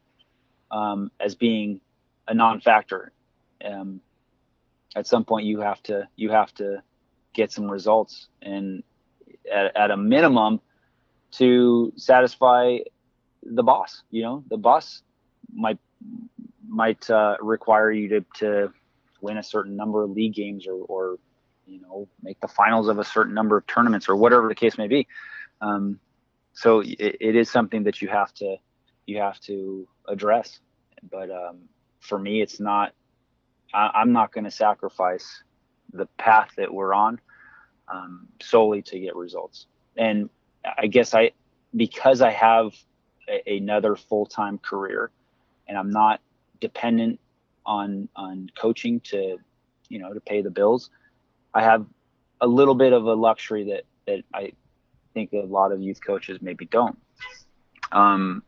um, 0.71 1.12
as 1.19 1.36
being 1.36 1.79
a 2.27 2.33
non-factor. 2.33 3.12
Um, 3.63 4.01
at 4.95 5.07
some 5.07 5.23
point, 5.23 5.45
you 5.45 5.62
have 5.62 5.81
to 5.83 6.07
you 6.15 6.31
have 6.31 6.53
to 6.55 6.81
get 7.33 7.51
some 7.51 7.69
results, 7.69 8.27
and 8.41 8.83
at, 9.51 9.75
at 9.77 9.91
a 9.91 9.97
minimum, 9.97 10.60
to 11.31 11.93
satisfy 11.95 12.79
the 13.43 13.63
boss. 13.63 14.03
You 14.12 14.23
know, 14.23 14.43
the 14.49 14.57
boss 14.57 15.03
might 15.53 15.79
might 16.67 17.10
uh, 17.10 17.38
require 17.41 17.91
you 17.91 18.10
to, 18.10 18.25
to 18.36 18.73
win 19.21 19.38
a 19.38 19.43
certain 19.43 19.75
number 19.75 20.03
of 20.03 20.12
league 20.12 20.33
games 20.33 20.67
or, 20.67 20.73
or 20.73 21.19
you 21.65 21.81
know 21.81 22.07
make 22.21 22.39
the 22.39 22.47
finals 22.47 22.88
of 22.88 22.99
a 22.99 23.03
certain 23.03 23.33
number 23.33 23.57
of 23.57 23.67
tournaments 23.67 24.10
or 24.10 24.15
whatever 24.15 24.47
the 24.47 24.55
case 24.55 24.77
may 24.77 24.88
be. 24.88 25.07
Um, 25.62 25.99
so 26.53 26.81
it, 26.81 27.17
it 27.19 27.36
is 27.36 27.49
something 27.49 27.83
that 27.83 28.01
you 28.01 28.07
have 28.07 28.33
to 28.36 28.57
you 29.05 29.19
have 29.19 29.39
to 29.41 29.88
address. 30.07 30.60
But 31.10 31.29
um, 31.29 31.69
for 31.99 32.17
me 32.17 32.41
it's 32.41 32.60
not 32.60 32.93
I, 33.73 33.91
i'm 33.95 34.12
not 34.12 34.31
going 34.31 34.45
to 34.45 34.51
sacrifice 34.51 35.43
the 35.93 36.05
path 36.17 36.51
that 36.57 36.73
we're 36.73 36.93
on 36.93 37.19
um, 37.91 38.27
solely 38.41 38.81
to 38.83 38.99
get 38.99 39.15
results. 39.15 39.67
And 39.95 40.29
i 40.77 40.88
guess 40.88 41.13
i 41.13 41.31
because 41.75 42.21
i 42.21 42.31
have 42.31 42.73
a, 43.29 43.57
another 43.57 43.95
full-time 43.95 44.57
career 44.57 45.12
and 45.67 45.77
i'm 45.77 45.89
not 45.89 46.21
dependent 46.60 47.19
on 47.65 48.08
on 48.15 48.49
coaching 48.58 48.99
to 49.01 49.38
you 49.89 49.99
know 49.99 50.13
to 50.13 50.21
pay 50.21 50.41
the 50.41 50.49
bills. 50.49 50.89
I 51.53 51.62
have 51.63 51.86
a 52.41 52.47
little 52.47 52.75
bit 52.75 52.93
of 52.93 53.06
a 53.06 53.13
luxury 53.13 53.65
that 53.65 53.84
that 54.06 54.23
i 54.34 54.53
think 55.13 55.34
a 55.34 55.45
lot 55.45 55.71
of 55.71 55.82
youth 55.82 55.99
coaches 56.06 56.39
maybe 56.41 56.65
don't. 56.65 56.97
Um, 57.91 58.43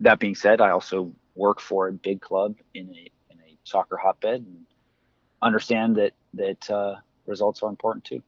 that 0.00 0.18
being 0.18 0.34
said 0.34 0.60
i 0.60 0.70
also 0.70 1.12
work 1.34 1.60
for 1.60 1.88
a 1.88 1.92
big 1.92 2.20
club 2.20 2.56
in 2.74 2.88
a 2.90 3.10
in 3.32 3.38
a 3.40 3.56
soccer 3.64 3.96
hotbed 3.96 4.40
and 4.40 4.66
understand 5.40 5.96
that 5.96 6.12
that 6.34 6.70
uh, 6.70 6.96
results 7.26 7.62
are 7.62 7.70
important 7.70 8.04
too. 8.04 8.22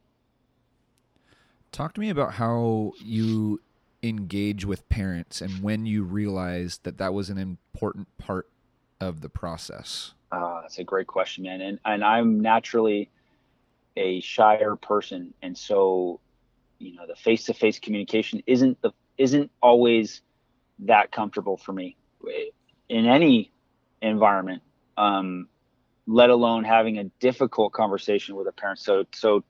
Talk 1.71 1.93
to 1.95 1.99
me 1.99 2.09
about 2.09 2.33
how 2.33 2.93
you 3.03 3.59
engage 4.07 4.65
with 4.65 4.87
parents 4.89 5.41
and 5.41 5.61
when 5.63 5.85
you 5.85 6.03
realized 6.03 6.83
that 6.83 6.97
that 6.97 7.13
was 7.13 7.29
an 7.29 7.37
important 7.37 8.07
part 8.17 8.47
of 9.01 9.21
the 9.21 9.29
process. 9.29 10.13
Uh, 10.31 10.61
that's 10.61 10.79
a 10.79 10.83
great 10.83 11.07
question, 11.07 11.43
man. 11.43 11.61
And 11.61 11.79
and 11.85 12.03
I'm 12.03 12.41
naturally 12.41 13.09
a 13.97 14.19
shyer 14.21 14.75
person, 14.75 15.33
and 15.41 15.57
so 15.57 16.19
you 16.79 16.95
know 16.95 17.07
the 17.07 17.15
face-to-face 17.15 17.79
communication 17.79 18.43
isn't 18.45 18.81
the 18.81 18.91
isn't 19.17 19.51
always 19.61 20.21
that 20.79 21.11
comfortable 21.11 21.57
for 21.57 21.71
me 21.71 21.95
in 22.89 23.05
any 23.05 23.51
environment. 24.01 24.61
Um, 24.97 25.47
let 26.07 26.29
alone 26.29 26.63
having 26.63 26.99
a 26.99 27.05
difficult 27.19 27.73
conversation 27.73 28.35
with 28.35 28.47
a 28.47 28.51
parent. 28.51 28.79
So 28.79 29.05
so 29.13 29.43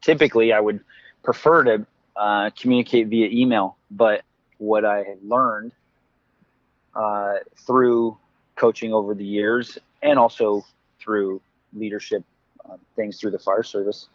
typically 0.00 0.52
I 0.52 0.60
would 0.60 0.80
prefer 1.22 1.64
to 1.64 1.86
uh, 2.16 2.50
communicate 2.58 3.08
via 3.08 3.28
email, 3.28 3.76
but 3.96 4.22
what 4.58 4.84
I 4.84 4.98
have 4.98 5.22
learned 5.22 5.72
uh, 6.94 7.34
through 7.66 8.16
coaching 8.56 8.92
over 8.92 9.14
the 9.14 9.24
years 9.24 9.78
and 10.02 10.18
also 10.18 10.64
through 11.00 11.40
leadership 11.72 12.24
uh, 12.68 12.76
things 12.96 13.20
through 13.20 13.32
the 13.32 13.38
fire 13.38 13.62
service 13.62 14.08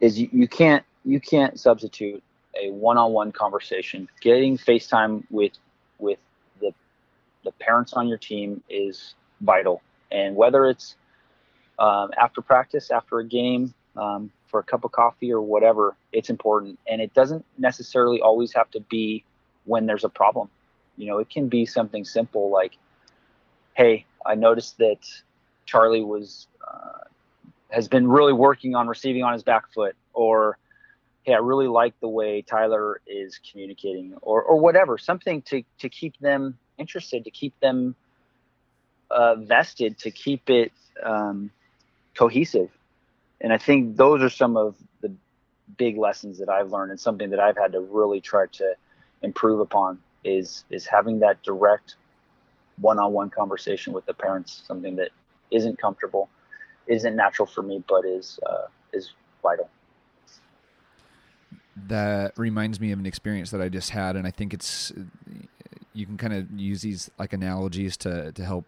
is 0.00 0.18
you, 0.18 0.28
you 0.32 0.48
can't 0.48 0.84
you 1.04 1.20
can't 1.20 1.58
substitute 1.58 2.22
a 2.60 2.70
one-on-one 2.70 3.32
conversation. 3.32 4.08
Getting 4.20 4.56
FaceTime 4.56 5.24
with 5.30 5.52
with 5.98 6.18
the 6.60 6.72
the 7.44 7.52
parents 7.52 7.92
on 7.92 8.08
your 8.08 8.18
team 8.18 8.62
is 8.68 9.14
vital, 9.40 9.82
and 10.10 10.36
whether 10.36 10.66
it's 10.66 10.96
um, 11.78 12.10
after 12.20 12.40
practice, 12.40 12.90
after 12.90 13.18
a 13.18 13.24
game, 13.26 13.74
um, 13.96 14.30
for 14.48 14.60
a 14.60 14.62
cup 14.62 14.84
of 14.84 14.92
coffee 14.92 15.32
or 15.32 15.40
whatever, 15.40 15.96
it's 16.12 16.30
important. 16.30 16.78
And 16.88 17.00
it 17.00 17.14
doesn't 17.14 17.44
necessarily 17.58 18.20
always 18.20 18.52
have 18.52 18.70
to 18.72 18.80
be 18.80 19.24
when 19.64 19.86
there's 19.86 20.04
a 20.04 20.08
problem. 20.08 20.48
You 20.96 21.06
know, 21.06 21.18
it 21.18 21.30
can 21.30 21.48
be 21.48 21.66
something 21.66 22.04
simple 22.04 22.50
like, 22.50 22.76
"Hey, 23.74 24.04
I 24.24 24.34
noticed 24.34 24.78
that 24.78 24.98
Charlie 25.66 26.02
was 26.02 26.46
uh, 26.66 27.04
has 27.70 27.88
been 27.88 28.08
really 28.08 28.32
working 28.32 28.74
on 28.74 28.88
receiving 28.88 29.22
on 29.22 29.32
his 29.32 29.42
back 29.42 29.72
foot," 29.72 29.96
or 30.12 30.58
"Hey, 31.22 31.34
I 31.34 31.38
really 31.38 31.68
like 31.68 31.98
the 32.00 32.08
way 32.08 32.42
Tyler 32.42 33.00
is 33.06 33.38
communicating," 33.50 34.14
or 34.20 34.42
or 34.42 34.60
whatever. 34.60 34.98
Something 34.98 35.42
to 35.42 35.62
to 35.78 35.88
keep 35.88 36.18
them 36.18 36.58
interested, 36.76 37.24
to 37.24 37.30
keep 37.30 37.58
them 37.60 37.94
uh, 39.10 39.36
vested, 39.36 39.98
to 39.98 40.10
keep 40.10 40.50
it 40.50 40.72
um, 41.02 41.50
cohesive. 42.14 42.70
And 43.40 43.52
I 43.52 43.58
think 43.58 43.96
those 43.96 44.22
are 44.22 44.28
some 44.30 44.56
of 44.56 44.76
the 45.00 45.12
big 45.76 45.96
lessons 45.96 46.38
that 46.38 46.48
I've 46.48 46.70
learned, 46.70 46.90
and 46.90 47.00
something 47.00 47.30
that 47.30 47.40
I've 47.40 47.56
had 47.56 47.72
to 47.72 47.80
really 47.80 48.20
try 48.20 48.46
to 48.52 48.74
improve 49.22 49.60
upon 49.60 49.98
is 50.24 50.64
is 50.70 50.86
having 50.86 51.20
that 51.20 51.42
direct 51.42 51.96
one-on-one 52.80 53.30
conversation 53.30 53.92
with 53.92 54.04
the 54.06 54.14
parents 54.14 54.62
something 54.66 54.96
that 54.96 55.10
isn't 55.50 55.78
comfortable 55.78 56.28
isn't 56.86 57.16
natural 57.16 57.46
for 57.46 57.62
me 57.62 57.82
but 57.88 58.04
is 58.04 58.38
uh, 58.46 58.66
is 58.92 59.12
vital. 59.42 59.68
That 61.86 62.38
reminds 62.38 62.80
me 62.80 62.92
of 62.92 62.98
an 62.98 63.06
experience 63.06 63.50
that 63.50 63.60
i 63.62 63.68
just 63.68 63.90
had 63.90 64.16
and 64.16 64.26
i 64.26 64.30
think 64.30 64.52
it's 64.52 64.92
you 65.94 66.06
can 66.06 66.18
kind 66.18 66.34
of 66.34 66.50
use 66.58 66.82
these 66.82 67.10
like 67.18 67.32
analogies 67.32 67.96
to 67.98 68.32
to 68.32 68.44
help 68.44 68.66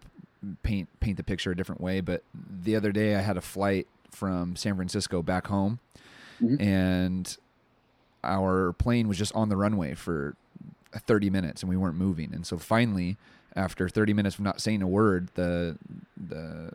paint 0.63 0.89
paint 0.99 1.17
the 1.17 1.23
picture 1.23 1.51
a 1.51 1.55
different 1.55 1.79
way 1.79 2.01
but 2.01 2.23
the 2.63 2.75
other 2.75 2.91
day 2.91 3.15
i 3.15 3.21
had 3.21 3.37
a 3.37 3.41
flight 3.41 3.87
from 4.13 4.55
san 4.55 4.75
francisco 4.75 5.21
back 5.21 5.47
home 5.47 5.79
mm-hmm. 6.41 6.61
and 6.61 7.37
our 8.23 8.73
plane 8.73 9.07
was 9.07 9.17
just 9.17 9.33
on 9.35 9.49
the 9.49 9.57
runway 9.57 9.93
for 9.93 10.35
30 10.99 11.29
minutes 11.29 11.61
and 11.61 11.69
we 11.69 11.77
weren't 11.77 11.97
moving. 11.97 12.33
And 12.33 12.45
so 12.45 12.57
finally, 12.57 13.17
after 13.55 13.89
30 13.89 14.13
minutes 14.13 14.35
of 14.35 14.41
not 14.41 14.61
saying 14.61 14.81
a 14.81 14.87
word, 14.87 15.29
the 15.35 15.77
the 16.17 16.71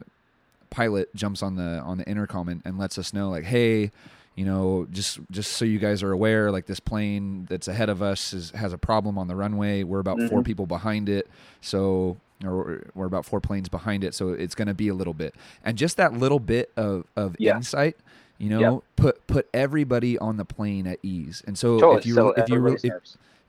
pilot 0.71 1.15
jumps 1.15 1.43
on 1.43 1.57
the 1.57 1.81
on 1.81 1.99
the 1.99 2.09
intercom 2.09 2.49
and, 2.49 2.63
and 2.65 2.79
lets 2.79 2.99
us 2.99 3.13
know 3.13 3.31
like, 3.31 3.45
hey, 3.45 3.91
you 4.37 4.45
know, 4.45 4.87
just 4.93 5.19
just 5.31 5.53
so 5.53 5.65
you 5.65 5.79
guys 5.79 6.03
are 6.03 6.13
aware, 6.13 6.51
like 6.51 6.67
this 6.67 6.81
plane 6.81 7.47
that's 7.49 7.69
ahead 7.69 7.89
of 7.89 8.03
us 8.03 8.33
is, 8.33 8.51
has 8.53 8.73
a 8.73 8.79
problem 8.79 9.19
on 9.19 9.27
the 9.27 9.35
runway. 9.35 9.83
We're 9.83 9.99
about 9.99 10.19
mm-hmm. 10.19 10.29
four 10.29 10.43
people 10.43 10.67
behind 10.67 11.09
it, 11.09 11.29
so 11.61 12.19
or 12.45 12.91
we're 12.95 13.07
about 13.07 13.25
four 13.25 13.41
planes 13.41 13.69
behind 13.69 14.05
it, 14.05 14.15
so 14.15 14.31
it's 14.31 14.55
going 14.55 14.69
to 14.69 14.75
be 14.75 14.89
a 14.89 14.95
little 14.95 15.15
bit. 15.15 15.35
And 15.65 15.77
just 15.77 15.97
that 15.97 16.15
little 16.15 16.41
bit 16.41 16.71
of 16.77 17.05
of 17.17 17.37
yeah. 17.39 17.57
insight 17.57 17.97
you 18.39 18.49
know 18.49 18.61
yep. 18.61 18.83
put 18.95 19.27
put 19.27 19.49
everybody 19.53 20.17
on 20.17 20.37
the 20.37 20.45
plane 20.45 20.87
at 20.87 20.97
ease 21.03 21.43
and 21.49 21.59
so 21.59 21.81
totally. 21.81 21.99
if 21.99 22.07
you 22.07 22.15
so 22.15 22.29
if 22.37 22.49
you 22.49 22.65
if, 22.69 22.93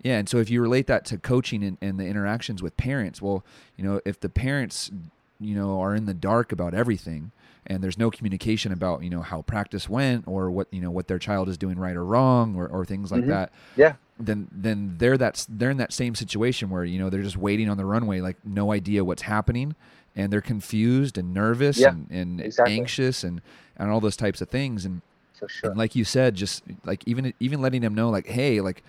yeah, 0.03 0.17
and 0.17 0.29
so 0.29 0.37
if 0.37 0.49
you 0.49 0.61
relate 0.61 0.87
that 0.87 1.05
to 1.05 1.17
coaching 1.17 1.63
and, 1.63 1.77
and 1.81 1.99
the 1.99 2.05
interactions 2.05 2.63
with 2.63 2.77
parents, 2.77 3.21
well, 3.21 3.43
you 3.75 3.83
know, 3.83 3.99
if 4.05 4.19
the 4.19 4.29
parents, 4.29 4.91
you 5.39 5.55
know, 5.55 5.79
are 5.81 5.93
in 5.93 6.05
the 6.05 6.13
dark 6.13 6.51
about 6.51 6.73
everything, 6.73 7.31
and 7.67 7.83
there's 7.83 7.97
no 7.97 8.09
communication 8.09 8.71
about 8.71 9.03
you 9.03 9.09
know 9.09 9.21
how 9.21 9.41
practice 9.41 9.87
went 9.87 10.27
or 10.27 10.49
what 10.51 10.67
you 10.71 10.81
know 10.81 10.91
what 10.91 11.07
their 11.07 11.19
child 11.19 11.49
is 11.49 11.57
doing 11.57 11.77
right 11.77 11.95
or 11.95 12.05
wrong 12.05 12.55
or, 12.55 12.67
or 12.67 12.85
things 12.85 13.11
like 13.11 13.21
mm-hmm. 13.21 13.31
that 13.31 13.51
yeah 13.75 13.93
then 14.19 14.47
then 14.51 14.95
they're 14.97 15.17
that's 15.17 15.45
they're 15.49 15.69
in 15.69 15.77
that 15.77 15.93
same 15.93 16.15
situation 16.15 16.69
where 16.69 16.83
you 16.83 16.99
know 16.99 17.09
they're 17.09 17.23
just 17.23 17.37
waiting 17.37 17.69
on 17.69 17.77
the 17.77 17.85
runway 17.85 18.19
like 18.19 18.37
no 18.43 18.71
idea 18.71 19.03
what's 19.03 19.23
happening 19.23 19.75
and 20.15 20.33
they're 20.33 20.41
confused 20.41 21.17
and 21.17 21.33
nervous 21.33 21.77
yeah, 21.77 21.89
and, 21.89 22.07
and 22.11 22.41
exactly. 22.41 22.75
anxious 22.75 23.23
and 23.23 23.41
and 23.77 23.89
all 23.89 24.01
those 24.01 24.17
types 24.17 24.41
of 24.41 24.49
things 24.49 24.83
and, 24.83 25.01
sure. 25.47 25.69
and 25.69 25.77
like 25.77 25.95
you 25.95 26.03
said 26.03 26.35
just 26.35 26.63
like 26.83 27.01
even 27.07 27.33
even 27.39 27.61
letting 27.61 27.81
them 27.81 27.93
know 27.93 28.09
like 28.09 28.27
hey 28.27 28.59
like 28.59 28.83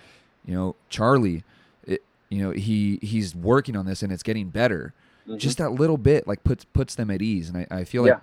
you 0.44 0.54
know, 0.54 0.76
Charlie, 0.88 1.44
it, 1.86 2.02
you 2.28 2.42
know, 2.42 2.50
he 2.50 2.98
he's 3.02 3.34
working 3.34 3.76
on 3.76 3.86
this 3.86 4.02
and 4.02 4.12
it's 4.12 4.22
getting 4.22 4.48
better. 4.48 4.94
Mm-hmm. 5.28 5.38
Just 5.38 5.58
that 5.58 5.70
little 5.70 5.98
bit 5.98 6.26
like 6.26 6.42
puts 6.44 6.64
puts 6.64 6.94
them 6.94 7.10
at 7.10 7.22
ease. 7.22 7.48
And 7.48 7.58
I, 7.58 7.66
I 7.78 7.84
feel 7.84 8.02
like 8.02 8.12
yeah. 8.12 8.20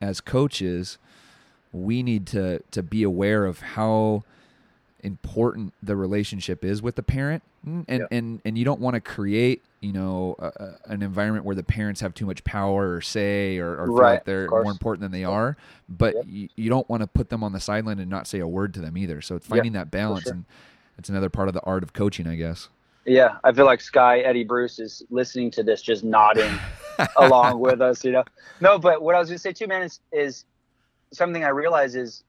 As 0.00 0.20
coaches, 0.20 0.98
we 1.72 2.02
need 2.02 2.26
to 2.28 2.60
to 2.70 2.82
be 2.82 3.02
aware 3.02 3.44
of 3.44 3.60
how 3.60 4.24
important 5.02 5.72
the 5.82 5.94
relationship 5.94 6.64
is 6.64 6.82
with 6.82 6.96
the 6.96 7.02
parent 7.02 7.40
mm, 7.66 7.84
and 7.86 8.00
yeah. 8.00 8.18
and 8.18 8.40
and 8.44 8.58
you 8.58 8.64
don't 8.64 8.80
want 8.80 8.94
to 8.94 9.00
create 9.00 9.62
you 9.80 9.92
know 9.92 10.34
a, 10.40 10.46
a, 10.46 10.78
an 10.86 11.02
environment 11.02 11.44
where 11.44 11.54
the 11.54 11.62
parents 11.62 12.00
have 12.00 12.12
too 12.14 12.26
much 12.26 12.42
power 12.42 12.94
or 12.94 13.00
say 13.00 13.58
or, 13.58 13.76
or 13.76 13.86
feel 13.86 13.94
like 13.94 14.24
they're 14.24 14.48
more 14.48 14.72
important 14.72 15.00
than 15.00 15.12
they 15.12 15.22
are 15.22 15.56
but 15.88 16.16
yep. 16.16 16.24
you, 16.26 16.48
you, 16.56 16.68
don't 16.68 16.88
want 16.88 17.00
to 17.00 17.06
put 17.06 17.28
them 17.28 17.44
on 17.44 17.52
the 17.52 17.60
sideline 17.60 18.00
and 18.00 18.10
not 18.10 18.26
say 18.26 18.40
a 18.40 18.48
word 18.48 18.74
to 18.74 18.80
them 18.80 18.98
either 18.98 19.20
so 19.20 19.36
it's 19.36 19.46
finding 19.46 19.72
that 19.72 19.88
balance 19.88 20.24
sure. 20.24 20.32
and 20.32 20.44
it's 20.98 21.08
another 21.08 21.30
part 21.30 21.48
of 21.48 21.54
the 21.54 21.62
art 21.62 21.82
of 21.82 21.92
coaching, 21.92 22.26
I 22.26 22.34
guess. 22.34 22.68
Yeah, 23.08 23.38
I 23.42 23.52
feel 23.52 23.64
like 23.64 23.80
Skye 23.80 24.18
Eddy 24.18 24.44
Bruce 24.44 24.78
is 24.78 25.02
listening 25.08 25.50
to 25.52 25.62
this, 25.62 25.80
just 25.80 26.04
nodding 26.04 26.58
along 27.16 27.58
with 27.58 27.80
us. 27.80 28.04
You 28.04 28.12
know, 28.12 28.24
no, 28.60 28.78
but 28.78 29.00
what 29.00 29.14
I 29.14 29.18
was 29.18 29.30
going 29.30 29.36
to 29.36 29.42
say 29.42 29.52
too, 29.52 29.66
man, 29.66 29.82
is 29.82 30.00
is 30.12 30.44
something 31.12 31.42
I 31.42 31.48
realize 31.48 31.94
is 31.94 32.22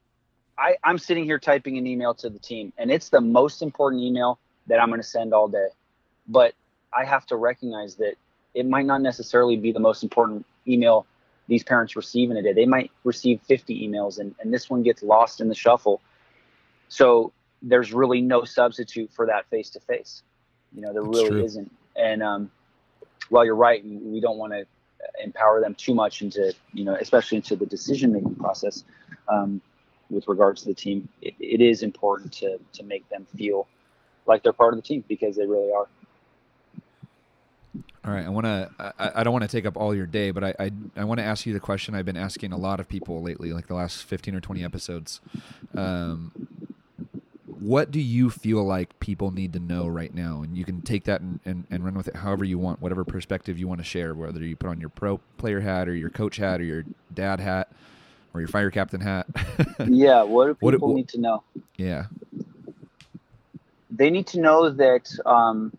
I 0.57 0.77
I'm 0.86 0.97
sitting 0.97 1.25
here 1.25 1.38
typing 1.38 1.77
an 1.77 1.86
email 1.86 2.13
to 2.15 2.30
the 2.30 2.39
team, 2.39 2.71
and 2.77 2.91
it's 2.91 3.09
the 3.09 3.19
most 3.19 3.61
important 3.61 4.01
email 4.01 4.39
that 4.67 4.80
I'm 4.80 4.88
going 4.88 5.01
to 5.01 5.07
send 5.07 5.34
all 5.34 5.49
day, 5.49 5.67
but 6.30 6.53
I 6.97 7.03
have 7.03 7.25
to 7.27 7.36
recognize 7.36 7.95
that 7.95 8.15
it 8.53 8.65
might 8.65 8.86
not 8.86 9.01
necessarily 9.01 9.57
be 9.57 9.73
the 9.73 9.82
most 9.82 10.01
important 10.01 10.45
email 10.65 11.05
these 11.49 11.63
parents 11.63 11.97
receive 11.97 12.32
in 12.32 12.38
a 12.38 12.41
day. 12.41 12.53
They 12.53 12.65
might 12.65 12.89
receive 13.03 13.41
50 13.41 13.86
emails, 13.86 14.17
and 14.17 14.34
and 14.39 14.53
this 14.53 14.69
one 14.69 14.84
gets 14.84 15.03
lost 15.03 15.41
in 15.41 15.49
the 15.49 15.55
shuffle. 15.55 15.99
So 16.88 17.34
there's 17.61 17.91
really 17.91 18.21
no 18.21 18.45
substitute 18.45 19.11
for 19.11 19.25
that 19.25 19.49
face 19.49 19.69
to 19.71 19.82
face. 19.82 20.23
You 20.74 20.82
know, 20.82 20.93
there 20.93 21.03
That's 21.03 21.17
really 21.17 21.30
true. 21.30 21.43
isn't. 21.43 21.72
And 21.95 22.24
um, 22.24 22.51
while 23.30 23.45
you're 23.45 23.55
right, 23.55 23.84
we 23.84 24.20
don't 24.20 24.38
want 24.38 24.53
to 24.53 24.65
empower 25.24 25.61
them 25.61 25.76
too 25.76 25.93
much 25.93 26.22
into, 26.22 26.53
you 26.74 26.84
know, 26.84 26.95
especially 26.95 27.38
into 27.38 27.55
the 27.55 27.65
decision 27.65 28.13
making 28.13 28.36
process 28.36 28.84
um, 29.28 29.61
with 30.09 30.28
regards 30.28 30.61
to 30.61 30.67
the 30.67 30.74
team. 30.74 31.09
It, 31.22 31.34
it 31.39 31.61
is 31.61 31.84
important 31.84 32.34
to 32.34 32.59
to 32.74 32.84
make 32.84 33.07
them 33.09 33.26
feel 33.38 33.67
like 34.26 34.43
they're 34.43 34.53
part 34.53 34.74
of 34.74 34.78
the 34.78 34.88
team 34.88 35.03
because 35.07 35.36
they 35.36 35.45
really 35.45 35.72
are. 35.72 35.88
All 38.05 38.13
right, 38.13 38.26
I 38.26 38.30
want 38.30 38.45
to. 38.45 38.70
I, 38.80 39.11
I, 39.15 39.24
don't 39.24 39.34
want 39.34 39.43
to 39.43 39.49
take 39.49 39.65
up 39.65 39.76
all 39.76 39.93
your 39.93 40.05
day, 40.05 40.32
but 40.32 40.43
I 40.43 40.53
I, 40.57 40.72
I 40.95 41.03
want 41.03 41.20
to 41.20 41.24
ask 41.24 41.45
you 41.45 41.53
the 41.53 41.59
question 41.59 41.95
I've 41.95 42.05
been 42.05 42.17
asking 42.17 42.53
a 42.53 42.57
lot 42.57 42.80
of 42.80 42.88
people 42.88 43.22
lately, 43.22 43.51
like 43.51 43.67
the 43.67 43.76
last 43.76 44.03
fifteen 44.03 44.34
or 44.36 44.39
twenty 44.39 44.63
episodes. 44.63 45.20
Um, 45.76 46.32
what 47.60 47.91
do 47.91 47.99
you 47.99 48.30
feel 48.30 48.64
like 48.64 48.99
people 48.99 49.32
need 49.32 49.53
to 49.53 49.60
know 49.60 49.88
right 49.88 50.14
now? 50.14 50.41
And 50.41 50.57
you 50.57 50.64
can 50.64 50.82
take 50.82 51.03
that 51.05 51.22
and, 51.22 51.39
and, 51.45 51.66
and 51.70 51.84
run 51.84 51.93
with 51.93 52.07
it 52.07 52.16
however 52.16 52.45
you 52.45 52.57
want, 52.57 52.82
whatever 52.82 53.03
perspective 53.03 53.60
you 53.60 53.68
want 53.68 53.80
to 53.80 53.86
share, 53.86 54.14
whether 54.14 54.43
you 54.43 54.55
put 54.55 54.70
on 54.70 54.80
your 54.80 54.89
pro 54.89 55.18
player 55.38 55.60
hat 55.60 55.89
or 55.89 55.95
your 55.95 56.10
coach 56.10 56.38
hat 56.38 56.62
or 56.62 56.64
your 56.64 56.86
dad 57.14 57.39
hat 57.39 57.72
or 58.34 58.39
your 58.39 58.47
fire 58.47 58.72
captain 58.72 59.01
hat. 59.01 59.28
yeah, 59.88 60.24
what 60.24 60.47
do 60.47 60.72
people 60.72 60.89
what, 60.89 60.95
need 60.95 61.10
to 61.10 61.20
know? 61.20 61.43
Yeah. 61.78 62.05
They 63.91 64.10
need 64.10 64.28
to 64.28 64.39
know 64.39 64.70
that 64.70 65.12
um, 65.26 65.76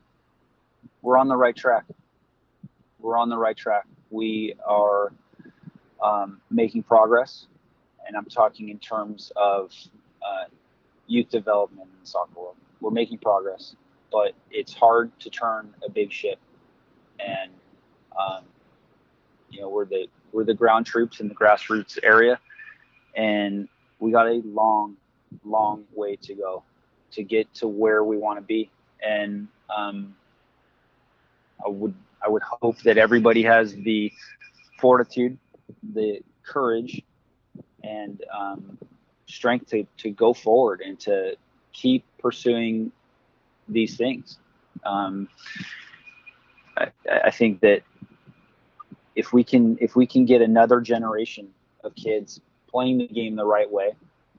we're 1.01 1.17
on 1.17 1.29
the 1.29 1.37
right 1.37 1.57
track. 1.57 1.85
We're 2.99 3.17
on 3.17 3.31
the 3.31 3.39
right 3.39 3.57
track. 3.57 3.87
We 4.11 4.55
are 4.67 5.13
um, 6.03 6.41
making 6.51 6.83
progress, 6.83 7.47
and 8.07 8.17
I'm 8.17 8.27
talking 8.27 8.69
in 8.69 8.79
terms 8.79 9.33
of 9.37 9.73
uh, 10.21 10.45
youth 11.11 11.29
development 11.29 11.89
in 11.93 12.01
the 12.01 12.07
soccer 12.07 12.41
world. 12.41 12.57
We're 12.81 12.91
making 12.91 13.19
progress, 13.19 13.75
but 14.11 14.33
it's 14.51 14.73
hard 14.73 15.11
to 15.21 15.31
turn 15.31 15.75
a 15.85 15.91
big 15.91 16.13
ship. 16.13 16.39
And 17.19 17.51
um, 18.19 18.45
you 19.51 19.61
know, 19.61 19.69
we're 19.69 19.85
the 19.85 20.07
we're 20.33 20.45
the 20.45 20.55
ground 20.55 20.87
troops 20.87 21.21
in 21.21 21.29
the 21.29 21.35
grassroots 21.35 21.99
area, 22.03 22.39
and 23.17 23.69
we 23.99 24.13
got 24.13 24.27
a 24.27 24.41
long, 24.45 24.97
long 25.45 25.85
way 25.95 26.17
to 26.17 26.35
go 26.35 26.63
to 27.13 27.23
get 27.23 27.53
to 27.55 27.69
where 27.69 28.05
we 28.05 28.17
want 28.17 28.39
to 28.39 28.43
be. 28.43 28.71
And 29.07 29.49
um, 29.77 30.15
I 31.65 31.69
would 31.69 31.95
I 32.25 32.29
would 32.29 32.43
hope 32.43 32.79
that 32.83 32.97
everybody 32.97 33.43
has 33.43 33.75
the 33.75 34.13
fortitude, 34.79 35.39
the 35.95 36.21
courage, 36.43 37.03
and 37.83 38.23
um, 38.37 38.79
strength 39.31 39.71
to, 39.71 39.87
to 39.99 40.11
go 40.11 40.33
forward 40.33 40.81
and 40.81 40.99
to 41.01 41.37
keep 41.73 42.05
pursuing 42.19 42.93
these 43.69 43.97
things. 43.97 44.39
Um, 44.85 45.29
I, 46.77 46.89
I, 47.25 47.31
think 47.31 47.61
that 47.61 47.83
if 49.15 49.33
we 49.33 49.45
can 49.45 49.77
if 49.81 49.95
we 49.95 50.07
can 50.07 50.25
get 50.25 50.41
another 50.41 50.81
generation 50.81 51.49
of 51.85 51.95
kids 51.95 52.41
playing 52.69 52.99
the 52.99 53.09
game 53.09 53.37
the 53.37 53.45
right 53.45 53.71
way, 53.71 53.95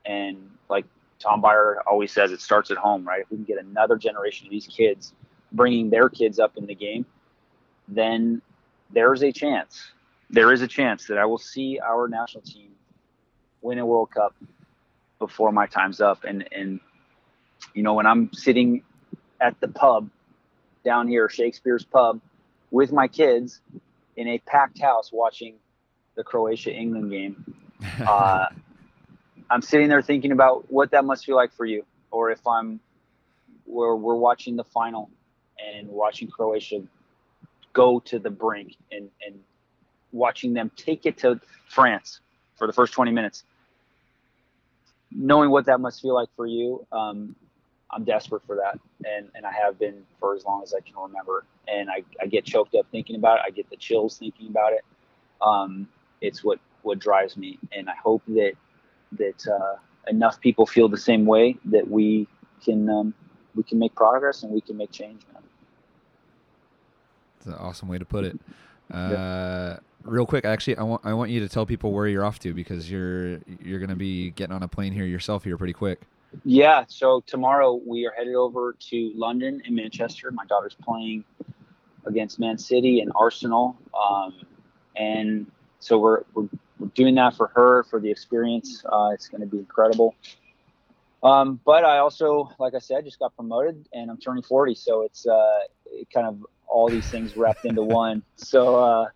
and 0.06 0.50
like 0.70 0.86
Tom 1.20 1.42
Byer 1.42 1.76
always 1.86 2.12
says, 2.12 2.32
it 2.32 2.42
starts 2.42 2.72
at 2.72 2.78
home, 2.78 3.08
right? 3.08 3.22
If 3.22 3.30
we 3.30 3.38
can 3.38 3.46
get 3.46 3.60
another 3.60 3.98
generation 3.98 4.48
of 4.48 4.52
these 4.52 4.68
kids 4.68 5.14
bringing 5.52 5.90
their 5.90 6.10
kids 6.10 6.40
up 6.40 6.58
in 6.58 6.66
the 6.66 6.76
game, 6.76 7.06
then 7.88 8.42
there's 8.90 9.22
a 9.22 9.32
chance. 9.32 9.92
There 10.30 10.52
is 10.52 10.62
a 10.62 10.68
chance 10.68 11.08
that 11.08 11.18
I 11.18 11.26
will 11.26 11.38
see 11.38 11.80
our 11.80 12.08
national 12.08 12.44
team 12.44 12.72
win 13.62 13.78
a 13.78 13.86
World 13.86 14.12
Cup 14.12 14.34
before 15.22 15.54
my 15.54 15.68
time's 15.68 16.02
up. 16.02 16.26
And 16.26 16.46
and 16.52 16.82
you 17.74 17.84
know 17.84 17.94
when 17.94 18.06
I'm 18.06 18.34
sitting 18.34 18.84
at 19.40 19.58
the 19.62 19.70
pub 19.70 20.10
down 20.84 21.08
here, 21.08 21.30
Shakespeare's 21.30 21.86
pub, 21.86 22.20
with 22.72 22.92
my 22.92 23.08
kids 23.08 23.62
in 24.18 24.28
a 24.28 24.40
packed 24.40 24.82
house 24.82 25.12
watching 25.14 25.56
the 26.16 26.24
Croatia 26.24 26.74
England 26.74 27.10
game. 27.10 27.46
Uh, 28.08 28.46
I'm 29.50 29.64
sitting 29.64 29.90
there 29.90 30.04
thinking 30.04 30.32
about 30.32 30.72
what 30.72 30.92
that 30.92 31.04
must 31.04 31.26
feel 31.26 31.36
like 31.36 31.52
for 31.52 31.66
you, 31.66 31.84
or 32.12 32.30
if 32.30 32.46
I'm 32.46 32.80
where 33.66 33.96
we're 33.96 34.16
watching 34.16 34.56
the 34.56 34.64
final 34.64 35.10
and 35.58 35.88
watching 35.88 36.28
Croatia 36.28 36.84
go 37.74 38.00
to 38.02 38.20
the 38.20 38.30
brink 38.30 38.76
and, 38.92 39.10
and 39.26 39.40
watching 40.12 40.54
them 40.54 40.72
take 40.76 41.08
it 41.08 41.18
to 41.20 41.40
France 41.68 42.20
for 42.56 42.68
the 42.68 42.74
first 42.74 42.94
20 42.94 43.12
minutes. 43.12 43.44
Knowing 45.14 45.50
what 45.50 45.66
that 45.66 45.80
must 45.80 46.02
feel 46.02 46.14
like 46.14 46.30
for 46.36 46.46
you, 46.46 46.86
um, 46.92 47.36
I'm 47.92 48.04
desperate 48.04 48.44
for 48.46 48.56
that, 48.56 48.80
and 49.06 49.30
and 49.36 49.46
I 49.46 49.52
have 49.52 49.78
been 49.78 50.04
for 50.20 50.36
as 50.36 50.46
long 50.46 50.64
as 50.64 50.74
I 50.74 50.80
can 50.80 50.96
remember. 51.02 51.46
And 51.68 51.90
I, 51.90 52.04
I 52.22 52.28
get 52.28 52.46
choked 52.46 52.76
up 52.76 52.86
thinking 52.92 53.16
about 53.16 53.40
it. 53.40 53.44
I 53.48 53.52
get 53.52 53.70
the 53.70 53.76
chills 53.76 54.18
thinking 54.18 54.48
about 54.48 54.74
it. 54.74 54.86
Um, 55.42 55.88
it's 56.22 56.44
what 56.44 56.60
what 56.84 57.00
drives 57.00 57.36
me, 57.36 57.60
and 57.72 57.90
I 57.90 57.96
hope 58.02 58.24
that 58.28 58.54
that 59.14 59.48
uh, 59.48 59.76
enough 60.08 60.40
people 60.40 60.66
feel 60.66 60.88
the 60.88 60.98
same 60.98 61.26
way 61.26 61.58
that 61.66 61.88
we 61.90 62.28
can 62.64 62.90
um, 62.90 63.14
we 63.56 63.64
can 63.64 63.80
make 63.80 63.94
progress 63.96 64.44
and 64.44 64.52
we 64.52 64.62
can 64.62 64.78
make 64.78 64.92
change, 64.92 65.22
man. 65.34 65.44
It's 67.38 67.48
an 67.48 67.54
awesome 67.56 67.88
way 67.88 67.98
to 67.98 68.06
put 68.06 68.24
it. 68.24 68.40
Uh, 68.92 69.78
real 70.04 70.26
quick, 70.26 70.46
actually, 70.46 70.78
I 70.78 70.84
want 70.84 71.02
I 71.06 71.14
want 71.14 71.32
you 71.32 71.40
to 71.42 71.50
tell 71.50 71.66
people 71.66 71.92
where 71.92 72.08
you're 72.08 72.24
off 72.24 72.40
to 72.40 72.54
because 72.54 72.90
you're 72.90 73.40
you're 73.62 73.80
going 73.80 73.90
to 73.90 73.96
be 73.96 74.32
getting 74.32 74.56
on 74.56 74.64
a 74.64 74.68
plane 74.68 74.94
here 74.94 75.06
yourself 75.06 75.44
here 75.44 75.58
pretty 75.58 75.74
quick. 75.74 76.02
Yeah. 76.46 76.86
So 76.88 77.24
tomorrow 77.26 77.80
we 77.86 78.06
are 78.06 78.12
headed 78.12 78.36
over 78.36 78.76
to 78.90 79.12
London 79.16 79.62
and 79.66 79.76
Manchester. 79.76 80.32
My 80.32 80.46
daughter's 80.46 80.76
playing 80.82 81.24
against 82.06 82.40
Man 82.40 82.58
City 82.58 83.02
and 83.02 83.12
Arsenal, 83.16 83.78
um, 83.94 84.34
and 84.96 85.52
so 85.80 85.98
we're, 85.98 86.24
we're, 86.34 86.48
doing 86.96 87.14
that 87.14 87.36
for 87.36 87.52
her 87.54 87.84
for 87.84 88.00
the 88.00 88.10
experience. 88.10 88.84
Uh, 88.92 89.12
it's 89.14 89.28
going 89.28 89.42
to 89.42 89.48
be 89.48 89.60
incredible. 89.60 90.16
Um, 91.22 91.60
but 91.64 91.86
I 91.86 92.00
also, 92.00 92.50
like 92.58 92.74
I 92.74 92.80
said, 92.80 93.06
just 93.06 93.20
got 93.20 93.36
promoted 93.36 93.88
and 93.94 94.10
I'm 94.10 94.18
turning 94.18 94.42
40, 94.42 94.74
so 94.74 95.04
it's 95.04 95.28
uh, 95.28 95.60
kind 96.12 96.26
of 96.26 96.44
all 96.68 96.90
these 96.90 97.06
things 97.08 97.38
wrapped 97.38 97.66
into 97.66 97.84
one. 97.84 98.24
So 98.36 98.76
uh, 98.78 99.10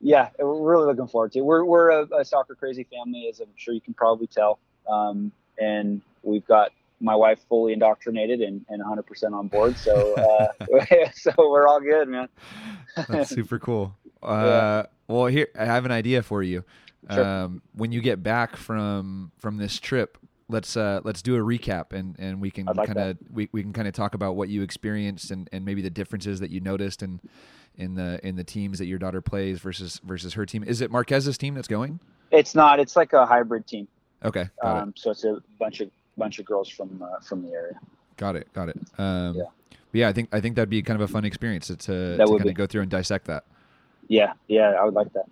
yeah, 0.00 0.28
we're 0.38 0.72
really 0.72 0.86
looking 0.86 1.08
forward 1.08 1.32
to 1.32 1.40
it. 1.40 1.44
We're 1.44 1.64
we're 1.64 1.90
a, 1.90 2.20
a 2.20 2.24
soccer 2.24 2.54
crazy 2.54 2.84
family, 2.84 3.28
as 3.28 3.40
I'm 3.40 3.48
sure 3.56 3.74
you 3.74 3.80
can 3.80 3.94
probably 3.94 4.26
tell, 4.26 4.58
um, 4.88 5.32
and 5.58 6.00
we've 6.22 6.46
got 6.46 6.72
my 7.00 7.14
wife 7.14 7.38
fully 7.48 7.72
indoctrinated 7.72 8.40
and, 8.40 8.64
and 8.68 8.82
100% 8.82 9.32
on 9.32 9.46
board. 9.48 9.76
So 9.76 10.14
uh, 10.14 10.48
so 11.14 11.32
we're 11.38 11.68
all 11.68 11.80
good, 11.80 12.08
man. 12.08 12.28
That's 13.08 13.30
super 13.30 13.58
cool. 13.58 13.94
Uh, 14.20 14.42
yeah. 14.44 14.86
Well, 15.06 15.26
here 15.26 15.46
I 15.56 15.64
have 15.64 15.84
an 15.84 15.92
idea 15.92 16.24
for 16.24 16.42
you. 16.42 16.64
Sure. 17.08 17.24
Um, 17.24 17.62
when 17.72 17.92
you 17.92 18.00
get 18.00 18.20
back 18.20 18.56
from 18.56 19.30
from 19.38 19.58
this 19.58 19.78
trip, 19.78 20.18
let's 20.48 20.76
uh, 20.76 21.00
let's 21.04 21.22
do 21.22 21.36
a 21.36 21.38
recap 21.38 21.92
and, 21.92 22.16
and 22.18 22.40
we 22.40 22.50
can 22.50 22.66
like 22.66 22.88
kind 22.88 22.98
of 22.98 23.16
we, 23.30 23.48
we 23.52 23.62
can 23.62 23.72
kind 23.72 23.86
of 23.86 23.94
talk 23.94 24.14
about 24.14 24.34
what 24.34 24.48
you 24.48 24.62
experienced 24.62 25.30
and, 25.30 25.48
and 25.52 25.64
maybe 25.64 25.82
the 25.82 25.90
differences 25.90 26.40
that 26.40 26.50
you 26.50 26.60
noticed 26.60 27.00
and 27.00 27.20
in 27.78 27.94
the 27.94 28.20
in 28.26 28.36
the 28.36 28.44
teams 28.44 28.78
that 28.78 28.86
your 28.86 28.98
daughter 28.98 29.20
plays 29.22 29.58
versus 29.60 30.00
versus 30.04 30.34
her 30.34 30.44
team. 30.44 30.62
Is 30.64 30.80
it 30.80 30.90
Marquez's 30.90 31.38
team 31.38 31.54
that's 31.54 31.68
going? 31.68 32.00
It's 32.30 32.54
not. 32.54 32.78
It's 32.80 32.96
like 32.96 33.12
a 33.14 33.24
hybrid 33.24 33.66
team. 33.66 33.88
Okay, 34.24 34.48
got 34.62 34.82
Um, 34.82 34.94
so 34.96 35.12
it's 35.12 35.24
a 35.24 35.40
bunch 35.58 35.80
of 35.80 35.90
bunch 36.16 36.38
of 36.40 36.44
girls 36.44 36.68
from 36.68 37.02
uh, 37.02 37.20
from 37.20 37.42
the 37.42 37.52
area. 37.52 37.78
Got 38.16 38.36
it. 38.36 38.52
Got 38.52 38.68
it. 38.70 38.76
Um, 38.98 39.36
Yeah. 39.36 39.42
yeah, 39.92 40.08
I 40.08 40.12
think 40.12 40.28
I 40.34 40.40
think 40.40 40.56
that'd 40.56 40.68
be 40.68 40.82
kind 40.82 41.00
of 41.00 41.08
a 41.08 41.12
fun 41.12 41.24
experience 41.24 41.68
to 41.68 41.76
to, 41.76 42.16
to 42.16 42.26
kind 42.26 42.42
be. 42.42 42.48
of 42.50 42.54
go 42.56 42.66
through 42.66 42.82
and 42.82 42.90
dissect 42.90 43.26
that. 43.26 43.44
Yeah, 44.08 44.32
yeah, 44.48 44.70
I 44.70 44.84
would 44.84 44.94
like 44.94 45.12
that. 45.12 45.26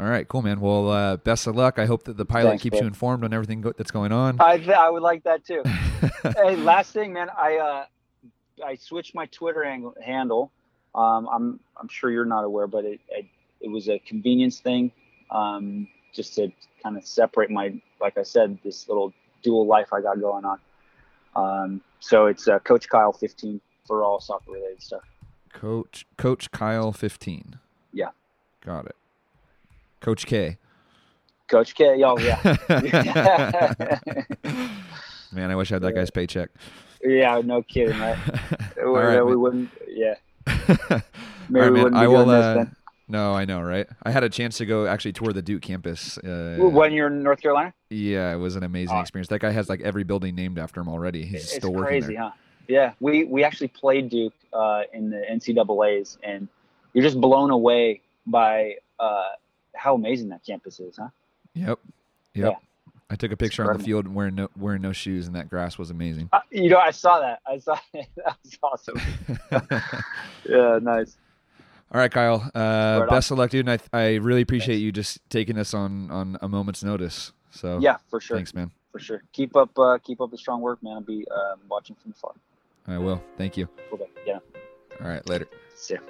All 0.00 0.06
right, 0.06 0.26
cool, 0.26 0.40
man. 0.42 0.60
Well, 0.60 0.88
uh, 0.90 1.16
best 1.18 1.46
of 1.46 1.54
luck. 1.56 1.78
I 1.78 1.84
hope 1.86 2.04
that 2.04 2.16
the 2.16 2.24
pilot 2.24 2.50
Thanks, 2.50 2.62
keeps 2.62 2.80
you 2.80 2.86
informed 2.86 3.24
on 3.24 3.32
everything 3.34 3.60
go- 3.60 3.72
that's 3.76 3.90
going 3.90 4.10
on. 4.12 4.36
I 4.40 4.56
th- 4.56 4.68
I 4.70 4.88
would 4.88 5.02
like 5.02 5.22
that 5.24 5.44
too. 5.44 5.62
hey, 6.36 6.56
last 6.56 6.92
thing, 6.92 7.12
man, 7.12 7.28
I 7.36 7.56
uh, 7.56 7.84
I 8.64 8.76
switched 8.76 9.14
my 9.14 9.26
Twitter 9.26 9.64
ang- 9.64 9.92
handle. 10.02 10.50
Um, 10.94 11.28
I'm 11.32 11.60
I'm 11.76 11.88
sure 11.88 12.10
you're 12.10 12.24
not 12.24 12.44
aware, 12.44 12.66
but 12.66 12.84
it 12.84 13.00
it, 13.08 13.26
it 13.60 13.70
was 13.70 13.88
a 13.88 13.98
convenience 14.00 14.60
thing, 14.60 14.92
um, 15.30 15.88
just 16.14 16.34
to 16.34 16.50
kind 16.82 16.96
of 16.96 17.06
separate 17.06 17.50
my, 17.50 17.80
like 18.00 18.18
I 18.18 18.22
said, 18.22 18.58
this 18.64 18.88
little 18.88 19.12
dual 19.42 19.66
life 19.66 19.92
I 19.92 20.00
got 20.00 20.20
going 20.20 20.44
on. 20.44 20.58
Um, 21.34 21.80
so 22.00 22.26
it's 22.26 22.48
uh, 22.48 22.58
Coach 22.58 22.88
Kyle 22.88 23.12
15 23.12 23.60
for 23.86 24.04
all 24.04 24.20
soccer 24.20 24.52
related 24.52 24.82
stuff. 24.82 25.02
Coach 25.52 26.06
Coach 26.16 26.50
Kyle 26.50 26.92
fifteen. 26.92 27.58
Yeah. 27.92 28.08
Got 28.64 28.86
it. 28.86 28.96
Coach 30.00 30.26
K. 30.26 30.58
Coach 31.48 31.74
K, 31.74 32.02
oh 32.02 32.18
yeah, 32.18 32.40
Man, 35.32 35.50
I 35.50 35.54
wish 35.54 35.70
I 35.70 35.74
had 35.74 35.82
that 35.82 35.92
guy's 35.94 36.10
paycheck. 36.10 36.48
yeah, 37.04 37.42
no 37.44 37.62
kidding, 37.62 37.98
right? 37.98 38.16
All 38.82 38.94
we, 38.94 38.98
right, 38.98 39.20
we 39.20 39.36
wouldn't, 39.36 39.68
yeah, 39.86 40.14
maybe 41.48 41.60
right, 41.60 41.72
man. 41.72 41.94
I 41.94 42.06
will. 42.06 42.28
Uh, 42.30 42.64
no, 43.08 43.34
I 43.34 43.44
know, 43.44 43.60
right? 43.60 43.86
I 44.02 44.10
had 44.10 44.24
a 44.24 44.28
chance 44.28 44.58
to 44.58 44.66
go 44.66 44.86
actually 44.86 45.12
tour 45.12 45.32
the 45.32 45.42
Duke 45.42 45.62
campus. 45.62 46.16
Uh, 46.18 46.56
when 46.58 46.92
you're 46.92 47.08
in 47.08 47.22
North 47.22 47.40
Carolina. 47.42 47.74
yeah, 47.90 48.32
it 48.32 48.36
was 48.36 48.56
an 48.56 48.62
amazing 48.62 48.96
Oh. 48.96 49.00
experience. 49.00 49.28
That 49.28 49.40
guy 49.40 49.50
has 49.50 49.68
like 49.68 49.80
every 49.82 50.04
building 50.04 50.34
named 50.34 50.58
after 50.58 50.80
him 50.80 50.88
already. 50.88 51.24
He's 51.24 51.42
it's 51.44 51.52
still 51.56 51.72
working 51.72 52.00
crazy, 52.00 52.14
there. 52.14 52.22
huh? 52.24 52.30
Yeah, 52.68 52.92
we 53.00 53.24
we 53.24 53.44
actually 53.44 53.68
played 53.68 54.08
Duke 54.08 54.32
uh, 54.52 54.82
in 54.92 55.10
the 55.10 55.22
NCAA's, 55.30 56.18
and 56.22 56.48
you're 56.94 57.04
just 57.04 57.20
blown 57.20 57.50
away 57.50 58.00
by 58.26 58.76
uh, 58.98 59.30
how 59.74 59.94
amazing 59.94 60.28
that 60.30 60.44
campus 60.46 60.78
is, 60.80 60.96
huh? 60.96 61.08
Yep. 61.54 61.78
Yep. 62.34 62.52
Yeah. 62.52 62.56
I 63.12 63.14
took 63.14 63.30
a 63.30 63.36
picture 63.36 63.68
on 63.70 63.76
the 63.76 63.84
field 63.84 64.08
wearing 64.08 64.34
no 64.36 64.48
wearing 64.56 64.80
no 64.80 64.92
shoes, 64.92 65.26
and 65.26 65.36
that 65.36 65.50
grass 65.50 65.76
was 65.76 65.90
amazing. 65.90 66.30
Uh, 66.32 66.40
you 66.50 66.70
know, 66.70 66.78
I 66.78 66.92
saw 66.92 67.20
that. 67.20 67.40
I 67.46 67.58
saw 67.58 67.78
it. 67.92 68.06
that 68.16 68.36
was 68.42 68.58
awesome. 68.62 69.00
yeah, 70.48 70.78
nice. 70.80 71.18
All 71.92 72.00
right, 72.00 72.10
Kyle. 72.10 72.50
Uh, 72.54 73.00
on. 73.02 73.08
best 73.08 73.30
of 73.30 73.36
luck, 73.36 73.50
dude. 73.50 73.68
And 73.68 73.78
I, 73.92 73.98
I 73.98 74.14
really 74.14 74.40
appreciate 74.40 74.76
you 74.76 74.92
just 74.92 75.20
taking 75.28 75.58
us 75.58 75.74
on 75.74 76.10
on 76.10 76.38
a 76.40 76.48
moment's 76.48 76.82
notice. 76.82 77.32
So 77.50 77.78
Yeah, 77.80 77.96
for 78.08 78.18
sure, 78.18 78.38
thanks, 78.38 78.54
man. 78.54 78.70
for 78.90 78.98
sure. 78.98 79.22
Keep 79.34 79.56
up, 79.56 79.78
uh, 79.78 79.98
keep 79.98 80.22
up 80.22 80.30
the 80.30 80.38
strong 80.38 80.62
work, 80.62 80.82
man. 80.82 80.94
I'll 80.94 81.00
be 81.02 81.26
um, 81.30 81.60
watching 81.68 81.96
from 82.02 82.12
afar. 82.12 82.32
I 82.86 82.96
will. 82.96 83.22
Thank 83.36 83.58
you. 83.58 83.68
Bud. 83.90 84.00
Yeah, 84.26 84.38
All 85.02 85.08
right, 85.08 85.28
later. 85.28 85.48
see 85.74 85.96
ya. 85.96 86.00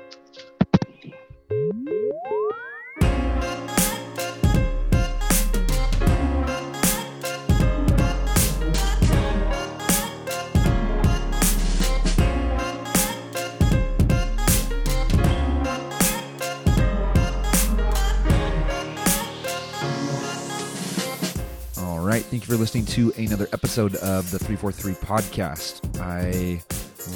All 22.02 22.08
right. 22.08 22.24
Thank 22.24 22.42
you 22.42 22.52
for 22.52 22.58
listening 22.58 22.84
to 22.86 23.12
another 23.16 23.46
episode 23.52 23.94
of 23.94 24.28
the 24.32 24.38
343 24.40 24.94
podcast. 24.94 26.00
I 26.00 26.60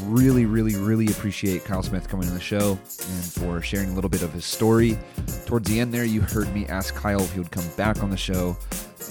really, 0.05 0.47
really, 0.47 0.77
really 0.77 1.07
appreciate 1.07 1.65
Kyle 1.65 1.83
Smith 1.83 2.09
coming 2.09 2.29
on 2.29 2.35
the 2.35 2.41
show 2.41 2.71
and 2.71 3.25
for 3.25 3.61
sharing 3.61 3.91
a 3.91 3.95
little 3.95 4.09
bit 4.09 4.23
of 4.23 4.33
his 4.33 4.45
story. 4.45 4.97
Towards 5.45 5.69
the 5.69 5.81
end 5.81 5.93
there, 5.93 6.05
you 6.05 6.21
heard 6.21 6.55
me 6.55 6.67
ask 6.67 6.95
Kyle 6.95 7.21
if 7.21 7.33
he 7.33 7.41
would 7.41 7.51
come 7.51 7.67
back 7.77 8.05
on 8.05 8.11
the 8.11 8.17
show. 8.17 8.57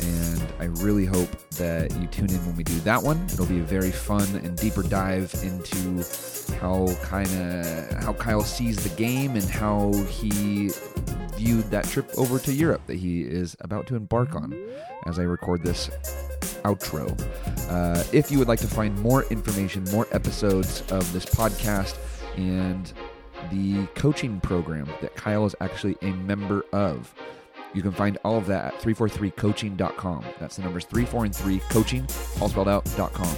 And 0.01 0.43
I 0.59 0.65
really 0.83 1.05
hope 1.05 1.29
that 1.51 1.91
you 1.99 2.07
tune 2.07 2.29
in 2.29 2.45
when 2.45 2.55
we 2.55 2.63
do 2.63 2.79
that 2.81 3.01
one. 3.01 3.23
It'll 3.25 3.45
be 3.45 3.59
a 3.59 3.63
very 3.63 3.91
fun 3.91 4.27
and 4.43 4.57
deeper 4.57 4.83
dive 4.83 5.33
into 5.43 6.03
how 6.59 6.87
kind 7.03 7.29
of 7.29 8.03
how 8.03 8.13
Kyle 8.13 8.41
sees 8.41 8.83
the 8.83 8.95
game 8.95 9.35
and 9.35 9.45
how 9.45 9.93
he 10.09 10.71
viewed 11.35 11.65
that 11.65 11.85
trip 11.85 12.09
over 12.17 12.39
to 12.39 12.53
Europe 12.53 12.81
that 12.87 12.95
he 12.95 13.21
is 13.21 13.55
about 13.61 13.87
to 13.87 13.95
embark 13.95 14.35
on 14.35 14.55
as 15.05 15.19
I 15.19 15.23
record 15.23 15.63
this 15.63 15.89
outro. 16.63 17.09
Uh, 17.69 18.03
if 18.11 18.31
you 18.31 18.39
would 18.39 18.47
like 18.47 18.59
to 18.59 18.67
find 18.67 18.97
more 18.99 19.23
information, 19.25 19.83
more 19.85 20.07
episodes 20.11 20.81
of 20.91 21.11
this 21.13 21.25
podcast, 21.25 21.97
and 22.37 22.91
the 23.51 23.85
coaching 23.95 24.39
program 24.41 24.87
that 25.01 25.15
Kyle 25.15 25.45
is 25.45 25.55
actually 25.61 25.95
a 26.01 26.11
member 26.11 26.65
of. 26.73 27.13
You 27.76 27.82
can 27.82 27.91
find 27.91 28.17
all 28.23 28.38
of 28.38 28.47
that 28.47 28.73
at 28.73 28.82
343coaching.com. 28.82 30.26
That's 30.39 30.55
the 30.55 30.63
numbers 30.63 30.86
3, 30.86 31.03
4, 31.03 31.26
and 31.26 31.36
3, 31.36 31.59
coaching, 31.69 32.07
all 32.39 32.47
spelled 32.47 32.69
out.com. 32.69 33.38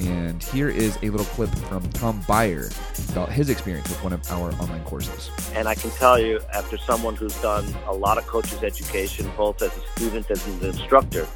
And 0.00 0.42
here 0.42 0.68
is 0.68 0.96
a 1.02 1.10
little 1.10 1.26
clip 1.26 1.50
from 1.50 1.88
Tom 1.90 2.20
Byer 2.22 2.72
about 3.12 3.30
his 3.30 3.50
experience 3.50 3.88
with 3.88 4.02
one 4.02 4.12
of 4.12 4.28
our 4.30 4.52
online 4.54 4.82
courses. 4.84 5.30
And 5.54 5.68
I 5.68 5.76
can 5.76 5.90
tell 5.90 6.18
you, 6.18 6.40
after 6.52 6.76
someone 6.76 7.14
who's 7.14 7.40
done 7.40 7.64
a 7.86 7.94
lot 7.94 8.18
of 8.18 8.26
coaches 8.26 8.64
education, 8.64 9.30
both 9.36 9.62
as 9.62 9.76
a 9.76 9.80
student 9.92 10.28
as 10.30 10.44
an 10.46 10.64
instructor, 10.64 11.26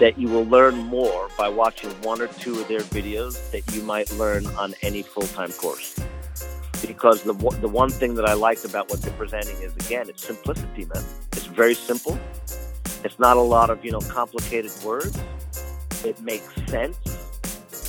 that 0.00 0.18
you 0.18 0.28
will 0.28 0.44
learn 0.44 0.76
more 0.76 1.28
by 1.38 1.48
watching 1.48 1.90
one 2.02 2.20
or 2.20 2.26
two 2.26 2.60
of 2.60 2.66
their 2.66 2.80
videos 2.80 3.50
that 3.52 3.74
you 3.74 3.82
might 3.82 4.10
learn 4.14 4.46
on 4.48 4.74
any 4.82 5.02
full-time 5.02 5.52
course 5.52 5.98
because 6.86 7.22
the 7.22 7.32
the 7.60 7.68
one 7.68 7.90
thing 7.90 8.14
that 8.14 8.24
I 8.24 8.34
liked 8.34 8.64
about 8.64 8.90
what 8.90 9.02
they're 9.02 9.12
presenting 9.14 9.56
is 9.62 9.74
again 9.76 10.08
it's 10.08 10.24
simplicity, 10.24 10.84
man. 10.86 11.04
It's 11.32 11.46
very 11.46 11.74
simple. 11.74 12.18
It's 13.04 13.18
not 13.18 13.36
a 13.36 13.42
lot 13.42 13.70
of 13.70 13.84
you 13.84 13.92
know 13.92 14.00
complicated 14.00 14.72
words. 14.84 15.18
It 16.04 16.20
makes 16.20 16.54
sense, 16.66 16.98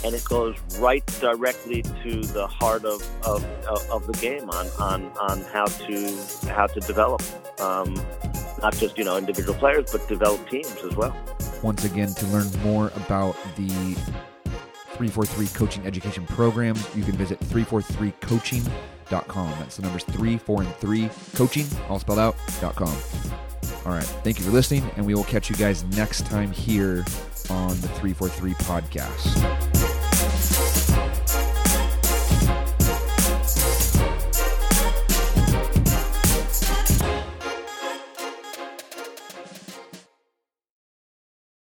and 0.04 0.16
it 0.16 0.24
goes 0.26 0.56
right 0.80 1.06
directly 1.20 1.84
to 1.84 2.22
the 2.22 2.48
heart 2.48 2.86
of 2.86 3.02
of, 3.24 3.44
of 3.92 4.08
the 4.08 4.14
game 4.14 4.50
on, 4.50 4.68
on 4.80 5.12
on 5.18 5.42
how 5.54 5.66
to 5.66 6.50
how 6.50 6.68
to 6.68 6.80
develop 6.82 7.22
um, 7.60 7.94
not 8.62 8.76
just 8.76 8.98
you 8.98 9.04
know 9.04 9.18
individual 9.18 9.58
players 9.58 9.92
but 9.92 10.08
develop 10.08 10.48
teams 10.50 10.78
as 10.84 10.96
well. 10.96 11.16
Once 11.64 11.84
again, 11.84 12.14
to 12.14 12.26
learn 12.28 12.50
more 12.64 12.92
about 12.96 13.36
the 13.58 13.98
343 15.00 15.48
Coaching 15.58 15.86
Education 15.86 16.26
Programs, 16.26 16.86
you 16.94 17.04
can 17.04 17.14
visit 17.14 17.40
343coaching.com. 17.40 19.50
That's 19.60 19.78
the 19.78 19.84
numbers 19.84 20.04
3, 20.04 20.38
4, 20.38 20.62
and 20.62 20.76
3, 20.76 21.10
coaching, 21.36 21.66
all 21.88 22.00
spelled 22.00 22.20
out, 22.20 22.36
dot 22.60 22.76
.com. 22.76 22.94
All 23.86 23.94
right. 23.94 24.04
Thank 24.04 24.40
you 24.40 24.46
for 24.46 24.52
listening, 24.52 24.84
and 24.98 25.06
we 25.06 25.16
will 25.16 25.24
catch 25.24 25.50
you 25.50 25.56
guys 25.56 25.86
next 25.96 26.26
time 26.26 26.52
here 26.52 27.06
on 27.50 27.70
the 27.70 27.88
343 27.88 28.54
podcast. 28.56 29.69